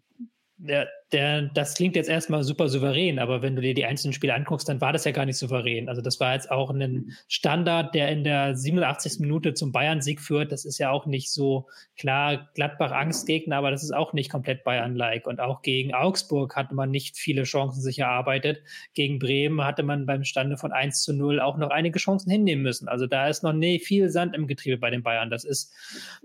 der, 0.61 0.89
der, 1.13 1.43
das 1.43 1.73
klingt 1.73 1.95
jetzt 1.95 2.09
erstmal 2.09 2.43
super 2.43 2.67
souverän, 2.67 3.17
aber 3.17 3.41
wenn 3.41 3.55
du 3.55 3.61
dir 3.61 3.73
die 3.73 3.85
einzelnen 3.85 4.11
Spiele 4.11 4.33
anguckst, 4.33 4.67
dann 4.67 4.81
war 4.81 4.91
das 4.91 5.05
ja 5.05 5.11
gar 5.11 5.25
nicht 5.25 5.37
souverän. 5.37 5.87
Also 5.87 6.01
das 6.01 6.19
war 6.19 6.33
jetzt 6.33 6.51
auch 6.51 6.69
ein 6.69 7.13
Standard, 7.29 7.95
der 7.95 8.09
in 8.09 8.25
der 8.25 8.57
87. 8.57 9.19
Minute 9.19 9.53
zum 9.53 9.71
Bayern-Sieg 9.71 10.19
führt. 10.19 10.51
Das 10.51 10.65
ist 10.65 10.77
ja 10.77 10.91
auch 10.91 11.05
nicht 11.05 11.31
so 11.31 11.67
klar 11.97 12.49
Gladbach-Angstgegner, 12.55 13.55
aber 13.55 13.71
das 13.71 13.83
ist 13.83 13.95
auch 13.95 14.11
nicht 14.11 14.29
komplett 14.29 14.65
Bayern-like. 14.65 15.27
Und 15.27 15.39
auch 15.39 15.61
gegen 15.61 15.93
Augsburg 15.93 16.57
hatte 16.57 16.75
man 16.75 16.91
nicht 16.91 17.17
viele 17.17 17.43
Chancen 17.43 17.81
sich 17.81 17.99
erarbeitet. 17.99 18.61
Gegen 18.93 19.17
Bremen 19.17 19.63
hatte 19.63 19.83
man 19.83 20.05
beim 20.05 20.25
Stande 20.25 20.57
von 20.57 20.73
1 20.73 21.03
zu 21.03 21.13
0 21.13 21.39
auch 21.39 21.55
noch 21.55 21.69
einige 21.69 21.99
Chancen 21.99 22.29
hinnehmen 22.29 22.63
müssen. 22.63 22.89
Also 22.89 23.07
da 23.07 23.29
ist 23.29 23.43
noch 23.43 23.53
nie 23.53 23.79
viel 23.79 24.09
Sand 24.09 24.35
im 24.35 24.45
Getriebe 24.45 24.77
bei 24.77 24.89
den 24.89 25.03
Bayern. 25.03 25.29
Das 25.29 25.45
ist, 25.45 25.73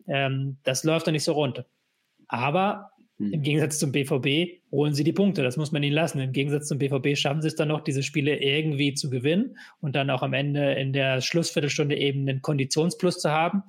ähm, 0.09 0.57
das 0.65 0.83
läuft 0.83 1.07
doch 1.07 1.13
nicht 1.13 1.25
so 1.25 1.35
rund. 1.35 1.65
Aber 2.27 2.91
im 3.19 3.33
hm. 3.33 3.43
Gegensatz 3.43 3.79
zum 3.79 3.93
BVB 3.93 4.61
holen 4.73 4.93
sie 4.93 5.05
die 5.05 5.13
Punkte. 5.13 5.45
Das 5.45 5.57
muss 5.57 5.71
man 5.71 5.85
ihnen 5.85 5.95
lassen. 5.95 6.19
Im 6.19 6.33
Gegensatz 6.33 6.67
zum 6.67 6.79
BVB 6.79 7.17
schaffen 7.17 7.43
sie 7.43 7.49
es 7.49 7.55
dann 7.55 7.69
noch, 7.69 7.81
diese 7.81 8.03
Spiele 8.03 8.43
irgendwie 8.43 8.95
zu 8.95 9.09
gewinnen 9.09 9.57
und 9.81 9.95
dann 9.95 10.11
auch 10.11 10.23
am 10.23 10.33
Ende 10.33 10.73
in 10.73 10.93
der 10.93 11.21
Schlussviertelstunde 11.21 11.97
eben 11.97 12.29
einen 12.29 12.43
Konditionsplus 12.43 13.21
zu 13.21 13.31
haben. 13.31 13.63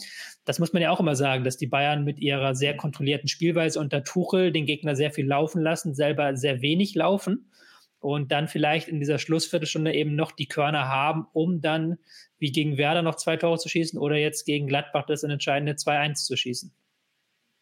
Das 0.45 0.57
muss 0.57 0.73
man 0.73 0.81
ja 0.81 0.89
auch 0.89 0.99
immer 0.99 1.15
sagen, 1.15 1.43
dass 1.43 1.57
die 1.57 1.67
Bayern 1.67 2.03
mit 2.03 2.19
ihrer 2.19 2.55
sehr 2.55 2.75
kontrollierten 2.75 3.27
Spielweise 3.27 3.79
unter 3.79 4.03
Tuchel 4.03 4.51
den 4.51 4.65
Gegner 4.65 4.95
sehr 4.95 5.11
viel 5.11 5.27
laufen 5.27 5.61
lassen, 5.61 5.93
selber 5.93 6.35
sehr 6.35 6.63
wenig 6.63 6.95
laufen 6.95 7.51
und 7.99 8.31
dann 8.31 8.47
vielleicht 8.47 8.87
in 8.87 8.99
dieser 8.99 9.19
Schlussviertelstunde 9.19 9.93
eben 9.93 10.15
noch 10.15 10.31
die 10.31 10.47
Körner 10.47 10.87
haben, 10.87 11.27
um 11.33 11.61
dann 11.61 11.97
wie 12.39 12.51
gegen 12.51 12.77
Werder 12.77 13.03
noch 13.03 13.15
zwei 13.15 13.37
Tore 13.37 13.59
zu 13.59 13.69
schießen 13.69 13.99
oder 13.99 14.15
jetzt 14.15 14.45
gegen 14.45 14.65
Gladbach 14.65 15.05
das 15.05 15.23
entscheidende 15.23 15.73
2-1 15.73 16.25
zu 16.25 16.35
schießen. 16.35 16.73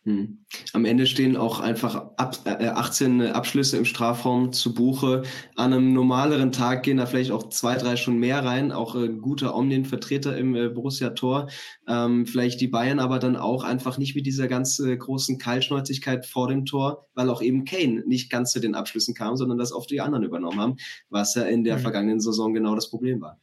Hm. 0.06 0.39
Am 0.74 0.84
Ende 0.84 1.08
stehen 1.08 1.38
auch 1.38 1.62
einfach 1.62 1.96
ab, 2.18 2.38
äh, 2.44 2.68
18 2.68 3.22
Abschlüsse 3.22 3.78
im 3.78 3.86
Strafraum 3.86 4.52
zu 4.52 4.74
Buche. 4.74 5.24
An 5.56 5.72
einem 5.72 5.94
normaleren 5.94 6.52
Tag 6.52 6.84
gehen 6.84 6.98
da 6.98 7.06
vielleicht 7.06 7.32
auch 7.32 7.48
zwei, 7.50 7.78
drei 7.78 7.96
schon 7.96 8.18
mehr 8.18 8.44
rein. 8.44 8.74
Auch 8.74 8.96
äh, 8.96 9.08
guter 9.08 9.56
Omnien-Vertreter 9.56 10.38
im 10.38 10.56
äh, 10.56 10.68
Borussia-Tor. 10.68 11.48
Ähm, 11.88 12.26
vielleicht 12.26 12.60
die 12.60 12.68
Bayern 12.68 13.00
aber 13.00 13.18
dann 13.20 13.38
auch 13.38 13.63
einfach 13.63 13.98
nicht 13.98 14.13
mit 14.13 14.26
dieser 14.26 14.50
ganz 14.50 14.78
äh, 14.80 14.98
großen 14.98 15.38
Kaltschnäuzigkeit 15.38 16.26
vor 16.26 16.50
dem 16.50 16.66
Tor, 16.66 17.08
weil 17.13 17.30
auch 17.30 17.42
eben 17.42 17.63
Kane 17.63 18.04
nicht 18.06 18.30
ganz 18.30 18.52
zu 18.52 18.60
den 18.60 18.76
Abschlüssen 18.76 19.16
kam, 19.16 19.38
sondern 19.38 19.58
das 19.58 19.72
oft 19.72 19.89
die 19.89 20.02
anderen 20.02 20.26
übernommen 20.26 20.60
haben, 20.60 20.76
was 21.10 21.36
ja 21.36 21.44
in 21.44 21.63
der 21.63 21.78
mhm. 21.78 21.82
vergangenen 21.82 22.20
Saison 22.20 22.54
genau 22.54 22.76
das 22.76 22.89
Problem 22.89 23.22
war. 23.22 23.39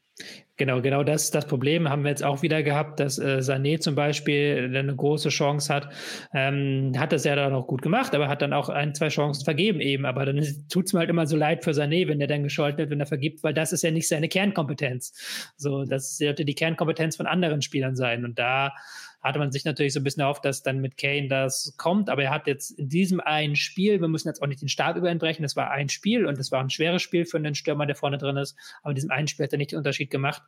Genau, 0.61 0.83
genau 0.83 1.03
das, 1.05 1.31
das 1.31 1.47
Problem 1.47 1.89
haben 1.89 2.03
wir 2.05 2.11
jetzt 2.11 2.23
auch 2.23 2.43
wieder 2.43 2.63
gehabt, 2.63 3.01
dass 3.01 3.19
äh, 3.19 3.39
Sané 3.39 3.81
zum 3.81 3.95
Beispiel 3.95 4.71
eine 4.77 4.95
große 4.95 5.31
Chance 5.31 5.73
hat. 5.73 5.89
Ähm, 6.35 6.93
hat 6.99 7.13
das 7.13 7.25
ja 7.25 7.35
dann 7.35 7.55
auch 7.55 7.67
gut 7.67 7.81
gemacht, 7.81 8.15
aber 8.15 8.29
hat 8.29 8.43
dann 8.43 8.53
auch 8.53 8.69
ein, 8.69 8.95
zwei 8.95 9.09
Chancen 9.09 9.43
vergeben 9.43 9.81
eben. 9.81 10.05
Aber 10.05 10.27
dann 10.27 10.45
tut 10.71 10.85
es 10.85 10.93
mir 10.93 10.99
halt 10.99 11.09
immer 11.09 11.27
so 11.27 11.35
leid 11.35 11.65
für 11.65 11.71
Sané, 11.71 12.09
wenn 12.09 12.19
der 12.19 12.29
dann 12.29 12.43
gescholten 12.43 12.77
wird, 12.77 12.91
wenn 12.91 13.01
er 13.01 13.07
vergibt, 13.07 13.43
weil 13.43 13.55
das 13.55 13.73
ist 13.73 13.83
ja 13.83 13.91
nicht 13.91 14.07
seine 14.07 14.29
Kernkompetenz. 14.29 15.55
So, 15.57 15.85
das 15.87 16.19
sollte 16.19 16.45
die 16.45 16.55
Kernkompetenz 16.55 17.17
von 17.17 17.25
anderen 17.27 17.63
Spielern 17.63 17.97
sein. 17.97 18.27
Und 18.27 18.39
da 18.39 18.75
hatte 19.21 19.39
man 19.39 19.53
sich 19.53 19.65
natürlich 19.65 19.93
so 19.93 20.01
ein 20.01 20.05
bisschen 20.05 20.23
erhofft, 20.23 20.45
dass 20.45 20.63
dann 20.63 20.81
mit 20.81 20.97
Kane 20.97 21.29
das 21.29 21.75
kommt, 21.77 22.09
aber 22.09 22.23
er 22.23 22.31
hat 22.31 22.47
jetzt 22.47 22.71
in 22.73 22.89
diesem 22.89 23.21
einen 23.21 23.57
Spiel, 23.57 24.01
wir 24.01 24.09
müssen 24.09 24.29
jetzt 24.29 24.43
auch 24.43 24.47
nicht 24.47 24.63
den 24.63 24.69
Stab 24.69 24.97
über 24.97 25.11
ihn 25.11 25.19
brechen, 25.19 25.43
das 25.43 25.57
war 25.57 25.71
ein 25.71 25.89
Spiel 25.89 26.27
und 26.27 26.39
das 26.39 26.51
war 26.51 26.61
ein 26.61 26.71
schweres 26.71 27.03
Spiel 27.03 27.27
für 27.27 27.37
einen 27.37 27.55
Stürmer, 27.55 27.87
der 27.87 27.97
vorne 27.97 28.19
drin 28.19 28.37
ist, 28.37 28.57
aber 28.83 28.91
in 28.91 28.97
diesem 28.97 29.11
einen 29.11 29.29
Spiel 29.29 29.45
hat 29.45 29.53
er 29.53 29.59
nicht 29.59 29.73
den 29.73 29.79
Unterschied 29.79 30.11
gemacht. 30.11 30.43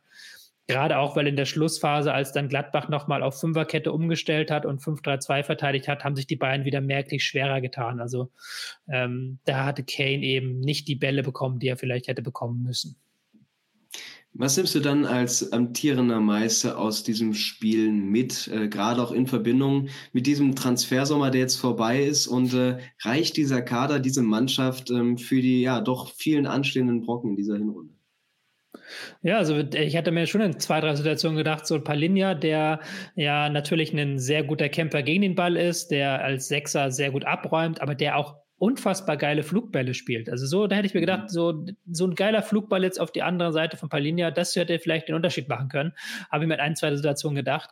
Gerade 0.65 0.97
auch, 0.97 1.17
weil 1.17 1.27
in 1.27 1.35
der 1.35 1.45
Schlussphase, 1.45 2.13
als 2.13 2.31
dann 2.31 2.47
Gladbach 2.47 2.87
nochmal 2.87 3.21
auf 3.21 3.37
Fünferkette 3.37 3.91
umgestellt 3.91 4.49
hat 4.49 4.65
und 4.65 4.81
5-3-2 4.81 5.43
verteidigt 5.43 5.89
hat, 5.89 6.05
haben 6.05 6.15
sich 6.15 6.25
die 6.25 6.37
Bayern 6.37 6.63
wieder 6.63 6.79
merklich 6.79 7.25
schwerer 7.25 7.59
getan. 7.59 7.99
Also 7.99 8.31
ähm, 8.87 9.39
da 9.43 9.65
hatte 9.65 9.83
Kane 9.83 10.23
eben 10.23 10.61
nicht 10.61 10.87
die 10.87 10.95
Bälle 10.95 11.21
bekommen, 11.21 11.59
die 11.59 11.67
er 11.67 11.75
vielleicht 11.75 12.07
hätte 12.07 12.21
bekommen 12.21 12.63
müssen. 12.63 12.95
Was 14.35 14.57
nimmst 14.57 14.73
du 14.73 14.79
dann 14.79 15.05
als 15.05 15.53
amtierender 15.53 16.19
Meister 16.19 16.79
aus 16.79 17.03
diesem 17.03 17.35
Spiel 17.35 17.91
mit, 17.91 18.47
äh, 18.47 18.67
gerade 18.67 19.01
auch 19.01 19.11
in 19.11 19.27
Verbindung 19.27 19.89
mit 20.11 20.25
diesem 20.25 20.55
Transfersommer, 20.55 21.29
der 21.29 21.41
jetzt 21.41 21.57
vorbei 21.57 22.03
ist? 22.03 22.25
Und 22.25 22.51
äh, 22.55 22.79
reicht 23.01 23.37
dieser 23.37 23.61
Kader, 23.61 23.99
diese 23.99 24.23
Mannschaft 24.23 24.89
ähm, 24.89 25.19
für 25.19 25.39
die 25.39 25.61
ja 25.61 25.81
doch 25.81 26.11
vielen 26.15 26.47
anstehenden 26.47 27.01
Brocken 27.01 27.31
in 27.31 27.35
dieser 27.35 27.57
Hinrunde? 27.57 27.93
Ja, 29.21 29.37
also 29.37 29.57
ich 29.57 29.95
hatte 29.95 30.11
mir 30.11 30.25
schon 30.25 30.41
in 30.41 30.59
zwei, 30.59 30.81
drei 30.81 30.95
Situationen 30.95 31.37
gedacht, 31.37 31.67
so 31.67 31.79
Palinja, 31.79 32.33
der 32.33 32.79
ja 33.15 33.49
natürlich 33.49 33.93
ein 33.93 34.17
sehr 34.17 34.43
guter 34.43 34.67
Kämpfer 34.67 35.03
gegen 35.03 35.21
den 35.21 35.35
Ball 35.35 35.55
ist, 35.55 35.89
der 35.89 36.23
als 36.23 36.47
Sechser 36.47 36.91
sehr 36.91 37.11
gut 37.11 37.25
abräumt, 37.25 37.81
aber 37.81 37.95
der 37.95 38.17
auch 38.17 38.42
unfassbar 38.57 39.17
geile 39.17 39.43
Flugbälle 39.43 39.93
spielt. 39.93 40.29
Also 40.29 40.45
so, 40.45 40.67
da 40.67 40.75
hätte 40.75 40.87
ich 40.87 40.93
mir 40.93 41.01
gedacht, 41.01 41.23
mhm. 41.23 41.29
so, 41.29 41.65
so 41.91 42.07
ein 42.07 42.15
geiler 42.15 42.41
Flugball 42.41 42.83
jetzt 42.83 42.99
auf 42.99 43.11
die 43.11 43.23
andere 43.23 43.51
Seite 43.51 43.77
von 43.77 43.89
Palinia, 43.89 44.31
das 44.31 44.55
hätte 44.55 44.79
vielleicht 44.79 45.09
den 45.09 45.15
Unterschied 45.15 45.49
machen 45.49 45.69
können. 45.69 45.93
Habe 46.31 46.43
ich 46.43 46.47
mir 46.47 46.55
in 46.55 46.59
ein, 46.59 46.75
zwei 46.75 46.95
Situationen 46.95 47.35
gedacht. 47.35 47.71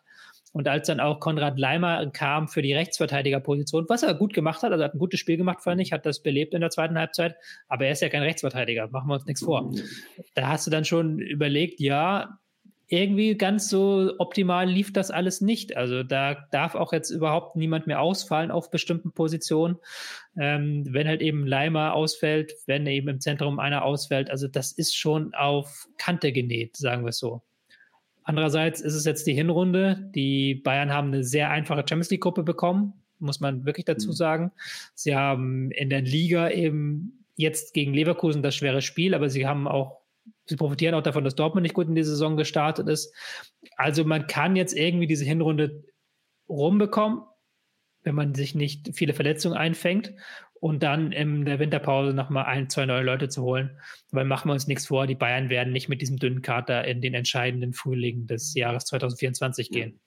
Und 0.54 0.68
als 0.68 0.88
dann 0.88 1.00
auch 1.00 1.22
Konrad 1.22 1.58
Leimer 1.58 2.06
kam 2.12 2.50
für 2.50 2.62
die 2.62 2.74
Rechtsverteidigerposition, 2.74 3.86
was 3.88 4.04
er 4.04 4.14
gut 4.14 4.34
gemacht 4.34 4.64
hat, 4.64 4.74
also 4.74 4.84
hat 4.84 4.94
ein 4.94 5.00
gutes 5.00 5.20
Spiel 5.20 5.38
gemacht, 5.38 5.64
fand 5.64 5.80
ich, 5.80 5.94
hat 5.94 6.06
das 6.06 6.22
belebt 6.22 6.54
in 6.54 6.60
der 6.60 6.70
zweiten 6.70 6.98
Halbzeit, 6.98 7.36
aber 7.70 7.86
er 7.86 7.94
ist 7.94 8.02
ja 8.02 8.10
kein 8.10 8.24
Rechtsverteidiger, 8.24 8.90
machen 8.90 9.08
wir 9.08 9.14
uns 9.14 9.26
nichts 9.26 9.44
vor. 9.44 9.72
Mhm. 9.72 9.82
Da 10.36 10.50
hast 10.50 10.68
du 10.68 10.72
dann 10.72 10.84
schon 10.84 11.20
überlegt, 11.20 11.80
ja, 11.80 12.38
irgendwie 12.92 13.38
ganz 13.38 13.70
so 13.70 14.12
optimal 14.18 14.70
lief 14.70 14.92
das 14.92 15.12
alles 15.12 15.40
nicht. 15.40 15.78
Also 15.78 16.04
da 16.04 16.46
darf 16.52 16.76
auch 16.76 16.92
jetzt 16.92 17.10
überhaupt 17.10 17.56
niemand 17.56 17.88
mehr 17.88 18.02
ausfallen 18.02 18.52
auf 18.52 18.70
bestimmten 18.70 19.14
Positionen. 19.14 19.78
Ähm, 20.38 20.84
wenn 20.90 21.08
halt 21.08 21.22
eben 21.22 21.48
Leimer 21.48 21.94
ausfällt, 21.94 22.54
wenn 22.66 22.86
eben 22.86 23.08
im 23.08 23.22
Zentrum 23.22 23.60
einer 23.60 23.86
ausfällt, 23.86 24.30
also 24.30 24.50
das 24.50 24.74
ist 24.74 24.94
schon 24.94 25.34
auf 25.34 25.88
Kante 25.98 26.34
genäht, 26.34 26.76
sagen 26.76 27.04
wir 27.06 27.10
es 27.10 27.20
so. 27.20 27.42
Andererseits 28.24 28.82
ist 28.82 28.96
es 28.96 29.06
jetzt 29.06 29.26
die 29.26 29.34
Hinrunde. 29.34 30.12
Die 30.14 30.56
Bayern 30.56 30.92
haben 30.92 31.08
eine 31.08 31.24
sehr 31.24 31.50
einfache 31.50 31.86
Champions 31.88 32.12
League-Gruppe 32.12 32.44
bekommen, 32.44 32.92
muss 33.20 33.40
man 33.40 33.66
wirklich 33.66 33.86
dazu 33.86 34.10
mhm. 34.10 34.14
sagen. 34.14 34.52
Sie 34.96 35.16
haben 35.16 35.72
in 35.72 35.90
der 35.90 36.02
Liga 36.02 36.50
eben 36.50 37.26
jetzt 37.38 37.74
gegen 37.74 37.94
Leverkusen 37.94 38.44
das 38.44 38.54
schwere 38.54 38.82
Spiel, 38.82 39.14
aber 39.14 39.30
sie 39.30 39.48
haben 39.48 39.66
auch 39.66 40.01
sie 40.46 40.56
profitieren 40.56 40.96
auch 40.96 41.04
davon, 41.04 41.24
dass 41.24 41.36
Dortmund 41.36 41.64
nicht 41.64 41.76
gut 41.76 41.88
in 41.88 41.96
die 41.96 42.04
Saison 42.04 42.38
gestartet 42.38 42.88
ist. 42.88 43.14
Also 43.76 44.04
man 44.04 44.28
kann 44.28 44.56
jetzt 44.56 44.74
irgendwie 44.74 45.08
diese 45.08 45.26
Hinrunde 45.26 45.84
rumbekommen, 46.50 47.22
wenn 48.04 48.16
man 48.16 48.36
sich 48.36 48.56
nicht 48.56 48.92
viele 48.94 49.14
Verletzungen 49.14 49.58
einfängt 49.58 50.14
und 50.60 50.84
dann 50.84 51.12
in 51.12 51.46
der 51.46 51.60
Winterpause 51.60 52.14
nochmal 52.14 52.46
ein, 52.46 52.70
zwei 52.70 52.86
neue 52.86 53.04
Leute 53.04 53.30
zu 53.30 53.42
holen. 53.44 53.80
Weil 54.12 54.26
machen 54.26 54.50
wir 54.50 54.54
uns 54.54 54.68
nichts 54.68 54.88
vor, 54.88 55.08
die 55.08 55.16
Bayern 55.16 55.50
werden 55.50 55.74
nicht 55.74 55.90
mit 55.90 56.02
diesem 56.02 56.18
dünnen 56.18 56.42
Kater 56.42 56.86
in 56.86 57.02
den 57.02 57.14
entscheidenden 57.14 57.74
Frühling 57.74 58.28
des 58.28 58.54
Jahres 58.54 58.86
2024 58.86 59.72
gehen. 59.72 60.00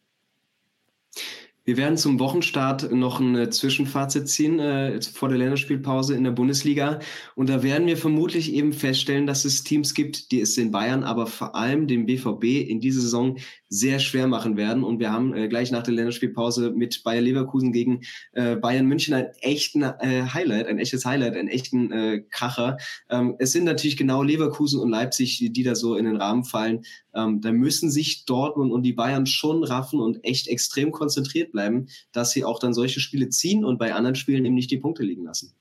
Wir 1.66 1.78
werden 1.78 1.96
zum 1.96 2.20
Wochenstart 2.20 2.92
noch 2.92 3.20
ein 3.20 3.34
äh, 3.36 3.48
Zwischenfazit 3.48 4.28
ziehen 4.28 4.58
äh, 4.58 5.00
vor 5.00 5.30
der 5.30 5.38
Länderspielpause 5.38 6.14
in 6.14 6.24
der 6.24 6.30
Bundesliga. 6.30 6.98
Und 7.36 7.48
da 7.48 7.62
werden 7.62 7.86
wir 7.86 7.96
vermutlich 7.96 8.52
eben 8.52 8.74
feststellen, 8.74 9.26
dass 9.26 9.46
es 9.46 9.64
Teams 9.64 9.94
gibt, 9.94 10.30
die 10.30 10.42
es 10.42 10.54
den 10.54 10.70
Bayern, 10.70 11.04
aber 11.04 11.26
vor 11.26 11.54
allem 11.54 11.86
dem 11.86 12.04
BVB 12.04 12.68
in 12.68 12.80
dieser 12.80 13.00
Saison 13.00 13.38
sehr 13.70 13.98
schwer 13.98 14.26
machen 14.26 14.58
werden. 14.58 14.84
Und 14.84 15.00
wir 15.00 15.10
haben 15.10 15.34
äh, 15.34 15.48
gleich 15.48 15.70
nach 15.70 15.82
der 15.82 15.94
Länderspielpause 15.94 16.70
mit 16.70 17.02
Bayer 17.02 17.22
Leverkusen 17.22 17.72
gegen 17.72 18.02
äh, 18.32 18.56
Bayern 18.56 18.86
München 18.86 19.14
ein 19.14 19.28
echten 19.40 19.82
äh, 19.82 20.26
Highlight, 20.34 20.66
ein 20.66 20.78
echtes 20.78 21.06
Highlight, 21.06 21.34
einen 21.34 21.48
echten 21.48 21.90
äh, 21.90 22.22
Kracher. 22.30 22.76
Ähm, 23.08 23.36
es 23.38 23.52
sind 23.52 23.64
natürlich 23.64 23.96
genau 23.96 24.22
Leverkusen 24.22 24.80
und 24.80 24.90
Leipzig, 24.90 25.38
die, 25.38 25.50
die 25.50 25.62
da 25.62 25.74
so 25.74 25.96
in 25.96 26.04
den 26.04 26.16
Rahmen 26.16 26.44
fallen. 26.44 26.82
Ähm, 27.14 27.40
da 27.40 27.52
müssen 27.52 27.90
sich 27.90 28.24
Dortmund 28.24 28.72
und 28.72 28.82
die 28.82 28.92
Bayern 28.92 29.26
schon 29.26 29.64
raffen 29.64 30.00
und 30.00 30.24
echt 30.24 30.48
extrem 30.48 30.90
konzentriert 30.92 31.52
bleiben, 31.52 31.86
dass 32.12 32.30
sie 32.30 32.44
auch 32.44 32.58
dann 32.58 32.74
solche 32.74 33.00
Spiele 33.00 33.28
ziehen 33.28 33.64
und 33.64 33.78
bei 33.78 33.94
anderen 33.94 34.16
Spielen 34.16 34.44
eben 34.44 34.54
nicht 34.54 34.70
die 34.70 34.78
Punkte 34.78 35.02
liegen 35.02 35.24
lassen. 35.24 35.52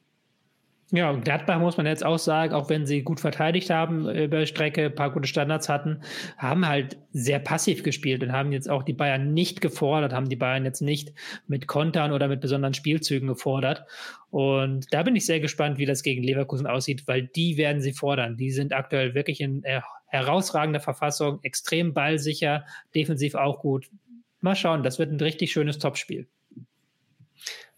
Ja, 0.95 1.11
Gladbach 1.11 1.59
muss 1.59 1.77
man 1.77 1.87
jetzt 1.87 2.05
auch 2.05 2.19
sagen, 2.19 2.53
auch 2.53 2.69
wenn 2.69 2.85
sie 2.85 3.01
gut 3.01 3.19
verteidigt 3.19 3.71
haben 3.71 4.07
über 4.07 4.45
Strecke, 4.45 4.91
paar 4.91 5.11
gute 5.11 5.27
Standards 5.27 5.67
hatten, 5.67 6.01
haben 6.37 6.67
halt 6.67 6.97
sehr 7.11 7.39
passiv 7.39 7.81
gespielt 7.81 8.21
und 8.21 8.31
haben 8.31 8.51
jetzt 8.51 8.69
auch 8.69 8.83
die 8.83 8.93
Bayern 8.93 9.33
nicht 9.33 9.59
gefordert, 9.59 10.13
haben 10.13 10.29
die 10.29 10.35
Bayern 10.35 10.65
jetzt 10.65 10.81
nicht 10.81 11.11
mit 11.47 11.65
Kontern 11.65 12.11
oder 12.11 12.27
mit 12.27 12.41
besonderen 12.41 12.75
Spielzügen 12.75 13.27
gefordert. 13.27 13.85
Und 14.29 14.85
da 14.93 15.01
bin 15.01 15.15
ich 15.15 15.25
sehr 15.25 15.39
gespannt, 15.39 15.79
wie 15.79 15.87
das 15.87 16.03
gegen 16.03 16.21
Leverkusen 16.21 16.67
aussieht, 16.67 17.07
weil 17.07 17.23
die 17.23 17.57
werden 17.57 17.81
sie 17.81 17.93
fordern. 17.93 18.37
Die 18.37 18.51
sind 18.51 18.71
aktuell 18.71 19.15
wirklich 19.15 19.41
in 19.41 19.63
äh, 19.63 19.81
herausragender 20.05 20.79
Verfassung, 20.79 21.39
extrem 21.41 21.95
ballsicher, 21.95 22.65
defensiv 22.93 23.33
auch 23.33 23.61
gut. 23.61 23.89
Mal 24.41 24.55
schauen, 24.55 24.83
das 24.83 24.99
wird 24.99 25.11
ein 25.11 25.19
richtig 25.19 25.53
schönes 25.53 25.79
Topspiel. 25.79 26.27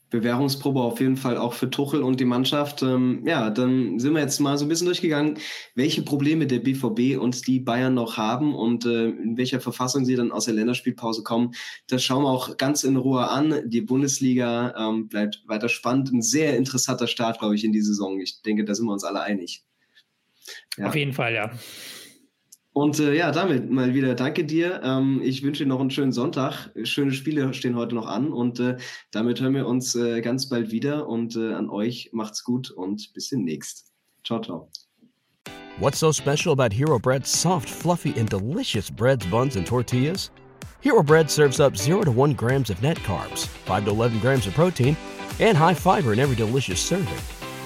Bewährungsprobe 0.10 0.82
auf 0.82 0.99
jeden 0.99 1.18
Fall 1.18 1.38
auch 1.38 1.53
für 1.53 1.70
Tuchel 1.70 2.01
und 2.01 2.20
die 2.20 2.26
Mannschaft. 2.26 2.84
Ähm, 2.84 3.24
ja, 3.26 3.49
dann 3.49 3.99
sind 3.99 4.14
wir 4.14 4.22
jetzt 4.22 4.39
mal 4.39 4.58
so 4.58 4.66
ein 4.66 4.70
bisschen 4.70 4.86
durchgegangen, 4.86 5.39
welche 5.74 6.03
Probleme 6.03 6.47
der 6.47 6.60
BVB 6.60 7.20
und 7.20 7.47
die 7.47 7.60
Bayern 7.60 7.95
noch 7.95 8.18
haben 8.18 8.56
und 8.56 8.86
äh, 8.86 9.10
in 9.10 9.38
welcher 9.38 9.60
Verfassung 9.60 10.06
sie 10.06 10.16
dann 10.16 10.32
aus 10.32 10.45
der 10.45 10.53
Länderspielpause 10.53 11.24
kommen. 11.24 11.53
Das 11.88 12.03
schauen 12.03 12.24
wir 12.24 12.30
auch 12.30 12.58
ganz 12.58 12.84
in 12.84 12.95
Ruhe 12.95 13.30
an. 13.30 13.62
Die 13.66 13.82
Bundesliga 13.82 14.74
ähm, 14.78 15.08
bleibt 15.08 15.43
weiter 15.47 15.70
spannend. 15.70 16.12
Ein 16.12 16.22
sehr 16.22 16.56
interessanter 16.56 17.08
Start, 17.08 17.39
glaube 17.39 17.56
ich, 17.56 17.64
in 17.64 17.74
die 17.74 17.82
Saison. 17.82 18.20
Ich 18.20 18.41
denke, 18.41 18.64
da 18.64 18.76
sind 18.76 18.86
wir 18.86 18.93
uns 18.93 19.03
alle 19.03 19.22
einig. 19.22 19.64
Ja. 20.78 20.88
Auf 20.88 20.95
jeden 20.95 21.14
Fall, 21.14 21.34
ja. 21.34 21.51
Und 22.76 23.00
äh, 23.00 23.16
ja, 23.16 23.32
damit 23.32 23.72
mal 23.72 23.94
wieder 23.94 24.16
danke 24.16 24.44
dir. 24.44 24.82
Ähm, 24.84 25.22
ich 25.24 25.44
wünsche 25.44 25.64
dir 25.64 25.70
noch 25.70 25.80
einen 25.80 25.92
schönen 25.92 26.12
Sonntag. 26.12 26.72
Schöne 26.84 27.14
Spiele 27.14 27.54
stehen 27.54 27.78
heute 27.78 27.96
noch 27.96 28.06
an 28.06 28.34
und 28.34 28.60
äh, 28.60 28.76
damit 29.12 29.40
hören 29.40 29.54
wir 29.54 29.66
uns 29.66 29.96
äh, 29.96 30.20
ganz 30.20 30.50
bald 30.50 30.72
wieder 30.72 31.08
und 31.08 31.38
äh, 31.38 31.54
an 31.54 31.70
euch 31.70 32.10
macht's 32.12 32.44
gut 32.44 32.72
und 32.72 33.14
bis 33.14 33.30
demnächst. 33.30 33.94
Ciao, 34.26 34.42
ciao. 34.42 34.70
What's 35.80 36.00
so 36.00 36.12
special 36.12 36.52
about 36.52 36.74
Hero 36.74 37.00
Bread's 37.00 37.30
soft, 37.30 37.70
fluffy, 37.70 38.14
and 38.20 38.30
delicious 38.30 38.92
breads, 38.92 39.26
buns, 39.26 39.56
and 39.56 39.66
tortillas? 39.66 40.32
Hero 40.82 41.02
Bread 41.02 41.32
serves 41.32 41.62
up 41.62 41.78
0 41.78 42.04
to 42.04 42.12
1 42.12 42.34
grams 42.34 42.70
of 42.70 42.82
net 42.82 42.98
carbs, 43.06 43.48
5 43.68 43.86
to 43.86 43.92
11 43.92 44.20
grams 44.20 44.48
of 44.48 44.54
protein, 44.54 44.98
and 45.40 45.58
high 45.58 45.74
fiber 45.74 46.12
in 46.12 46.20
every 46.20 46.36
delicious 46.36 46.82
serving. 46.82 47.35